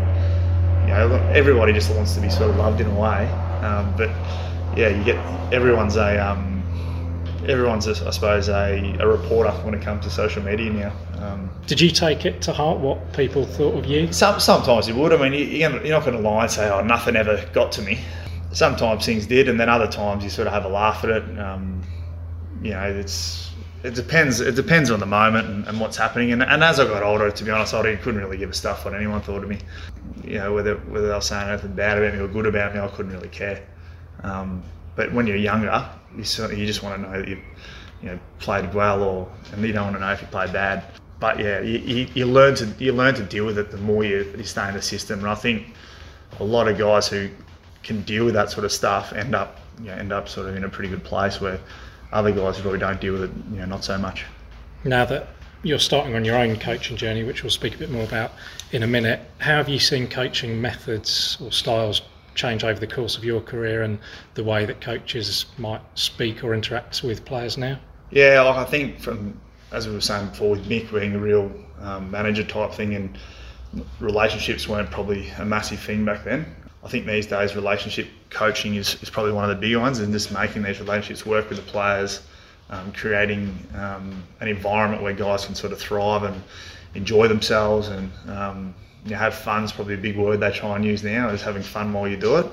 you 0.88 0.94
know, 0.94 1.16
everybody 1.34 1.74
just 1.74 1.94
wants 1.96 2.16
to 2.16 2.22
be 2.22 2.30
sort 2.30 2.50
of 2.50 2.58
loved 2.58 2.82
in 2.82 2.88
a 2.88 3.00
way. 3.00 3.28
Um, 3.62 3.94
but 3.98 4.10
yeah, 4.78 4.90
you 4.90 5.04
get 5.04 5.16
everyone's 5.54 5.96
a 5.96 6.18
um, 6.18 6.56
everyone's, 7.48 7.88
a, 7.88 8.08
I 8.08 8.12
suppose, 8.12 8.50
a, 8.50 8.98
a 9.00 9.08
reporter 9.08 9.52
when 9.64 9.74
it 9.74 9.82
comes 9.82 10.04
to 10.06 10.10
social 10.10 10.44
media 10.44 10.72
now. 10.72 10.94
Um, 11.20 11.50
Did 11.68 11.80
you 11.82 11.90
take 11.90 12.26
it 12.26 12.42
to 12.44 12.54
heart 12.54 12.80
what 12.80 13.14
people 13.14 13.46
thought 13.46 13.76
of 13.76 13.86
you? 13.86 14.12
some, 14.12 14.40
sometimes 14.40 14.88
you 14.88 14.96
would. 14.96 15.14
I 15.14 15.18
mean, 15.18 15.34
you, 15.34 15.40
you're 15.58 15.70
not 15.70 16.06
going 16.06 16.18
to 16.18 16.28
lie 16.28 16.44
and 16.44 16.52
say, 16.52 16.70
"Oh, 16.70 16.84
nothing 16.84 17.16
ever 17.16 17.44
got 17.54 17.72
to 17.74 17.82
me." 17.82 18.00
Sometimes 18.56 19.06
things 19.06 19.28
did, 19.28 19.50
and 19.50 19.60
then 19.60 19.68
other 19.68 19.88
times 19.88 20.24
you 20.24 20.30
sort 20.30 20.48
of 20.48 20.54
have 20.54 20.64
a 20.64 20.70
laugh 20.70 21.04
at 21.04 21.10
it. 21.10 21.40
Um, 21.40 21.84
you 22.62 22.72
know, 22.72 22.84
it's 22.84 23.52
it 23.84 23.96
depends. 23.96 24.40
It 24.40 24.56
depends 24.56 24.90
on 24.92 25.02
the 25.02 25.06
moment 25.06 25.48
and, 25.50 25.68
and 25.68 25.78
what's 25.80 25.98
happening. 25.98 26.32
And, 26.32 26.42
and 26.42 26.64
as 26.64 26.80
I 26.80 26.86
got 26.86 27.04
older, 27.04 27.30
to 27.30 27.44
be 27.44 27.52
honest, 27.52 27.74
I 27.74 27.96
couldn't 27.98 28.22
really 28.22 28.38
give 28.38 28.50
a 28.50 28.54
stuff 28.54 28.86
what 28.86 28.96
anyone 28.96 29.22
thought 29.22 29.44
of 29.44 29.50
me. 29.50 29.58
You 30.24 30.40
know, 30.40 30.54
whether 30.54 30.78
whether 30.78 31.08
they 31.08 31.14
were 31.14 31.20
saying 31.20 31.50
anything 31.50 31.74
bad 31.74 31.98
about 31.98 32.14
me 32.14 32.22
or 32.22 32.30
good 32.30 32.46
about 32.46 32.74
me, 32.74 32.80
I 32.80 32.88
couldn't 32.88 33.12
really 33.12 33.28
care. 33.28 33.62
Um, 34.24 34.64
but 34.96 35.14
when 35.14 35.28
you're 35.28 35.36
younger, 35.36 35.90
you 36.18 36.24
certainly 36.24 36.62
you 36.62 36.66
just 36.66 36.82
want 36.82 36.96
to 36.96 37.02
know 37.02 37.20
that 37.20 37.28
you 37.28 37.42
you 38.02 38.10
know 38.12 38.20
played 38.40 38.74
well, 38.74 39.04
or 39.04 39.32
and 39.52 39.62
you 39.62 39.74
don't 39.74 39.84
want 39.84 39.98
to 39.98 40.00
know 40.00 40.14
if 40.14 40.22
you 40.22 40.28
played 40.28 40.54
bad. 40.54 40.86
But 41.20 41.40
yeah, 41.40 41.60
you, 41.60 41.80
you, 41.80 42.08
you 42.14 42.26
learn 42.26 42.56
to 42.56 42.66
you 42.80 42.94
learn 42.94 43.16
to 43.16 43.24
deal 43.24 43.46
with 43.46 43.58
it 43.58 43.70
the 43.70 43.78
more 43.78 44.06
you, 44.06 44.34
you 44.38 44.44
stay 44.46 44.68
in 44.70 44.76
the 44.76 44.82
system. 44.82 45.20
And 45.20 45.28
I 45.28 45.36
think 45.36 45.74
a 46.40 46.44
lot 46.44 46.68
of 46.68 46.78
guys 46.78 47.08
who 47.08 47.30
can 47.86 48.02
deal 48.02 48.26
with 48.26 48.34
that 48.34 48.50
sort 48.50 48.66
of 48.66 48.72
stuff 48.72 49.14
end 49.14 49.36
up 49.36 49.60
you 49.80 49.86
know, 49.86 49.94
end 49.94 50.12
up 50.12 50.28
sort 50.28 50.48
of 50.48 50.56
in 50.56 50.64
a 50.64 50.70
pretty 50.70 50.90
good 50.90 51.04
place 51.04 51.40
where 51.40 51.60
other 52.12 52.32
guys 52.32 52.60
probably 52.60 52.80
don't 52.80 53.00
deal 53.02 53.14
with 53.14 53.24
it, 53.24 53.32
you 53.52 53.60
know, 53.60 53.66
not 53.66 53.84
so 53.84 53.98
much. 53.98 54.26
Now 54.84 55.06
that 55.06 55.28
you're 55.64 55.80
starting 55.80 56.16
on 56.16 56.24
your 56.24 56.38
own 56.38 56.58
coaching 56.58 56.96
journey, 56.96 57.24
which 57.24 57.44
we'll 57.44 57.50
speak 57.50 57.76
a 57.76 57.78
bit 57.78 57.90
more 57.90 58.04
about 58.04 58.32
in 58.72 58.84
a 58.84 58.88
minute, 58.88 59.20
how 59.40 59.58
have 59.58 59.70
you 59.70 59.80
seen 59.80 60.08
coaching 60.08 60.62
methods 60.62 61.38
or 61.42 61.52
styles 61.52 62.02
change 62.36 62.64
over 62.64 62.80
the 62.80 62.88
course 62.88 63.18
of 63.18 63.24
your 63.24 63.42
career 63.42 63.82
and 63.82 63.98
the 64.36 64.44
way 64.44 64.66
that 64.66 64.82
coaches 64.82 65.46
might 65.58 65.82
speak 65.96 66.44
or 66.44 66.54
interact 66.54 67.04
with 67.04 67.26
players 67.26 67.58
now? 67.58 67.80
Yeah, 68.12 68.42
like 68.42 68.58
I 68.58 68.66
think 68.66 69.00
from 69.00 69.40
as 69.72 69.88
we 69.88 69.94
were 69.94 70.02
saying 70.02 70.28
before, 70.30 70.52
with 70.52 70.70
Mick 70.70 70.92
being 70.92 71.16
a 71.16 71.20
real 71.20 71.52
um, 71.82 72.10
manager 72.10 72.44
type 72.44 72.72
thing, 72.72 72.96
and 72.96 73.18
relationships 74.00 74.68
weren't 74.68 74.90
probably 74.90 75.28
a 75.38 75.46
massive 75.46 75.80
thing 75.80 76.06
back 76.06 76.24
then. 76.24 76.46
I 76.86 76.88
think 76.88 77.08
these 77.08 77.26
days 77.26 77.56
relationship 77.56 78.08
coaching 78.30 78.76
is, 78.76 79.02
is 79.02 79.10
probably 79.10 79.32
one 79.32 79.44
of 79.44 79.50
the 79.50 79.56
bigger 79.56 79.80
ones, 79.80 80.00
and 80.00 80.14
just 80.14 80.32
making 80.32 80.62
these 80.62 80.80
relationships 80.80 81.26
work 81.26 81.50
with 81.50 81.58
the 81.58 81.64
players, 81.64 82.22
um, 82.70 82.92
creating 82.92 83.58
um, 83.74 84.24
an 84.40 84.48
environment 84.48 85.02
where 85.02 85.14
guys 85.14 85.46
can 85.46 85.56
sort 85.56 85.74
of 85.74 85.80
thrive 85.80 86.22
and 86.24 86.44
enjoy 86.94 87.28
themselves 87.28 87.88
and 87.88 88.12
um, 88.30 88.76
you 89.04 89.12
know, 89.12 89.18
have 89.18 89.34
fun's 89.34 89.72
probably 89.72 89.96
a 89.96 89.98
big 89.98 90.16
word 90.16 90.40
they 90.40 90.52
try 90.52 90.76
and 90.76 90.86
use 90.86 91.04
now 91.04 91.30
is 91.30 91.42
having 91.42 91.64
fun 91.64 91.92
while 91.92 92.08
you 92.08 92.18
do 92.18 92.38
it. 92.38 92.46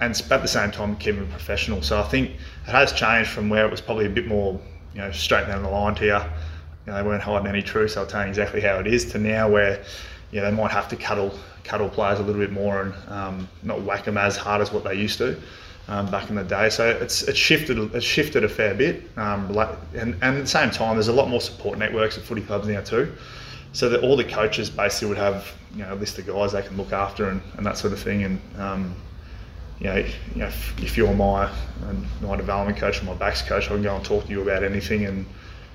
And 0.00 0.20
at 0.30 0.42
the 0.42 0.48
same 0.48 0.72
time 0.72 0.96
keeping 0.96 1.26
professional. 1.28 1.82
So 1.82 2.00
I 2.00 2.04
think 2.04 2.30
it 2.30 2.70
has 2.70 2.92
changed 2.92 3.30
from 3.30 3.48
where 3.48 3.64
it 3.64 3.70
was 3.70 3.80
probably 3.80 4.06
a 4.06 4.10
bit 4.10 4.26
more 4.26 4.60
you 4.92 5.00
know 5.00 5.12
straight 5.12 5.46
down 5.46 5.62
the 5.62 5.70
line 5.70 5.94
to 5.96 6.04
you, 6.04 6.14
you 6.14 6.20
know, 6.86 6.96
they 6.96 7.02
weren't 7.02 7.22
hiding 7.22 7.46
any 7.46 7.62
truth 7.62 7.94
they'll 7.94 8.06
tell 8.06 8.22
you 8.22 8.28
exactly 8.28 8.60
how 8.60 8.78
it 8.80 8.88
is 8.88 9.10
to 9.12 9.18
now 9.18 9.48
where 9.48 9.84
know, 10.40 10.50
they 10.50 10.56
might 10.56 10.70
have 10.70 10.88
to 10.88 10.96
cuddle 10.96 11.38
cuddle 11.64 11.88
players 11.88 12.18
a 12.18 12.22
little 12.22 12.40
bit 12.40 12.52
more 12.52 12.82
and 12.82 12.94
um, 13.08 13.48
not 13.62 13.82
whack 13.82 14.04
them 14.04 14.18
as 14.18 14.36
hard 14.36 14.60
as 14.60 14.72
what 14.72 14.82
they 14.82 14.94
used 14.94 15.18
to 15.18 15.40
um, 15.88 16.10
back 16.10 16.28
in 16.30 16.36
the 16.36 16.44
day. 16.44 16.68
So 16.70 16.88
it's 16.88 17.22
it's 17.22 17.38
shifted 17.38 17.78
it's 17.94 18.04
shifted 18.04 18.44
a 18.44 18.48
fair 18.48 18.74
bit. 18.74 19.10
Um, 19.16 19.56
and, 19.94 20.14
and 20.14 20.24
at 20.24 20.40
the 20.40 20.46
same 20.46 20.70
time, 20.70 20.96
there's 20.96 21.08
a 21.08 21.12
lot 21.12 21.28
more 21.28 21.40
support 21.40 21.78
networks 21.78 22.18
at 22.18 22.24
footy 22.24 22.42
clubs 22.42 22.66
now 22.66 22.80
too 22.80 23.12
so 23.72 23.88
that 23.88 24.02
all 24.02 24.16
the 24.16 24.24
coaches 24.24 24.68
basically 24.68 25.08
would 25.08 25.18
have 25.18 25.50
you 25.74 25.82
know 25.82 25.94
a 25.94 25.96
list 25.96 26.18
of 26.18 26.26
guys 26.26 26.52
they 26.52 26.62
can 26.62 26.76
look 26.76 26.92
after 26.92 27.30
and, 27.30 27.42
and 27.56 27.66
that 27.66 27.76
sort 27.76 27.92
of 27.92 27.98
thing. 27.98 28.24
And 28.24 28.40
um, 28.58 28.94
you 29.80 29.86
know, 29.86 29.96
if, 29.96 30.14
you 30.34 30.42
know, 30.42 30.46
if, 30.46 30.82
if 30.82 30.96
you're 30.96 31.14
my 31.14 31.50
my 32.20 32.36
development 32.36 32.78
coach 32.78 33.02
or 33.02 33.06
my 33.06 33.14
backs 33.14 33.42
coach, 33.42 33.64
I 33.64 33.68
can 33.68 33.82
go 33.82 33.96
and 33.96 34.04
talk 34.04 34.24
to 34.24 34.30
you 34.30 34.42
about 34.42 34.62
anything, 34.62 35.06
and 35.06 35.26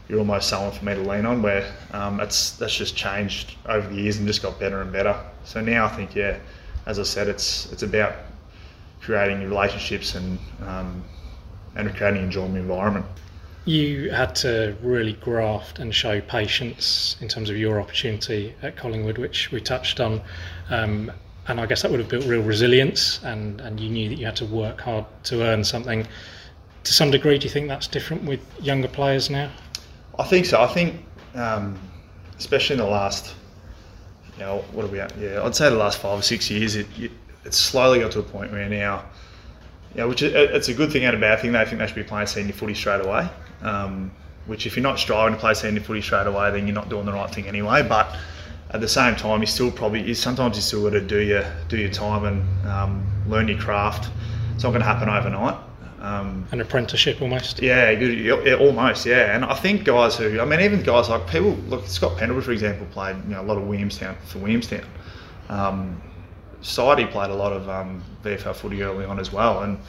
you're 0.10 0.20
almost 0.20 0.50
someone 0.50 0.72
for 0.72 0.86
me 0.86 0.96
to 0.96 1.02
lean 1.02 1.26
on. 1.26 1.42
Where 1.42 1.74
um, 1.92 2.18
that's 2.18 2.52
that's 2.52 2.76
just 2.76 2.96
changed 2.96 3.56
over 3.66 3.88
the 3.88 3.96
years 3.96 4.18
and 4.18 4.28
just 4.28 4.42
got 4.42 4.60
better 4.60 4.82
and 4.82 4.92
better. 4.92 5.20
So 5.44 5.62
now 5.62 5.86
I 5.86 5.90
think, 5.90 6.16
yeah, 6.16 6.38
as 6.86 7.00
I 7.00 7.04
said, 7.04 7.28
it's 7.28 7.72
it's 7.72 7.84
about 7.84 8.14
creating 9.02 9.42
relationships 9.50 10.16
and 10.16 10.40
um, 10.66 11.04
and 11.76 11.94
creating 11.96 12.20
an 12.20 12.26
enjoyable 12.26 12.56
environment 12.56 13.06
you 13.68 14.10
had 14.12 14.34
to 14.34 14.76
really 14.82 15.12
graft 15.14 15.78
and 15.78 15.94
show 15.94 16.22
patience 16.22 17.18
in 17.20 17.28
terms 17.28 17.50
of 17.50 17.58
your 17.58 17.82
opportunity 17.82 18.56
at 18.62 18.78
Collingwood, 18.78 19.18
which 19.18 19.52
we 19.52 19.60
touched 19.60 20.00
on. 20.00 20.22
Um, 20.70 21.12
and 21.50 21.60
I 21.60 21.66
guess 21.66 21.82
that 21.82 21.92
would 21.92 22.00
have 22.00 22.10
built 22.10 22.26
real 22.26 22.42
resilience, 22.42 23.22
and, 23.24 23.60
and 23.60 23.80
you 23.80 23.90
knew 23.90 24.08
that 24.10 24.16
you 24.16 24.26
had 24.26 24.38
to 24.38 24.46
work 24.46 24.82
hard 24.82 25.06
to 25.26 25.44
earn 25.44 25.66
something. 25.66 26.08
To 26.86 26.94
some 26.94 27.12
degree, 27.12 27.38
do 27.38 27.44
you 27.44 27.50
think 27.50 27.68
that's 27.68 27.88
different 27.88 28.24
with 28.24 28.40
younger 28.62 28.88
players 28.88 29.30
now? 29.30 29.52
I 30.20 30.24
think 30.24 30.46
so. 30.46 30.62
I 30.62 30.68
think, 30.68 31.04
um, 31.36 31.80
especially 32.38 32.76
in 32.76 32.80
the 32.80 32.88
last, 32.88 33.36
you 34.34 34.44
know, 34.44 34.64
what 34.72 34.86
are 34.86 34.90
we 34.90 35.00
at? 35.00 35.16
Yeah, 35.18 35.44
I'd 35.44 35.56
say 35.56 35.70
the 35.70 35.76
last 35.76 36.00
five 36.00 36.20
or 36.20 36.24
six 36.24 36.50
years, 36.50 36.76
it, 36.76 36.88
it 36.98 37.12
it's 37.46 37.58
slowly 37.58 38.00
got 38.00 38.12
to 38.12 38.20
a 38.20 38.24
point 38.24 38.52
where 38.52 38.68
now, 38.68 39.06
know, 39.96 40.08
which 40.08 40.22
is, 40.22 40.34
it's 40.34 40.70
a 40.70 40.74
good 40.74 40.92
thing 40.92 41.06
and 41.06 41.16
a 41.16 41.20
bad 41.20 41.40
thing. 41.40 41.52
They 41.52 41.66
think 41.66 41.80
they 41.80 41.88
should 41.88 41.96
be 41.96 42.04
playing 42.04 42.28
senior 42.28 42.54
footy 42.54 42.74
straight 42.74 43.06
away. 43.06 43.30
Um, 43.62 44.12
which 44.46 44.66
if 44.66 44.76
you're 44.76 44.84
not 44.84 44.98
striving 44.98 45.34
to 45.34 45.40
play 45.40 45.54
senior 45.54 45.82
footy 45.82 46.02
straight 46.02 46.28
away, 46.28 46.52
then 46.52 46.68
you're 46.68 46.76
not 46.76 46.90
doing 46.90 47.06
the 47.06 47.12
right 47.12 47.30
thing 47.30 47.48
anyway. 47.48 47.86
But 47.88 48.16
at 48.72 48.82
the 48.82 48.88
same 48.88 49.16
time, 49.16 49.42
you 49.42 49.48
still 49.48 49.72
probably 49.72 50.04
you, 50.04 50.14
sometimes 50.14 50.56
you 50.56 50.62
still 50.62 50.84
got 50.84 50.92
to 50.92 51.02
do 51.02 51.20
your 51.20 51.46
do 51.68 51.78
your 51.78 51.92
time 51.92 52.26
and 52.26 52.68
um, 52.68 53.06
learn 53.28 53.48
your 53.48 53.58
craft. 53.58 54.10
It's 54.56 54.64
not 54.64 54.70
going 54.70 54.82
to 54.82 54.88
happen 54.88 55.10
overnight. 55.10 55.58
Um, 56.08 56.48
An 56.52 56.62
apprenticeship 56.62 57.22
almost. 57.22 57.62
Yeah, 57.62 57.94
good, 57.96 58.18
yeah, 58.18 58.54
almost. 58.56 59.06
Yeah, 59.06 59.36
and 59.36 59.44
I 59.44 59.56
think 59.56 59.84
guys 59.84 60.16
who, 60.16 60.40
I 60.40 60.46
mean, 60.46 60.62
even 60.62 60.82
guys 60.82 61.10
like 61.10 61.28
people, 61.28 61.52
look, 61.68 61.86
Scott 61.86 62.18
Pendlebury, 62.18 62.44
for 62.44 62.52
example, 62.54 62.88
played 62.92 63.18
you 63.26 63.32
know 63.32 63.42
a 63.42 63.44
lot 63.44 63.58
of 63.58 63.68
Williamstown 63.68 64.16
for 64.26 64.40
Williamstown. 64.40 64.86
Um, 65.50 66.02
Sidey 66.62 67.06
played 67.08 67.30
a 67.30 67.36
lot 67.36 67.52
of 67.52 67.68
um, 67.70 68.02
VFL 68.24 68.56
footy 68.56 68.84
early 68.84 69.04
on 69.04 69.20
as 69.20 69.34
well, 69.34 69.64
and 69.64 69.80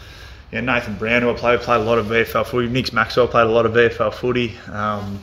yeah, 0.51 0.61
Nathan 0.61 0.97
Brown, 0.97 1.23
who 1.23 1.31
I 1.31 1.35
played, 1.35 1.61
played 1.61 1.81
a 1.81 1.85
lot 1.85 1.99
of 1.99 2.07
VFL 2.07 2.47
footy. 2.47 2.69
Nick 2.69 2.93
Maxwell 2.93 3.29
played 3.29 3.47
a 3.47 3.51
lot 3.51 3.65
of 3.65 3.73
VFL 3.73 4.13
footy. 4.13 4.59
Um, 4.73 5.21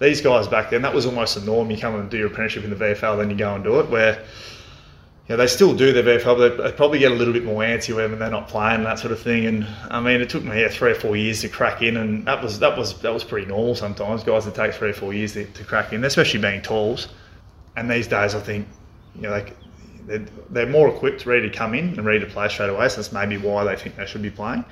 these 0.00 0.20
guys 0.20 0.48
back 0.48 0.70
then, 0.70 0.82
that 0.82 0.92
was 0.92 1.06
almost 1.06 1.36
the 1.36 1.42
norm. 1.42 1.70
You 1.70 1.78
come 1.78 1.94
and 1.94 2.10
do 2.10 2.18
your 2.18 2.26
apprenticeship 2.26 2.64
in 2.64 2.70
the 2.70 2.76
VFL, 2.76 3.18
then 3.18 3.30
you 3.30 3.36
go 3.36 3.54
and 3.54 3.62
do 3.62 3.78
it. 3.78 3.88
Where 3.90 4.24
know, 5.34 5.36
they 5.38 5.48
still 5.48 5.74
do 5.74 5.92
their 5.92 6.04
VFL, 6.04 6.36
but 6.38 6.62
they 6.62 6.72
probably 6.72 7.00
get 7.00 7.10
a 7.10 7.14
little 7.14 7.32
bit 7.32 7.44
more 7.44 7.62
antsy 7.62 7.94
when 7.94 8.16
they're 8.18 8.30
not 8.30 8.46
playing 8.46 8.76
and 8.76 8.86
that 8.86 8.98
sort 8.98 9.12
of 9.12 9.20
thing. 9.20 9.46
And 9.46 9.66
I 9.90 10.00
mean, 10.00 10.20
it 10.20 10.30
took 10.30 10.44
me 10.44 10.60
yeah, 10.60 10.68
three 10.68 10.92
or 10.92 10.94
four 10.94 11.16
years 11.16 11.40
to 11.40 11.48
crack 11.48 11.82
in, 11.82 11.96
and 11.96 12.24
that 12.26 12.42
was 12.42 12.60
that 12.60 12.78
was 12.78 13.00
that 13.00 13.12
was 13.12 13.24
pretty 13.24 13.46
normal 13.46 13.74
sometimes. 13.74 14.22
Guys 14.22 14.44
that 14.44 14.54
take 14.54 14.72
three 14.72 14.90
or 14.90 14.94
four 14.94 15.12
years 15.12 15.32
to, 15.32 15.44
to 15.44 15.64
crack 15.64 15.92
in, 15.92 16.04
especially 16.04 16.40
being 16.40 16.62
talls. 16.62 17.08
And 17.76 17.90
these 17.90 18.06
days, 18.06 18.34
I 18.34 18.40
think 18.40 18.68
you 19.16 19.22
know, 19.22 19.30
like 19.30 19.56
they're, 20.06 20.24
they're 20.50 20.68
more 20.68 20.88
equipped, 20.88 21.26
ready 21.26 21.50
to 21.50 21.56
come 21.56 21.74
in 21.74 21.88
and 21.88 22.04
ready 22.04 22.20
to 22.20 22.26
play 22.26 22.48
straight 22.48 22.70
away. 22.70 22.88
So 22.88 22.96
that's 22.96 23.12
maybe 23.12 23.36
why 23.36 23.64
they 23.64 23.74
think 23.74 23.96
they 23.96 24.06
should 24.06 24.22
be 24.22 24.30
playing. 24.30 24.64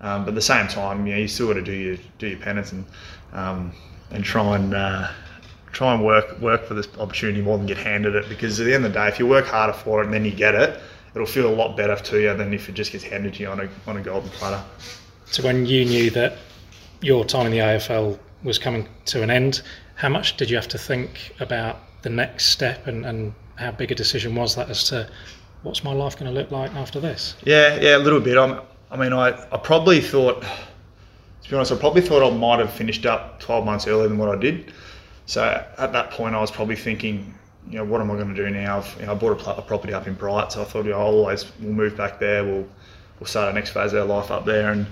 Um, 0.00 0.24
but 0.24 0.28
at 0.28 0.34
the 0.34 0.42
same 0.42 0.68
time, 0.68 1.06
you 1.06 1.14
know, 1.14 1.20
you 1.20 1.28
still 1.28 1.48
got 1.48 1.54
to 1.54 1.62
do 1.62 1.72
your 1.72 1.96
do 2.18 2.28
your 2.28 2.38
penance 2.38 2.70
and 2.70 2.84
um, 3.32 3.72
and 4.12 4.22
try 4.22 4.54
and 4.54 4.72
uh, 4.72 5.08
try 5.76 5.92
and 5.92 6.02
work 6.02 6.40
work 6.40 6.64
for 6.64 6.72
this 6.72 6.88
opportunity 6.98 7.42
more 7.42 7.58
than 7.58 7.66
get 7.66 7.76
handed 7.76 8.14
it. 8.14 8.28
Because 8.30 8.58
at 8.58 8.64
the 8.64 8.74
end 8.74 8.86
of 8.86 8.92
the 8.94 8.98
day, 8.98 9.08
if 9.08 9.18
you 9.18 9.26
work 9.26 9.44
harder 9.46 9.74
for 9.74 10.00
it 10.00 10.06
and 10.06 10.14
then 10.14 10.24
you 10.24 10.30
get 10.30 10.54
it, 10.54 10.80
it'll 11.14 11.26
feel 11.26 11.48
a 11.48 11.54
lot 11.54 11.76
better 11.76 11.96
to 11.96 12.18
you 12.18 12.34
than 12.34 12.54
if 12.54 12.68
it 12.70 12.72
just 12.72 12.92
gets 12.92 13.04
handed 13.04 13.34
to 13.34 13.42
you 13.42 13.48
on 13.48 13.60
a 13.60 13.68
on 13.86 13.98
a 13.98 14.00
golden 14.00 14.30
platter. 14.30 14.62
So 15.26 15.42
when 15.42 15.66
you 15.66 15.84
knew 15.84 16.08
that 16.10 16.38
your 17.02 17.24
time 17.26 17.46
in 17.46 17.52
the 17.52 17.58
AFL 17.58 18.18
was 18.42 18.58
coming 18.58 18.88
to 19.06 19.22
an 19.22 19.30
end, 19.30 19.60
how 19.96 20.08
much 20.08 20.38
did 20.38 20.48
you 20.48 20.56
have 20.56 20.68
to 20.68 20.78
think 20.78 21.34
about 21.40 21.76
the 22.02 22.10
next 22.10 22.46
step 22.46 22.86
and, 22.86 23.04
and 23.04 23.34
how 23.56 23.72
big 23.72 23.92
a 23.92 23.94
decision 23.94 24.34
was 24.34 24.56
that 24.56 24.70
as 24.70 24.84
to 24.84 25.10
what's 25.62 25.84
my 25.84 25.92
life 25.92 26.18
going 26.18 26.32
to 26.32 26.40
look 26.40 26.50
like 26.50 26.72
after 26.74 27.00
this? 27.00 27.34
Yeah, 27.44 27.78
yeah, 27.80 27.96
a 27.96 28.02
little 28.06 28.20
bit. 28.20 28.38
I'm, 28.38 28.60
I 28.90 28.96
mean, 28.96 29.12
I, 29.12 29.28
I 29.52 29.56
probably 29.58 30.00
thought, 30.00 30.42
to 30.42 31.50
be 31.50 31.56
honest, 31.56 31.72
I 31.72 31.76
probably 31.76 32.02
thought 32.02 32.22
I 32.22 32.34
might 32.34 32.60
have 32.60 32.72
finished 32.72 33.04
up 33.04 33.40
12 33.40 33.64
months 33.66 33.86
earlier 33.86 34.08
than 34.08 34.16
what 34.16 34.28
I 34.28 34.40
did. 34.40 34.72
So 35.26 35.42
at 35.42 35.92
that 35.92 36.12
point, 36.12 36.34
I 36.34 36.40
was 36.40 36.50
probably 36.50 36.76
thinking, 36.76 37.34
you 37.68 37.78
know, 37.78 37.84
what 37.84 38.00
am 38.00 38.10
I 38.10 38.14
going 38.14 38.34
to 38.34 38.34
do 38.34 38.48
now? 38.48 38.78
I've, 38.78 38.96
you 39.00 39.06
know, 39.06 39.12
I 39.12 39.14
bought 39.16 39.40
a, 39.40 39.56
a, 39.56 39.62
property 39.62 39.92
up 39.92 40.06
in 40.06 40.14
Bright, 40.14 40.52
so 40.52 40.62
I 40.62 40.64
thought, 40.64 40.86
know, 40.86 40.92
I'll 40.92 41.06
always 41.06 41.50
we'll 41.60 41.72
move 41.72 41.96
back 41.96 42.20
there. 42.20 42.44
We'll 42.44 42.66
we'll 43.18 43.26
start 43.26 43.48
our 43.48 43.52
next 43.52 43.70
phase 43.70 43.92
of 43.92 43.98
our 43.98 44.04
life 44.04 44.30
up 44.30 44.44
there. 44.44 44.70
And 44.70 44.86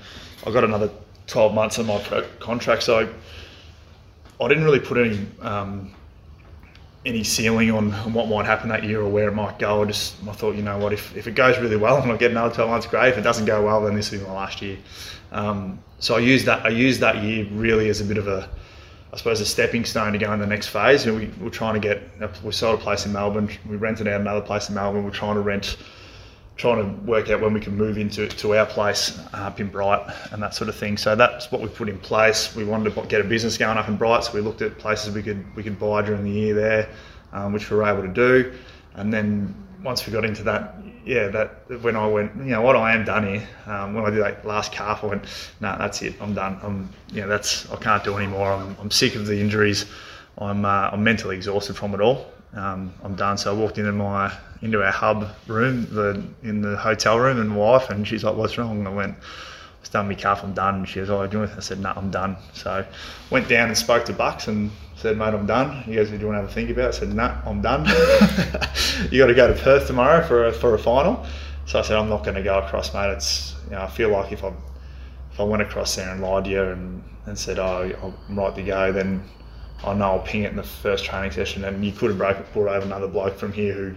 I 0.45 0.51
got 0.51 0.65
another 0.65 0.91
12 1.29 1.55
months 1.55 1.79
on 1.79 1.87
my 1.87 2.01
pro- 2.01 2.27
contract, 2.41 2.83
so 2.83 3.09
I 4.41 4.49
didn't 4.49 4.65
really 4.65 4.81
put 4.81 4.99
any 4.99 5.25
um, 5.41 5.95
any 7.07 7.23
ceiling 7.23 7.71
on, 7.71 7.93
on 7.93 8.13
what 8.13 8.29
might 8.29 8.47
happen 8.47 8.69
that 8.71 8.83
year 8.83 9.01
or 9.03 9.09
where 9.09 9.29
it 9.29 9.35
might 9.35 9.59
go. 9.59 9.83
I 9.83 9.85
just 9.85 10.17
I 10.27 10.33
thought, 10.33 10.57
you 10.57 10.63
know 10.63 10.79
what, 10.79 10.93
if, 10.93 11.17
if 11.17 11.29
it 11.29 11.37
goes 11.37 11.59
really 11.59 11.77
well 11.77 11.97
and 12.03 12.11
I 12.11 12.17
get 12.17 12.33
another 12.33 12.53
12 12.53 12.71
months, 12.71 12.87
great. 12.87 13.11
If 13.11 13.19
it 13.19 13.23
doesn't 13.23 13.45
go 13.45 13.65
well, 13.65 13.85
then 13.85 13.95
this 13.95 14.11
will 14.11 14.19
be 14.19 14.25
my 14.25 14.33
last 14.33 14.61
year. 14.63 14.79
Um, 15.31 15.79
so 16.01 16.17
I 16.17 16.19
used 16.19 16.47
that 16.47 16.67
I 16.67 16.71
used 16.71 17.01
that 17.01 17.23
year 17.23 17.47
really 17.53 17.89
as 17.89 18.01
a 18.01 18.05
bit 18.05 18.19
of 18.19 18.27
a 18.27 18.49
I 19.15 19.17
suppose 19.17 19.41
a 19.41 19.47
stepping 19.47 19.85
stone 19.85 20.13
to 20.13 20.19
go 20.19 20.33
in 20.33 20.41
the 20.41 20.47
next 20.47 20.67
phase. 20.67 21.07
We 21.07 21.31
were 21.41 21.49
trying 21.49 21.75
to 21.75 21.81
get 21.81 22.03
we 22.43 22.51
sold 22.51 22.81
a 22.81 22.83
place 22.83 23.07
in 23.07 23.13
Melbourne. 23.13 23.49
We 23.65 23.77
rented 23.77 24.09
out 24.09 24.21
another 24.21 24.41
place 24.41 24.69
in 24.69 24.75
Melbourne. 24.75 25.05
We're 25.05 25.13
trying 25.13 25.37
to 25.37 25.41
rent 25.41 25.77
trying 26.57 26.83
to 26.83 27.07
work 27.07 27.31
out 27.31 27.41
when 27.41 27.53
we 27.53 27.61
can 27.61 27.77
move 27.77 27.97
into 27.97 28.27
to 28.27 28.57
our 28.57 28.67
place 28.67 29.21
up 29.33 29.61
in 29.61 29.69
Bright 29.69 30.05
and 30.33 30.43
that 30.43 30.53
sort 30.53 30.69
of 30.69 30.75
thing. 30.75 30.97
So 30.97 31.15
that's 31.15 31.53
what 31.53 31.61
we 31.61 31.69
put 31.69 31.89
in 31.89 31.99
place. 31.99 32.57
We 32.57 32.65
wanted 32.65 32.93
to 32.93 33.03
get 33.07 33.21
a 33.21 33.25
business 33.25 33.57
going 33.57 33.79
up 33.79 33.89
in 33.89 33.97
Bright, 33.97 34.25
so 34.25 34.33
we 34.33 34.41
looked 34.41 34.63
at 34.63 34.79
places 34.79 35.15
we 35.15 35.23
could 35.23 35.45
we 35.55 35.63
could 35.63 35.79
buy 35.79 36.03
during 36.03 36.25
the 36.25 36.33
year 36.33 36.55
there, 36.55 36.89
um, 37.33 37.53
which 37.53 37.71
we 37.71 37.77
were 37.77 37.85
able 37.85 38.03
to 38.03 38.09
do. 38.09 38.53
And 38.95 39.15
then 39.15 39.55
once 39.85 40.07
we 40.07 40.13
got 40.13 40.25
into 40.25 40.43
that, 40.43 40.77
yeah, 41.05 41.29
that 41.29 41.83
when 41.83 41.95
I 41.95 42.07
went, 42.07 42.35
you 42.37 42.45
know, 42.45 42.63
what 42.63 42.75
I 42.75 42.95
am 42.95 43.05
done 43.05 43.27
here. 43.27 43.49
Um, 43.67 43.95
when 43.95 44.05
I 44.05 44.11
did 44.11 44.23
that 44.23 44.47
last 44.47 44.73
calf, 44.73 45.05
I 45.05 45.09
went, 45.09 45.25
no, 45.61 45.71
nah, 45.71 45.77
that's 45.77 46.01
it. 46.01 46.15
I'm 46.21 46.35
done. 46.35 46.59
I'm, 46.63 46.89
you 47.13 47.21
know, 47.21 47.29
that's 47.29 47.71
I 47.71 47.77
can't 47.77 48.03
do 48.03 48.17
anymore. 48.17 48.53
I'm, 48.53 48.75
I'm 48.81 48.91
sick 48.91 49.15
of 49.15 49.27
the 49.27 49.39
injuries. 49.39 49.85
I'm 50.39 50.65
uh, 50.65 50.91
I'm 50.91 51.05
mentally 51.05 51.37
exhausted 51.37 51.77
from 51.77 51.95
it 51.95 52.01
all. 52.01 52.27
Um, 52.55 52.93
I'm 53.03 53.15
done. 53.15 53.37
So 53.37 53.55
I 53.55 53.59
walked 53.59 53.79
into 53.79 53.93
my 53.93 54.33
into 54.63 54.83
our 54.83 54.91
hub 54.91 55.29
room, 55.47 55.87
the 55.91 56.25
in 56.43 56.63
the 56.63 56.77
hotel 56.77 57.19
room, 57.19 57.39
and 57.39 57.55
wife, 57.55 57.91
and 57.91 58.09
she's 58.09 58.25
like, 58.25 58.35
"What's 58.35 58.57
wrong?" 58.59 58.79
And 58.79 58.89
I 58.89 58.93
went, 58.93 59.17
"It's 59.81 59.91
done 59.91 60.09
me 60.09 60.15
calf. 60.15 60.43
I'm 60.43 60.55
done." 60.55 60.77
And 60.77 60.89
she 60.89 61.01
was 61.01 61.11
like, 61.11 61.31
"Do 61.31 61.43
you?" 61.43 61.51
I 61.57 61.61
said, 61.61 61.79
"No, 61.79 61.93
nah, 61.93 62.01
I'm 62.01 62.11
done." 62.11 62.37
So 62.55 62.85
went 63.31 63.49
down 63.49 63.69
and 63.69 63.79
spoke 63.79 64.05
to 64.07 64.13
Bucks 64.13 64.49
and 64.49 64.71
said, 65.05 65.17
"Mate, 65.17 65.35
I'm 65.35 65.47
done." 65.47 65.83
He 65.83 65.95
goes, 65.95 66.11
"Do 66.11 66.17
you 66.17 66.27
want 66.27 66.37
to 66.37 66.41
have 66.43 66.51
a 66.51 66.53
think 66.53 66.71
about?" 66.71 66.87
it? 66.87 66.97
I 66.97 66.99
said, 66.99 67.09
"No, 67.09 67.29
nah, 67.29 67.41
I'm 67.47 67.61
done. 67.61 67.85
you 69.11 69.19
got 69.19 69.27
to 69.27 69.35
go 69.35 69.47
to 69.47 69.55
Perth 69.55 69.87
tomorrow 69.87 70.27
for 70.27 70.47
a, 70.47 70.53
for 70.53 70.75
a 70.75 70.79
final." 70.79 71.25
So 71.67 71.79
I 71.79 71.83
said, 71.83 71.97
"I'm 71.97 72.09
not 72.09 72.25
going 72.25 72.37
to 72.37 72.43
go 72.43 72.59
across, 72.59 72.93
mate. 72.93 73.11
It's 73.11 73.55
you 73.67 73.73
know, 73.73 73.83
I 73.83 73.89
feel 73.89 74.11
like 74.11 74.33
if 74.33 74.43
I 74.45 74.53
if 75.35 75.41
I 75.41 75.43
went 75.43 75.63
across 75.63 75.97
there 75.97 76.09
and 76.11 76.23
lied 76.23 76.45
to 76.45 76.51
you 76.51 76.63
and, 76.63 77.03
and 77.27 77.37
said, 77.37 77.59
oh, 77.59 78.15
I'm 78.29 78.39
right 78.39 78.55
to 78.55 78.63
go, 78.63 78.93
then 78.93 79.25
I 79.83 79.93
know 79.93 80.13
I'll 80.13 80.21
ping 80.21 80.45
it 80.45 80.51
in 80.51 80.57
the 80.57 80.63
first 80.63 81.05
training 81.05 81.33
session, 81.33 81.65
and 81.65 81.85
you 81.85 81.91
could 81.91 82.11
have 82.11 82.19
brought, 82.19 82.53
brought 82.53 82.69
over 82.69 82.87
another 82.87 83.09
bloke 83.09 83.37
from 83.37 83.53
here 83.53 83.75
who, 83.75 83.95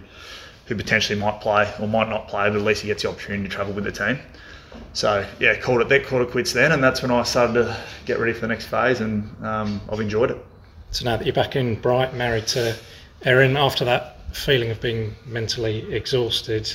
who 0.66 0.74
potentially 0.74 1.16
might 1.16 1.40
play 1.40 1.72
or 1.78 1.86
might 1.86 2.08
not 2.08 2.26
play, 2.26 2.50
but 2.50 2.56
at 2.56 2.62
least 2.62 2.82
he 2.82 2.88
gets 2.88 3.04
the 3.04 3.08
opportunity 3.08 3.48
to 3.48 3.54
travel 3.54 3.72
with 3.72 3.84
the 3.84 3.92
team. 3.92 4.18
So 4.92 5.24
yeah, 5.38 5.54
called 5.60 5.80
it 5.80 5.88
that, 5.88 6.12
it 6.12 6.30
quits 6.30 6.52
then, 6.52 6.72
and 6.72 6.82
that's 6.82 7.02
when 7.02 7.12
I 7.12 7.22
started 7.22 7.54
to 7.54 7.80
get 8.04 8.18
ready 8.18 8.32
for 8.32 8.40
the 8.40 8.48
next 8.48 8.66
phase, 8.66 9.00
and 9.00 9.30
um, 9.46 9.80
I've 9.92 10.00
enjoyed 10.00 10.32
it. 10.32 10.44
So 10.90 11.04
now 11.04 11.16
that 11.16 11.26
you're 11.26 11.34
back 11.34 11.54
in 11.54 11.78
Bright, 11.80 12.14
married 12.14 12.46
to 12.48 12.74
Erin, 13.22 13.56
after 13.56 13.84
that 13.84 14.34
feeling 14.34 14.70
of 14.70 14.80
being 14.80 15.14
mentally 15.26 15.92
exhausted, 15.92 16.72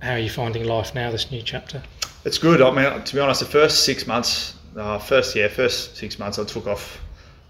how 0.00 0.12
are 0.12 0.18
you 0.18 0.30
finding 0.30 0.64
life 0.64 0.94
now? 0.94 1.10
This 1.10 1.30
new 1.30 1.42
chapter? 1.42 1.82
It's 2.24 2.38
good. 2.38 2.62
I 2.62 2.70
mean, 2.70 3.04
to 3.04 3.14
be 3.14 3.20
honest, 3.20 3.40
the 3.40 3.46
first 3.46 3.84
six 3.84 4.06
months, 4.06 4.56
uh, 4.76 4.98
first 4.98 5.36
yeah, 5.36 5.48
first 5.48 5.96
six 5.96 6.18
months, 6.18 6.38
I 6.38 6.44
took 6.44 6.66
off 6.66 6.98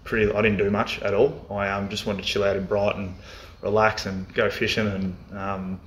pretty. 0.03 0.31
I 0.31 0.41
didn't 0.41 0.57
do 0.57 0.69
much 0.69 1.01
at 1.03 1.13
all. 1.13 1.45
I 1.49 1.69
um, 1.69 1.87
just 1.87 2.05
wanted 2.05 2.23
to 2.23 2.27
chill 2.27 2.43
out 2.43 2.57
in 2.57 2.65
Bright 2.65 2.95
and 2.95 3.15
relax, 3.61 4.05
and 4.05 4.31
go 4.33 4.49
fishing 4.49 4.87
and 4.87 5.15
um, 5.37 5.79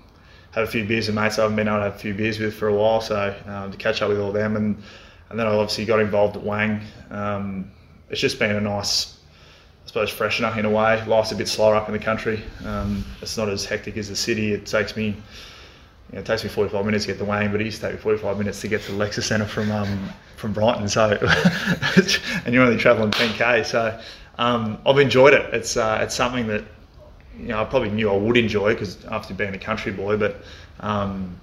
have 0.52 0.64
a 0.64 0.70
few 0.70 0.86
beers 0.86 1.08
with 1.08 1.16
mates 1.16 1.38
I 1.38 1.42
haven't 1.42 1.56
been 1.56 1.68
able 1.68 1.78
to 1.78 1.84
have 1.84 1.94
a 1.94 1.98
few 1.98 2.14
beers 2.14 2.38
with 2.38 2.54
for 2.54 2.68
a 2.68 2.74
while. 2.74 3.02
So 3.02 3.36
um, 3.46 3.70
to 3.70 3.76
catch 3.76 4.00
up 4.00 4.08
with 4.08 4.18
all 4.18 4.32
them, 4.32 4.56
and 4.56 4.82
and 5.28 5.38
then 5.38 5.46
I 5.46 5.50
obviously 5.50 5.84
got 5.84 6.00
involved 6.00 6.36
at 6.36 6.42
Wang. 6.42 6.80
Um, 7.10 7.70
it's 8.08 8.20
just 8.20 8.38
been 8.38 8.54
a 8.54 8.60
nice, 8.60 9.15
I 9.86 9.88
suppose, 9.88 10.12
freshener 10.12 10.56
in 10.56 10.64
a 10.64 10.70
way. 10.70 11.04
Life's 11.06 11.30
a 11.30 11.36
bit 11.36 11.46
slower 11.46 11.76
up 11.76 11.86
in 11.86 11.92
the 11.92 12.00
country. 12.00 12.42
Um, 12.64 13.04
it's 13.22 13.36
not 13.36 13.48
as 13.48 13.64
hectic 13.64 13.96
as 13.96 14.08
the 14.08 14.16
city. 14.16 14.52
It 14.52 14.66
takes 14.66 14.96
me. 14.96 15.06
You 15.06 15.14
know, 16.12 16.18
it 16.20 16.26
takes 16.26 16.42
me 16.42 16.50
45 16.50 16.84
minutes 16.84 17.04
to 17.04 17.12
get 17.12 17.18
to 17.18 17.24
Wang, 17.24 17.52
but 17.52 17.60
it 17.60 17.64
used 17.64 17.80
to 17.80 17.86
take 17.86 17.94
me 17.94 18.00
45 18.00 18.36
minutes 18.38 18.60
to 18.62 18.68
get 18.68 18.82
to 18.82 18.92
the 18.92 18.98
Lexus 18.98 19.22
Centre 19.22 19.46
from 19.46 19.70
um, 19.70 20.08
from 20.36 20.52
Brighton. 20.52 20.88
So, 20.88 21.10
and 22.44 22.52
you're 22.52 22.64
only 22.64 22.78
travelling 22.78 23.12
10k. 23.12 23.64
So, 23.64 24.00
um, 24.38 24.78
I've 24.84 24.98
enjoyed 24.98 25.34
it. 25.34 25.54
It's 25.54 25.76
uh, 25.76 26.00
it's 26.02 26.16
something 26.16 26.48
that 26.48 26.64
you 27.38 27.48
know 27.48 27.62
I 27.62 27.64
probably 27.64 27.90
knew 27.90 28.10
I 28.10 28.16
would 28.16 28.36
enjoy 28.36 28.72
because 28.72 29.04
after 29.06 29.34
being 29.34 29.54
a 29.54 29.58
country 29.58 29.92
boy, 29.92 30.16
but 30.16 30.42
um, 30.80 31.38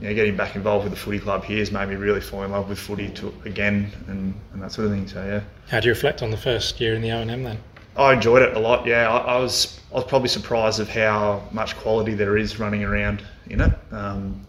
you 0.00 0.08
know, 0.08 0.14
getting 0.14 0.36
back 0.36 0.56
involved 0.56 0.82
with 0.82 0.92
the 0.92 0.98
footy 0.98 1.20
club 1.20 1.44
here 1.44 1.58
has 1.58 1.70
made 1.70 1.88
me 1.88 1.94
really 1.94 2.20
fall 2.20 2.42
in 2.42 2.50
love 2.50 2.68
with 2.68 2.80
footy 2.80 3.08
to, 3.10 3.32
again 3.44 3.92
and, 4.08 4.34
and 4.52 4.62
that 4.62 4.72
sort 4.72 4.88
of 4.88 4.92
thing. 4.92 5.06
So 5.06 5.24
yeah. 5.24 5.42
How 5.68 5.78
do 5.78 5.86
you 5.86 5.94
reflect 5.94 6.22
on 6.22 6.32
the 6.32 6.36
first 6.36 6.80
year 6.80 6.94
in 6.94 7.02
the 7.02 7.12
O 7.12 7.20
and 7.20 7.30
M 7.30 7.44
then? 7.44 7.58
I 7.96 8.12
enjoyed 8.12 8.42
it 8.42 8.56
a 8.56 8.58
lot. 8.58 8.86
Yeah, 8.86 9.10
I, 9.10 9.36
I, 9.36 9.38
was 9.38 9.80
I 9.92 9.96
was 9.96 10.04
probably 10.04 10.28
surprised 10.28 10.80
of 10.80 10.88
how 10.88 11.42
much 11.52 11.76
quality 11.76 12.14
there 12.14 12.36
is 12.36 12.58
running 12.58 12.82
around 12.82 13.22
in 13.48 13.60
it. 13.60 13.72
Um, 13.92 14.44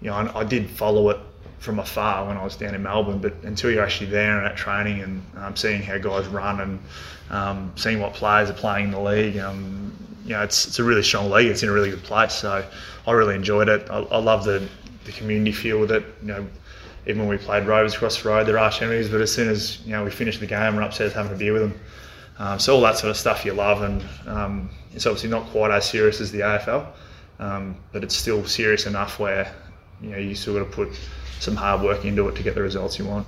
you 0.00 0.10
know, 0.10 0.16
I, 0.16 0.40
I, 0.40 0.44
did 0.44 0.68
follow 0.68 1.10
it 1.10 1.18
from 1.58 1.78
afar 1.78 2.26
when 2.26 2.36
I 2.36 2.42
was 2.42 2.56
down 2.56 2.74
in 2.74 2.82
Melbourne, 2.82 3.18
but 3.18 3.34
until 3.44 3.70
you're 3.70 3.84
actually 3.84 4.10
there 4.10 4.38
and 4.38 4.46
at 4.46 4.56
training 4.56 5.00
and 5.00 5.22
um, 5.36 5.54
seeing 5.54 5.80
how 5.80 5.96
guys 5.98 6.26
run 6.26 6.60
and 6.60 6.80
um, 7.30 7.72
seeing 7.76 8.00
what 8.00 8.14
players 8.14 8.50
are 8.50 8.54
playing 8.54 8.86
in 8.86 8.90
the 8.90 9.00
league, 9.00 9.38
um, 9.38 9.92
you 10.24 10.30
know, 10.30 10.42
it's, 10.42 10.66
it's 10.66 10.80
a 10.80 10.84
really 10.84 11.04
strong 11.04 11.30
league. 11.30 11.46
It's 11.46 11.62
in 11.62 11.68
a 11.68 11.72
really 11.72 11.90
good 11.90 12.02
place. 12.02 12.34
So 12.34 12.64
I 13.06 13.12
really 13.12 13.36
enjoyed 13.36 13.68
it. 13.68 13.88
I, 13.90 13.98
I 13.98 14.18
love 14.18 14.44
the, 14.44 14.68
the 15.04 15.12
community 15.12 15.52
feel 15.52 15.78
with 15.78 15.92
it. 15.92 16.04
You 16.22 16.28
know, 16.28 16.46
even 17.06 17.20
when 17.20 17.28
we 17.28 17.38
played 17.38 17.66
Rovers 17.66 17.94
across 17.94 18.20
the 18.22 18.28
road, 18.28 18.46
they're 18.46 18.58
arch 18.58 18.82
enemies, 18.82 19.08
but 19.08 19.20
as 19.20 19.32
soon 19.32 19.48
as 19.48 19.80
you 19.84 19.92
know 19.92 20.04
we 20.04 20.10
finish 20.10 20.38
the 20.38 20.46
game, 20.46 20.76
we're 20.76 20.82
upstairs 20.82 21.12
having 21.12 21.32
a 21.32 21.36
beer 21.36 21.52
with 21.52 21.62
them. 21.62 21.80
Um, 22.38 22.58
so 22.58 22.74
all 22.74 22.80
that 22.82 22.96
sort 22.98 23.10
of 23.10 23.16
stuff 23.16 23.44
you 23.44 23.52
love, 23.52 23.82
and 23.82 24.04
um, 24.26 24.70
it's 24.94 25.06
obviously 25.06 25.30
not 25.30 25.46
quite 25.48 25.70
as 25.70 25.88
serious 25.88 26.20
as 26.20 26.32
the 26.32 26.40
AFL, 26.40 26.86
um, 27.38 27.76
but 27.92 28.02
it's 28.02 28.16
still 28.16 28.44
serious 28.46 28.86
enough 28.86 29.18
where 29.18 29.52
you 30.00 30.10
know 30.10 30.18
you 30.18 30.34
still 30.34 30.54
got 30.54 30.70
to 30.70 30.76
put 30.76 30.88
some 31.40 31.56
hard 31.56 31.82
work 31.82 32.04
into 32.04 32.28
it 32.28 32.36
to 32.36 32.42
get 32.42 32.54
the 32.54 32.62
results 32.62 32.98
you 32.98 33.04
want. 33.04 33.26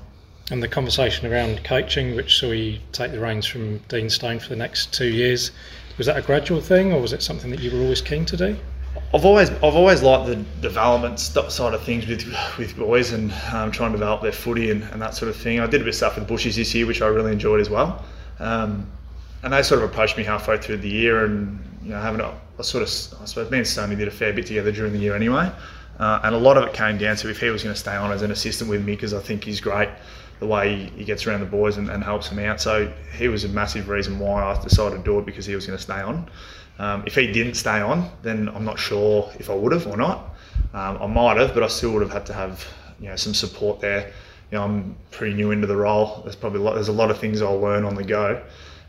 And 0.51 0.62
the 0.62 0.69
conversation 0.69 1.31
around 1.33 1.64
coaching, 1.64 2.17
which 2.17 2.38
saw 2.38 2.51
you 2.51 2.79
take 2.93 3.12
the 3.12 3.21
reins 3.21 3.47
from 3.47 3.79
Dean 3.88 4.11
Stone 4.11 4.40
for 4.40 4.51
the 4.51 4.57
next 4.57 4.93
two 4.93 5.07
years, 5.07 5.51
was 5.97 6.07
that 6.07 6.17
a 6.17 6.23
gradual 6.23 6.61
thing, 6.61 6.93
or 6.93 7.01
was 7.01 7.12
it 7.12 7.23
something 7.23 7.51
that 7.51 7.61
you 7.61 7.71
were 7.71 7.83
always 7.83 8.03
keen 8.03 8.25
to 8.27 8.37
do? 8.37 8.57
I've 9.12 9.25
always 9.25 9.51
I've 9.51 9.77
always 9.77 10.03
liked 10.03 10.27
the 10.27 10.37
development 10.61 11.19
side 11.19 11.75
of 11.75 11.83
things 11.83 12.07
with 12.07 12.27
with 12.59 12.77
boys 12.77 13.12
and 13.12 13.33
um, 13.53 13.71
trying 13.71 13.93
to 13.93 13.99
develop 13.99 14.23
their 14.23 14.33
footy 14.33 14.71
and, 14.71 14.83
and, 14.85 15.01
that 15.01 15.14
sort 15.14 15.29
of 15.29 15.37
thing. 15.37 15.61
I 15.61 15.67
did 15.67 15.81
a 15.81 15.85
bit 15.85 15.88
of 15.88 15.95
stuff 15.95 16.17
with 16.17 16.29
Bushies 16.29 16.57
this 16.57 16.75
year, 16.75 16.87
which 16.87 17.01
I 17.01 17.07
really 17.07 17.33
enjoyed 17.33 17.61
as 17.61 17.71
well. 17.71 18.05
Um, 18.38 18.90
and 19.42 19.53
they 19.53 19.62
sort 19.62 19.83
of 19.83 19.90
approached 19.90 20.16
me 20.16 20.25
halfway 20.25 20.59
through 20.59 20.79
the 20.79 20.88
year, 20.88 21.25
and 21.25 21.59
you 21.83 21.90
know, 21.90 22.01
having 22.01 22.20
a, 22.20 22.62
sort 22.62 22.83
of 22.83 22.88
I 23.20 23.27
suppose 23.27 23.51
me 23.51 23.59
and 23.59 23.66
Stoney 23.66 23.97
did 23.97 24.09
a 24.09 24.12
fair 24.12 24.33
bit 24.33 24.47
together 24.47 24.73
during 24.73 24.92
the 24.92 24.99
year 24.99 25.14
anyway. 25.14 25.51
Uh, 25.99 26.20
and 26.25 26.35
a 26.35 26.38
lot 26.38 26.57
of 26.57 26.64
it 26.64 26.73
came 26.73 26.99
down 26.99 27.16
to 27.16 27.31
if 27.31 27.40
he 27.40 27.51
was 27.51 27.62
going 27.62 27.75
to 27.75 27.81
stay 27.81 27.94
on 27.94 28.11
as 28.11 28.23
an 28.23 28.33
assistant 28.33 28.68
with 28.68 28.85
me 28.85 28.94
because 28.94 29.14
I 29.14 29.20
think 29.20 29.44
he's 29.44 29.61
great 29.61 29.88
the 30.40 30.47
way 30.47 30.75
he, 30.75 30.85
he 30.99 31.05
gets 31.05 31.27
around 31.27 31.40
the 31.40 31.47
boys 31.47 31.77
and, 31.77 31.88
and, 31.88 32.03
helps 32.03 32.29
them 32.29 32.40
out. 32.40 32.61
So 32.61 32.92
he 33.16 33.29
was 33.29 33.44
a 33.44 33.49
massive 33.49 33.88
reason 33.88 34.18
why 34.18 34.42
I 34.42 34.61
decided 34.61 34.97
to 34.97 35.03
do 35.05 35.18
it 35.20 35.27
because 35.27 35.47
he 35.47 35.55
was 35.55 35.66
going 35.66 35.77
to 35.77 35.83
stay 35.83 36.01
on. 36.01 36.29
Um, 36.79 37.05
if 37.07 37.14
he 37.14 37.31
didn't 37.31 37.55
stay 37.55 37.81
on, 37.81 38.11
then 38.23 38.49
I'm 38.49 38.64
not 38.64 38.79
sure 38.79 39.31
if 39.38 39.49
I 39.49 39.55
would 39.55 39.73
have 39.73 39.87
or 39.87 39.97
not. 39.97 40.35
Um, 40.73 40.99
I 41.01 41.07
might 41.07 41.37
have, 41.37 41.55
but 41.55 41.62
I 41.62 41.68
still 41.68 41.92
would 41.92 42.03
have 42.03 42.11
had 42.11 42.27
to 42.27 42.33
have 42.33 42.66
you 42.99 43.09
know 43.09 43.16
some 43.16 43.35
support 43.35 43.81
there. 43.81 44.12
You 44.51 44.59
know, 44.59 44.65
I'm 44.65 44.97
pretty 45.11 45.35
new 45.35 45.51
into 45.51 45.67
the 45.67 45.77
role. 45.77 46.21
There's 46.23 46.37
probably 46.37 46.61
a 46.61 46.63
lot, 46.63 46.75
there's 46.75 46.89
a 46.89 46.93
lot 46.93 47.11
of 47.11 47.19
things 47.19 47.42
I'll 47.42 47.61
learn 47.61 47.85
on 47.85 47.95
the 47.95 48.05
go. 48.05 48.45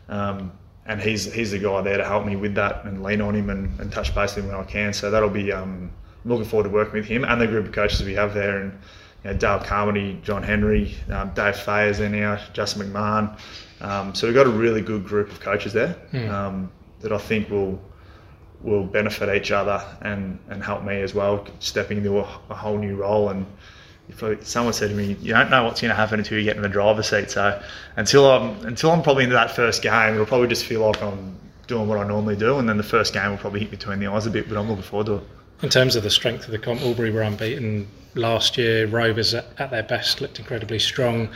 Um, 0.08 0.52
and 0.86 1.00
he's 1.00 1.32
he's 1.32 1.50
the 1.50 1.58
guy 1.58 1.80
there 1.82 1.96
to 1.96 2.04
help 2.04 2.24
me 2.24 2.36
with 2.36 2.54
that 2.54 2.84
and 2.84 3.02
lean 3.02 3.20
on 3.20 3.34
him 3.34 3.50
and, 3.50 3.78
and 3.80 3.92
touch 3.92 4.14
base 4.14 4.36
with 4.36 4.44
him 4.44 4.52
when 4.52 4.60
I 4.60 4.64
can. 4.64 4.92
So 4.92 5.10
that'll 5.10 5.28
be 5.28 5.52
um, 5.52 5.90
looking 6.24 6.44
forward 6.44 6.64
to 6.64 6.70
working 6.70 6.94
with 6.94 7.06
him 7.06 7.24
and 7.24 7.40
the 7.40 7.46
group 7.46 7.66
of 7.66 7.72
coaches 7.72 8.02
we 8.04 8.14
have 8.14 8.34
there. 8.34 8.58
And 8.58 8.72
you 9.24 9.30
know, 9.30 9.36
Dale 9.36 9.58
Carmody, 9.58 10.20
John 10.22 10.42
Henry, 10.42 10.94
um, 11.10 11.32
Dave 11.34 11.56
Fayer's 11.56 12.00
in 12.00 12.12
now, 12.12 12.40
Justin 12.52 12.88
McMahon. 12.88 13.36
Um, 13.80 14.14
so 14.14 14.26
we've 14.26 14.34
got 14.34 14.46
a 14.46 14.50
really 14.50 14.80
good 14.80 15.04
group 15.04 15.30
of 15.30 15.40
coaches 15.40 15.72
there 15.72 15.96
mm. 16.12 16.30
um, 16.30 16.70
that 17.00 17.12
I 17.12 17.18
think 17.18 17.50
will 17.50 17.80
will 18.62 18.84
benefit 18.84 19.34
each 19.36 19.50
other 19.50 19.84
and, 20.00 20.38
and 20.48 20.62
help 20.62 20.82
me 20.82 21.00
as 21.00 21.14
well, 21.14 21.46
stepping 21.60 21.98
into 21.98 22.18
a, 22.18 22.40
a 22.50 22.54
whole 22.54 22.78
new 22.78 22.96
role. 22.96 23.28
And 23.28 23.46
someone 24.42 24.72
said 24.72 24.90
to 24.90 24.96
me, 24.96 25.16
"You 25.20 25.32
don't 25.32 25.50
know 25.50 25.64
what's 25.64 25.80
going 25.80 25.90
to 25.90 25.96
happen 25.96 26.20
until 26.20 26.38
you 26.38 26.44
get 26.44 26.56
in 26.56 26.62
the 26.62 26.68
driver's 26.68 27.08
seat." 27.08 27.30
So 27.30 27.60
until 27.96 28.30
I'm 28.30 28.64
until 28.66 28.90
I'm 28.90 29.02
probably 29.02 29.24
into 29.24 29.34
that 29.34 29.50
first 29.50 29.82
game, 29.82 30.14
it'll 30.14 30.26
probably 30.26 30.48
just 30.48 30.64
feel 30.64 30.80
like 30.80 31.02
I'm 31.02 31.38
doing 31.66 31.88
what 31.88 31.98
I 31.98 32.06
normally 32.06 32.36
do, 32.36 32.58
and 32.58 32.68
then 32.68 32.76
the 32.76 32.82
first 32.82 33.12
game 33.12 33.30
will 33.30 33.38
probably 33.38 33.60
hit 33.60 33.70
between 33.70 33.98
the 33.98 34.06
eyes 34.06 34.26
a 34.26 34.30
bit. 34.30 34.48
But 34.48 34.58
I'm 34.58 34.68
looking 34.68 34.84
forward 34.84 35.06
to 35.06 35.14
it. 35.16 35.22
In 35.62 35.68
terms 35.68 35.96
of 35.96 36.02
the 36.02 36.10
strength 36.10 36.44
of 36.44 36.50
the 36.50 36.58
comp, 36.58 36.82
Albury 36.82 37.10
were 37.10 37.22
unbeaten 37.22 37.88
last 38.14 38.58
year. 38.58 38.86
Rovers 38.86 39.34
at, 39.34 39.46
at 39.58 39.70
their 39.70 39.82
best 39.82 40.20
looked 40.20 40.38
incredibly 40.38 40.78
strong. 40.78 41.30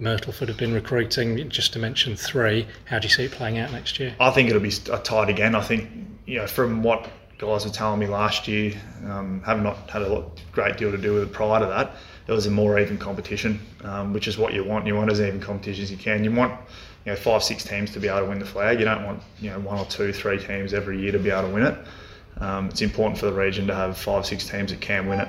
Myrtleford 0.00 0.48
have 0.48 0.56
been 0.56 0.72
recruiting, 0.72 1.48
just 1.48 1.72
to 1.72 1.78
mention 1.78 2.16
three. 2.16 2.66
How 2.84 2.98
do 2.98 3.06
you 3.06 3.10
see 3.10 3.24
it 3.24 3.32
playing 3.32 3.58
out 3.58 3.72
next 3.72 4.00
year? 4.00 4.14
I 4.18 4.30
think 4.30 4.48
it'll 4.48 4.60
be 4.60 4.70
tight 4.70 5.28
again. 5.28 5.54
I 5.54 5.60
think, 5.60 5.88
you 6.26 6.38
know, 6.38 6.46
from 6.46 6.82
what 6.82 7.08
guys 7.38 7.64
were 7.64 7.70
telling 7.70 8.00
me 8.00 8.06
last 8.06 8.48
year, 8.48 8.72
um, 9.06 9.42
have 9.44 9.62
not 9.62 9.88
had 9.90 10.02
a 10.02 10.08
lot, 10.08 10.40
great 10.52 10.76
deal 10.76 10.90
to 10.90 10.98
do 10.98 11.14
with 11.14 11.22
it 11.24 11.32
prior 11.32 11.60
to 11.60 11.66
that. 11.66 11.94
It 12.26 12.32
was 12.32 12.46
a 12.46 12.50
more 12.50 12.78
even 12.78 12.96
competition, 12.96 13.60
um, 13.82 14.12
which 14.12 14.28
is 14.28 14.38
what 14.38 14.54
you 14.54 14.64
want. 14.64 14.86
You 14.86 14.94
want 14.94 15.10
as 15.10 15.20
even 15.20 15.40
competition 15.40 15.84
as 15.84 15.90
you 15.90 15.98
can. 15.98 16.24
You 16.24 16.32
want 16.32 16.58
you 17.04 17.12
know 17.12 17.16
five, 17.16 17.42
six 17.42 17.64
teams 17.64 17.90
to 17.92 18.00
be 18.00 18.08
able 18.08 18.20
to 18.20 18.26
win 18.26 18.38
the 18.38 18.46
flag. 18.46 18.78
You 18.78 18.86
don't 18.86 19.04
want 19.04 19.22
you 19.40 19.50
know 19.50 19.60
one 19.60 19.78
or 19.78 19.84
two, 19.86 20.12
three 20.12 20.38
teams 20.38 20.72
every 20.72 21.00
year 21.00 21.12
to 21.12 21.18
be 21.18 21.30
able 21.30 21.48
to 21.48 21.54
win 21.54 21.64
it. 21.64 21.78
Um, 22.40 22.68
it's 22.68 22.82
important 22.82 23.18
for 23.18 23.26
the 23.26 23.32
region 23.32 23.66
to 23.66 23.74
have 23.74 23.96
five, 23.96 24.26
six 24.26 24.48
teams 24.48 24.70
that 24.70 24.80
can 24.80 25.06
win 25.06 25.20
it. 25.20 25.28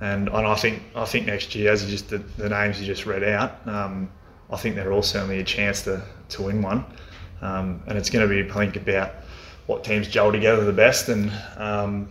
And, 0.00 0.28
and 0.28 0.46
I 0.46 0.54
think 0.54 0.82
I 0.96 1.04
think 1.04 1.26
next 1.26 1.54
year, 1.54 1.72
as 1.72 1.84
you 1.84 1.90
just 1.90 2.08
the, 2.08 2.18
the 2.18 2.48
names 2.48 2.80
you 2.80 2.86
just 2.86 3.06
read 3.06 3.22
out, 3.22 3.66
um, 3.66 4.10
I 4.50 4.56
think 4.56 4.74
they're 4.74 4.92
all 4.92 5.02
certainly 5.02 5.40
a 5.40 5.44
chance 5.44 5.82
to, 5.82 6.02
to 6.30 6.42
win 6.42 6.62
one. 6.62 6.84
Um, 7.42 7.82
and 7.86 7.98
it's 7.98 8.10
going 8.10 8.26
to 8.26 8.42
be 8.42 8.50
I 8.50 8.54
think 8.54 8.76
about 8.76 9.12
what 9.70 9.84
teams 9.84 10.08
gel 10.08 10.32
together 10.32 10.64
the 10.64 10.72
best 10.72 11.08
and 11.08 11.30
um, 11.56 12.08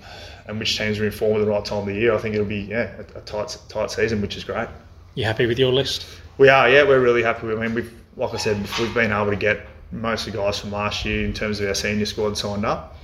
and 0.48 0.58
which 0.58 0.78
teams 0.78 0.98
are 0.98 1.06
in 1.06 1.12
form 1.12 1.36
at 1.36 1.46
the 1.46 1.52
right 1.52 1.64
time 1.64 1.80
of 1.80 1.86
the 1.86 1.94
year. 1.94 2.16
I 2.16 2.18
think 2.18 2.34
it'll 2.34 2.48
be 2.48 2.62
yeah 2.62 2.90
a, 2.98 3.20
a 3.20 3.22
tight 3.22 3.58
tight 3.68 3.92
season, 3.92 4.22
which 4.22 4.38
is 4.38 4.44
great. 4.44 4.70
You 5.16 5.26
happy 5.26 5.46
with 5.46 5.60
your 5.60 5.74
list? 5.74 6.06
We 6.38 6.48
are, 6.48 6.70
yeah, 6.70 6.84
we're 6.84 7.02
really 7.02 7.22
happy. 7.22 7.48
I 7.48 7.56
mean, 7.56 7.76
we've 7.76 7.94
like 8.16 8.34
I 8.34 8.38
said, 8.38 8.58
we've 8.80 8.94
been 8.94 9.12
able 9.12 9.30
to 9.30 9.36
get 9.36 9.60
most 9.92 10.26
of 10.26 10.34
the 10.34 10.40
guys 10.40 10.60
from 10.60 10.72
last 10.72 11.04
year 11.04 11.26
in 11.26 11.34
terms 11.34 11.60
of 11.60 11.68
our 11.68 11.76
senior 11.76 12.06
squad 12.06 12.38
signed 12.38 12.66
up, 12.66 12.98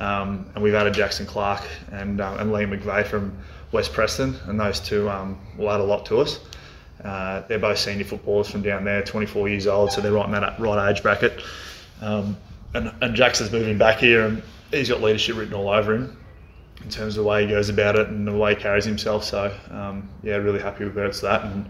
um, 0.00 0.46
and 0.54 0.64
we've 0.64 0.74
added 0.74 0.94
Jackson 0.94 1.26
Clark 1.26 1.62
and 1.92 2.20
um, 2.20 2.38
and 2.38 2.50
Liam 2.50 2.76
McVeigh 2.76 3.06
from 3.06 3.36
West 3.72 3.92
Preston, 3.92 4.34
and 4.46 4.58
those 4.58 4.80
two 4.80 5.10
um, 5.10 5.38
will 5.58 5.70
add 5.70 5.80
a 5.80 5.84
lot 5.84 6.06
to 6.06 6.18
us. 6.18 6.40
Uh, 7.04 7.42
they're 7.46 7.60
both 7.60 7.78
senior 7.78 8.04
footballers 8.04 8.50
from 8.50 8.62
down 8.62 8.84
there, 8.84 9.02
24 9.02 9.48
years 9.48 9.66
old, 9.68 9.92
so 9.92 10.00
they're 10.00 10.12
right 10.12 10.26
in 10.26 10.32
that 10.32 10.58
right 10.58 10.90
age 10.90 11.02
bracket. 11.02 11.40
Um, 12.00 12.36
and, 12.74 12.92
and 13.00 13.14
Jackson's 13.14 13.52
moving 13.52 13.78
back 13.78 13.98
here, 13.98 14.26
and 14.26 14.42
he's 14.70 14.88
got 14.88 15.00
leadership 15.00 15.36
written 15.36 15.54
all 15.54 15.68
over 15.68 15.94
him 15.94 16.16
in 16.82 16.90
terms 16.90 17.16
of 17.16 17.24
the 17.24 17.28
way 17.28 17.44
he 17.44 17.50
goes 17.50 17.68
about 17.68 17.96
it 17.96 18.08
and 18.08 18.26
the 18.26 18.32
way 18.32 18.54
he 18.54 18.60
carries 18.60 18.84
himself. 18.84 19.24
So 19.24 19.52
um, 19.70 20.08
yeah, 20.22 20.36
really 20.36 20.60
happy 20.60 20.84
with 20.84 20.94
where 20.94 21.06
it's 21.06 21.20
that. 21.20 21.44
And 21.44 21.68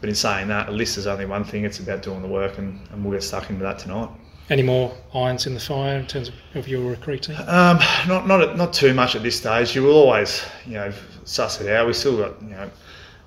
but 0.00 0.08
in 0.08 0.14
saying 0.14 0.48
that, 0.48 0.68
a 0.68 0.72
list 0.72 0.96
is 0.96 1.06
only 1.06 1.26
one 1.26 1.44
thing. 1.44 1.64
It's 1.64 1.80
about 1.80 2.02
doing 2.02 2.22
the 2.22 2.28
work, 2.28 2.58
and, 2.58 2.80
and 2.92 3.04
we'll 3.04 3.14
get 3.14 3.22
stuck 3.22 3.50
into 3.50 3.64
that 3.64 3.78
tonight. 3.78 4.08
Any 4.50 4.62
more 4.62 4.96
irons 5.12 5.46
in 5.46 5.52
the 5.52 5.60
fire 5.60 5.98
in 5.98 6.06
terms 6.06 6.28
of, 6.28 6.34
of 6.54 6.68
your 6.68 6.88
recruiting? 6.88 7.36
Um, 7.36 7.78
not 8.06 8.26
not 8.26 8.56
not 8.56 8.72
too 8.72 8.94
much 8.94 9.16
at 9.16 9.22
this 9.22 9.36
stage. 9.36 9.74
You 9.74 9.82
will 9.82 9.96
always 9.96 10.42
you 10.66 10.74
know 10.74 10.92
suss 11.24 11.60
it 11.60 11.70
out. 11.70 11.86
We 11.86 11.92
still 11.92 12.16
got 12.16 12.40
you 12.42 12.50
know 12.50 12.70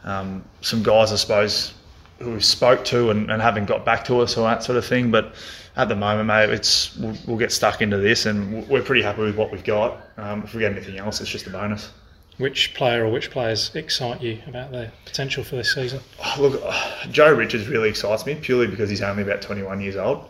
um, 0.04 0.44
some 0.62 0.82
guys 0.82 1.12
I 1.12 1.18
suppose 1.18 1.74
who 2.20 2.32
we 2.34 2.40
spoke 2.40 2.86
to 2.86 3.10
and, 3.10 3.32
and 3.32 3.42
haven't 3.42 3.66
got 3.66 3.84
back 3.84 4.06
to 4.06 4.20
us 4.20 4.38
or 4.38 4.48
that 4.48 4.64
sort 4.64 4.78
of 4.78 4.86
thing, 4.86 5.12
but 5.12 5.34
at 5.76 5.88
the 5.88 5.96
moment, 5.96 6.28
mate, 6.28 6.50
it's 6.50 6.96
we'll, 6.98 7.16
we'll, 7.26 7.38
get 7.38 7.52
stuck 7.52 7.82
into 7.82 7.98
this, 7.98 8.26
and 8.26 8.68
we're 8.68 8.82
pretty 8.82 9.02
happy 9.02 9.22
with 9.22 9.38
what 9.38 9.52
we've 9.52 9.64
got. 9.64 10.02
Um, 10.18 10.44
if 10.44 10.54
we 10.54 10.60
get 10.60 10.72
anything 10.72 10.98
else, 10.98 11.22
it's 11.22 11.30
just 11.30 11.48
a 11.48 11.50
bonus. 11.50 11.92
Which 12.38 12.74
player 12.74 13.06
or 13.06 13.12
which 13.12 13.30
players 13.32 13.72
excite 13.76 14.22
you 14.22 14.42
about 14.48 14.72
their 14.72 14.92
potential 15.06 15.44
for 15.44 15.56
this 15.56 15.74
season? 15.74 16.02
Oh, 16.26 16.36
look, 16.40 16.74
Joe 17.12 17.34
Richards 17.34 17.68
really 17.68 17.90
excites 17.90 18.26
me 18.26 18.36
purely 18.36 18.68
because 18.68 18.90
he's 18.90 19.02
only 19.02 19.24
about 19.24 19.42
21 19.42 19.80
years 19.80 19.96
old. 19.96 20.28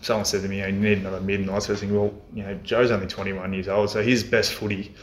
Someone 0.00 0.26
said 0.26 0.42
to 0.42 0.48
me, 0.48 0.56
you, 0.56 0.62
know, 0.62 0.68
you 0.68 0.74
need 0.74 0.98
another 0.98 1.20
mid, 1.20 1.40
and 1.40 1.50
I 1.50 1.54
was 1.54 1.66
thinking, 1.66 1.94
well, 1.94 2.12
you 2.34 2.42
know, 2.42 2.54
Joe's 2.62 2.90
only 2.90 3.06
21 3.06 3.52
years 3.54 3.68
old, 3.68 3.88
so 3.88 4.02
his 4.02 4.22
best 4.22 4.52
footy 4.52 4.94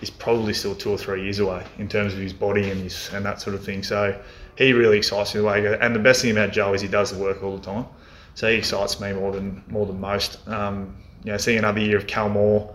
is 0.00 0.10
probably 0.10 0.52
still 0.52 0.74
two 0.74 0.90
or 0.90 0.98
three 0.98 1.24
years 1.24 1.40
away 1.40 1.64
in 1.78 1.88
terms 1.88 2.12
of 2.12 2.20
his 2.20 2.32
body 2.32 2.70
and 2.70 2.82
his 2.82 3.10
and 3.12 3.24
that 3.24 3.40
sort 3.40 3.56
of 3.56 3.64
thing. 3.64 3.82
So 3.82 4.20
he 4.56 4.72
really 4.72 4.98
excites 4.98 5.34
me 5.34 5.40
the 5.40 5.46
way 5.46 5.56
he 5.58 5.62
goes. 5.64 5.78
And 5.80 5.94
the 5.94 6.00
best 6.00 6.22
thing 6.22 6.32
about 6.32 6.52
Joe 6.52 6.72
is 6.74 6.80
he 6.80 6.88
does 6.88 7.10
the 7.10 7.18
work 7.18 7.42
all 7.42 7.56
the 7.56 7.64
time 7.64 7.86
so 8.34 8.48
he 8.48 8.56
excites 8.56 9.00
me 9.00 9.12
more 9.12 9.32
than 9.32 9.62
more 9.68 9.86
than 9.86 10.00
most. 10.00 10.46
Um, 10.48 10.96
you 11.24 11.32
know, 11.32 11.38
seeing 11.38 11.58
another 11.58 11.80
year 11.80 11.96
of 11.96 12.06
Cal 12.06 12.28
Moore, 12.28 12.74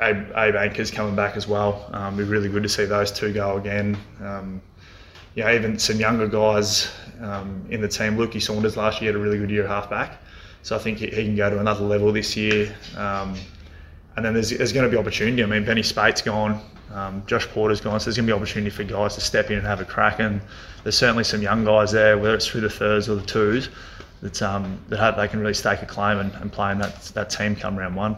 Abe, 0.00 0.30
Abe 0.36 0.54
Anchors 0.54 0.90
coming 0.90 1.16
back 1.16 1.36
as 1.36 1.48
well. 1.48 1.90
Um, 1.92 2.14
it'd 2.14 2.26
be 2.26 2.32
really 2.32 2.48
good 2.48 2.62
to 2.62 2.68
see 2.68 2.84
those 2.84 3.10
two 3.10 3.32
go 3.32 3.56
again. 3.56 3.96
Um, 4.22 4.62
even 5.36 5.78
some 5.78 5.98
younger 5.98 6.26
guys 6.26 6.92
um, 7.20 7.64
in 7.70 7.80
the 7.80 7.88
team. 7.88 8.16
Lukey 8.16 8.42
Saunders 8.42 8.76
last 8.76 9.00
year 9.00 9.12
had 9.12 9.20
a 9.20 9.22
really 9.22 9.38
good 9.38 9.50
year 9.50 9.64
at 9.64 9.70
halfback, 9.70 10.20
so 10.62 10.74
I 10.74 10.78
think 10.78 10.98
he, 10.98 11.06
he 11.06 11.24
can 11.24 11.36
go 11.36 11.48
to 11.48 11.60
another 11.60 11.84
level 11.84 12.12
this 12.12 12.36
year. 12.36 12.74
Um, 12.96 13.36
and 14.16 14.24
then 14.24 14.34
there's, 14.34 14.50
there's 14.50 14.72
going 14.72 14.84
to 14.84 14.90
be 14.90 14.96
opportunity. 14.96 15.44
I 15.44 15.46
mean, 15.46 15.64
Benny 15.64 15.82
Spate's 15.84 16.22
gone, 16.22 16.60
um, 16.92 17.22
Josh 17.26 17.46
Porter's 17.46 17.80
gone, 17.80 18.00
so 18.00 18.06
there's 18.06 18.16
going 18.16 18.26
to 18.26 18.32
be 18.32 18.36
opportunity 18.36 18.70
for 18.70 18.82
guys 18.82 19.14
to 19.14 19.20
step 19.20 19.50
in 19.50 19.58
and 19.58 19.66
have 19.66 19.80
a 19.80 19.84
crack. 19.84 20.18
And 20.18 20.40
there's 20.82 20.98
certainly 20.98 21.22
some 21.22 21.40
young 21.40 21.64
guys 21.64 21.92
there, 21.92 22.18
whether 22.18 22.34
it's 22.34 22.48
through 22.48 22.62
the 22.62 22.70
thirds 22.70 23.08
or 23.08 23.14
the 23.14 23.26
twos, 23.26 23.68
that 24.22 24.42
um, 24.42 24.80
that 24.88 24.98
hope 24.98 25.16
they 25.16 25.28
can 25.28 25.40
really 25.40 25.54
stake 25.54 25.82
a 25.82 25.86
claim 25.86 26.18
and, 26.18 26.32
and 26.34 26.52
play 26.52 26.72
in 26.72 26.78
that 26.78 27.02
that 27.14 27.30
team 27.30 27.56
come 27.56 27.78
round 27.78 27.96
one. 27.96 28.16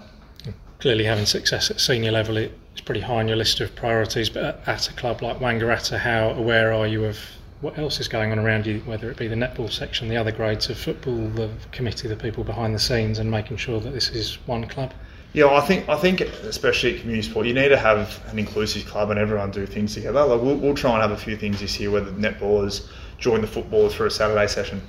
Clearly, 0.78 1.04
having 1.04 1.26
success 1.26 1.70
at 1.70 1.78
senior 1.78 2.10
level 2.10 2.38
is 2.38 2.50
pretty 2.84 3.02
high 3.02 3.16
on 3.16 3.28
your 3.28 3.36
list 3.36 3.60
of 3.60 3.74
priorities. 3.76 4.30
But 4.30 4.62
at 4.66 4.88
a 4.88 4.92
club 4.94 5.20
like 5.20 5.38
Wangaratta, 5.38 5.98
how 5.98 6.30
aware 6.30 6.72
are 6.72 6.86
you 6.86 7.04
of 7.04 7.18
what 7.60 7.78
else 7.78 8.00
is 8.00 8.08
going 8.08 8.32
on 8.32 8.38
around 8.38 8.64
you, 8.66 8.80
whether 8.86 9.10
it 9.10 9.18
be 9.18 9.28
the 9.28 9.34
netball 9.34 9.70
section, 9.70 10.08
the 10.08 10.16
other 10.16 10.32
grades 10.32 10.70
of 10.70 10.78
football, 10.78 11.28
the 11.28 11.50
committee, 11.72 12.08
the 12.08 12.16
people 12.16 12.42
behind 12.42 12.74
the 12.74 12.78
scenes, 12.78 13.18
and 13.18 13.30
making 13.30 13.58
sure 13.58 13.80
that 13.80 13.90
this 13.90 14.08
is 14.08 14.38
one 14.46 14.66
club? 14.66 14.94
Yeah, 15.32 15.48
I 15.48 15.60
think 15.60 15.88
I 15.88 15.96
think 15.96 16.22
especially 16.22 16.94
at 16.94 17.00
community 17.02 17.28
sport, 17.28 17.46
you 17.46 17.54
need 17.54 17.68
to 17.68 17.76
have 17.76 18.20
an 18.32 18.38
inclusive 18.38 18.84
club 18.86 19.10
and 19.10 19.18
everyone 19.18 19.50
do 19.52 19.64
things 19.64 19.94
together. 19.94 20.24
Like 20.24 20.40
we'll, 20.40 20.56
we'll 20.56 20.74
try 20.74 20.92
and 20.92 21.02
have 21.02 21.12
a 21.12 21.16
few 21.16 21.36
things 21.36 21.60
this 21.60 21.78
year, 21.78 21.90
whether 21.90 22.10
the 22.10 22.28
netballers 22.28 22.88
join 23.18 23.40
the 23.40 23.46
footballers 23.46 23.94
for 23.94 24.06
a 24.06 24.10
Saturday 24.10 24.48
session. 24.48 24.80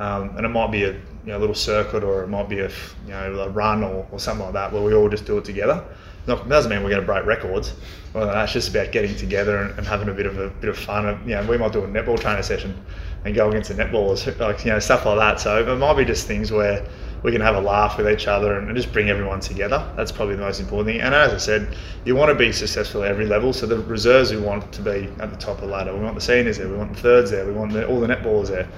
Um, 0.00 0.34
and 0.38 0.46
it 0.46 0.48
might 0.48 0.72
be 0.72 0.84
a 0.84 0.92
you 0.92 1.00
know, 1.26 1.38
little 1.38 1.54
circuit 1.54 2.02
or 2.02 2.22
it 2.22 2.28
might 2.28 2.48
be 2.48 2.60
a 2.60 2.68
you 2.68 3.10
know 3.10 3.40
a 3.40 3.50
run 3.50 3.84
or, 3.84 4.06
or 4.10 4.18
something 4.18 4.46
like 4.46 4.54
that 4.54 4.72
where 4.72 4.82
we 4.82 4.94
all 4.94 5.10
just 5.10 5.26
do 5.26 5.36
it 5.36 5.44
together. 5.44 5.84
It 6.26 6.48
doesn't 6.48 6.70
mean 6.70 6.82
we're 6.82 6.90
going 6.90 7.02
to 7.02 7.06
break 7.06 7.26
records. 7.26 7.74
Well, 8.14 8.26
that's 8.26 8.52
just 8.52 8.70
about 8.70 8.92
getting 8.92 9.14
together 9.16 9.58
and, 9.58 9.78
and, 9.78 9.86
having 9.86 10.08
a 10.08 10.14
bit 10.14 10.26
of 10.26 10.38
a 10.38 10.48
bit 10.48 10.70
of 10.70 10.78
fun. 10.78 11.04
You 11.26 11.34
know, 11.34 11.46
we 11.46 11.58
might 11.58 11.72
do 11.72 11.84
a 11.84 11.86
netball 11.86 12.18
training 12.18 12.42
session 12.42 12.82
and 13.24 13.34
go 13.34 13.50
against 13.50 13.68
the 13.68 13.82
netballers, 13.82 14.38
like 14.38 14.64
you 14.64 14.70
know 14.70 14.78
stuff 14.78 15.04
like 15.04 15.18
that. 15.18 15.40
So 15.40 15.70
it 15.70 15.76
might 15.76 15.94
be 15.94 16.04
just 16.04 16.26
things 16.26 16.50
where 16.50 16.86
we 17.22 17.32
can 17.32 17.40
have 17.42 17.56
a 17.56 17.60
laugh 17.60 17.98
with 17.98 18.08
each 18.08 18.26
other 18.26 18.58
and, 18.58 18.68
and 18.68 18.76
just 18.76 18.92
bring 18.92 19.10
everyone 19.10 19.40
together. 19.40 19.86
That's 19.96 20.10
probably 20.10 20.36
the 20.36 20.42
most 20.42 20.60
important 20.60 20.94
thing. 20.94 21.02
And 21.02 21.14
as 21.14 21.32
I 21.32 21.36
said, 21.36 21.76
you 22.04 22.16
want 22.16 22.30
to 22.30 22.34
be 22.34 22.52
successful 22.52 23.02
at 23.02 23.10
every 23.10 23.26
level. 23.26 23.52
So 23.52 23.66
the 23.66 23.78
reserves 23.80 24.30
we 24.30 24.38
want 24.38 24.72
to 24.72 24.82
be 24.82 25.08
at 25.20 25.30
the 25.30 25.36
top 25.36 25.56
of 25.56 25.62
the 25.62 25.66
ladder. 25.66 25.92
We 25.92 26.00
want 26.00 26.14
the 26.14 26.20
seniors 26.22 26.56
there. 26.56 26.68
We 26.68 26.76
want 26.76 26.94
the 26.94 27.00
thirds 27.00 27.30
there. 27.30 27.44
We 27.44 27.52
want 27.52 27.72
the, 27.72 27.86
all 27.86 28.00
the 28.00 28.06
netballers 28.06 28.48
there. 28.48 28.68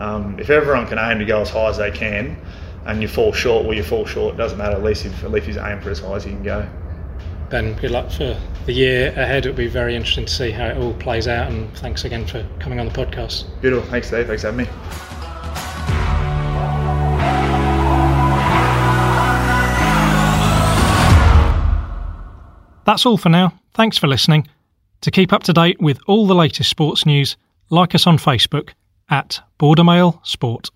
Um, 0.00 0.38
if 0.38 0.48
everyone 0.48 0.86
can 0.86 0.98
aim 0.98 1.18
to 1.18 1.26
go 1.26 1.42
as 1.42 1.50
high 1.50 1.68
as 1.68 1.76
they 1.76 1.90
can, 1.90 2.40
and 2.86 3.02
you 3.02 3.08
fall 3.08 3.32
short, 3.32 3.66
well, 3.66 3.74
you 3.74 3.82
fall 3.82 4.06
short. 4.06 4.34
It 4.34 4.38
doesn't 4.38 4.56
matter. 4.56 4.74
At 4.74 4.82
least 4.82 5.04
if 5.04 5.22
at 5.22 5.30
least 5.30 5.46
you 5.46 5.60
aim 5.60 5.80
for 5.82 5.90
as 5.90 5.98
high 5.98 6.14
as 6.14 6.24
he 6.24 6.30
can 6.30 6.42
go. 6.42 6.66
Ben, 7.50 7.74
good 7.74 7.90
luck 7.90 8.10
for 8.10 8.34
the 8.64 8.72
year 8.72 9.08
ahead. 9.08 9.44
It'll 9.44 9.56
be 9.56 9.66
very 9.66 9.94
interesting 9.94 10.24
to 10.24 10.32
see 10.32 10.50
how 10.50 10.68
it 10.68 10.78
all 10.78 10.94
plays 10.94 11.28
out. 11.28 11.50
And 11.52 11.70
thanks 11.76 12.04
again 12.06 12.26
for 12.26 12.46
coming 12.60 12.80
on 12.80 12.86
the 12.86 12.92
podcast. 12.92 13.44
Beautiful. 13.60 13.88
Thanks, 13.90 14.10
Dave. 14.10 14.26
Thanks 14.26 14.42
for 14.42 14.52
having 14.52 14.64
me. 14.64 14.72
That's 22.86 23.04
all 23.04 23.18
for 23.18 23.28
now. 23.28 23.52
Thanks 23.74 23.98
for 23.98 24.06
listening. 24.06 24.48
To 25.02 25.10
keep 25.10 25.32
up 25.32 25.42
to 25.42 25.52
date 25.52 25.80
with 25.80 26.00
all 26.06 26.26
the 26.26 26.34
latest 26.34 26.70
sports 26.70 27.04
news, 27.04 27.36
like 27.68 27.94
us 27.94 28.06
on 28.06 28.16
Facebook 28.16 28.70
at 29.10 29.42
Border 29.58 29.84
Mail 29.84 30.20
Sport. 30.24 30.70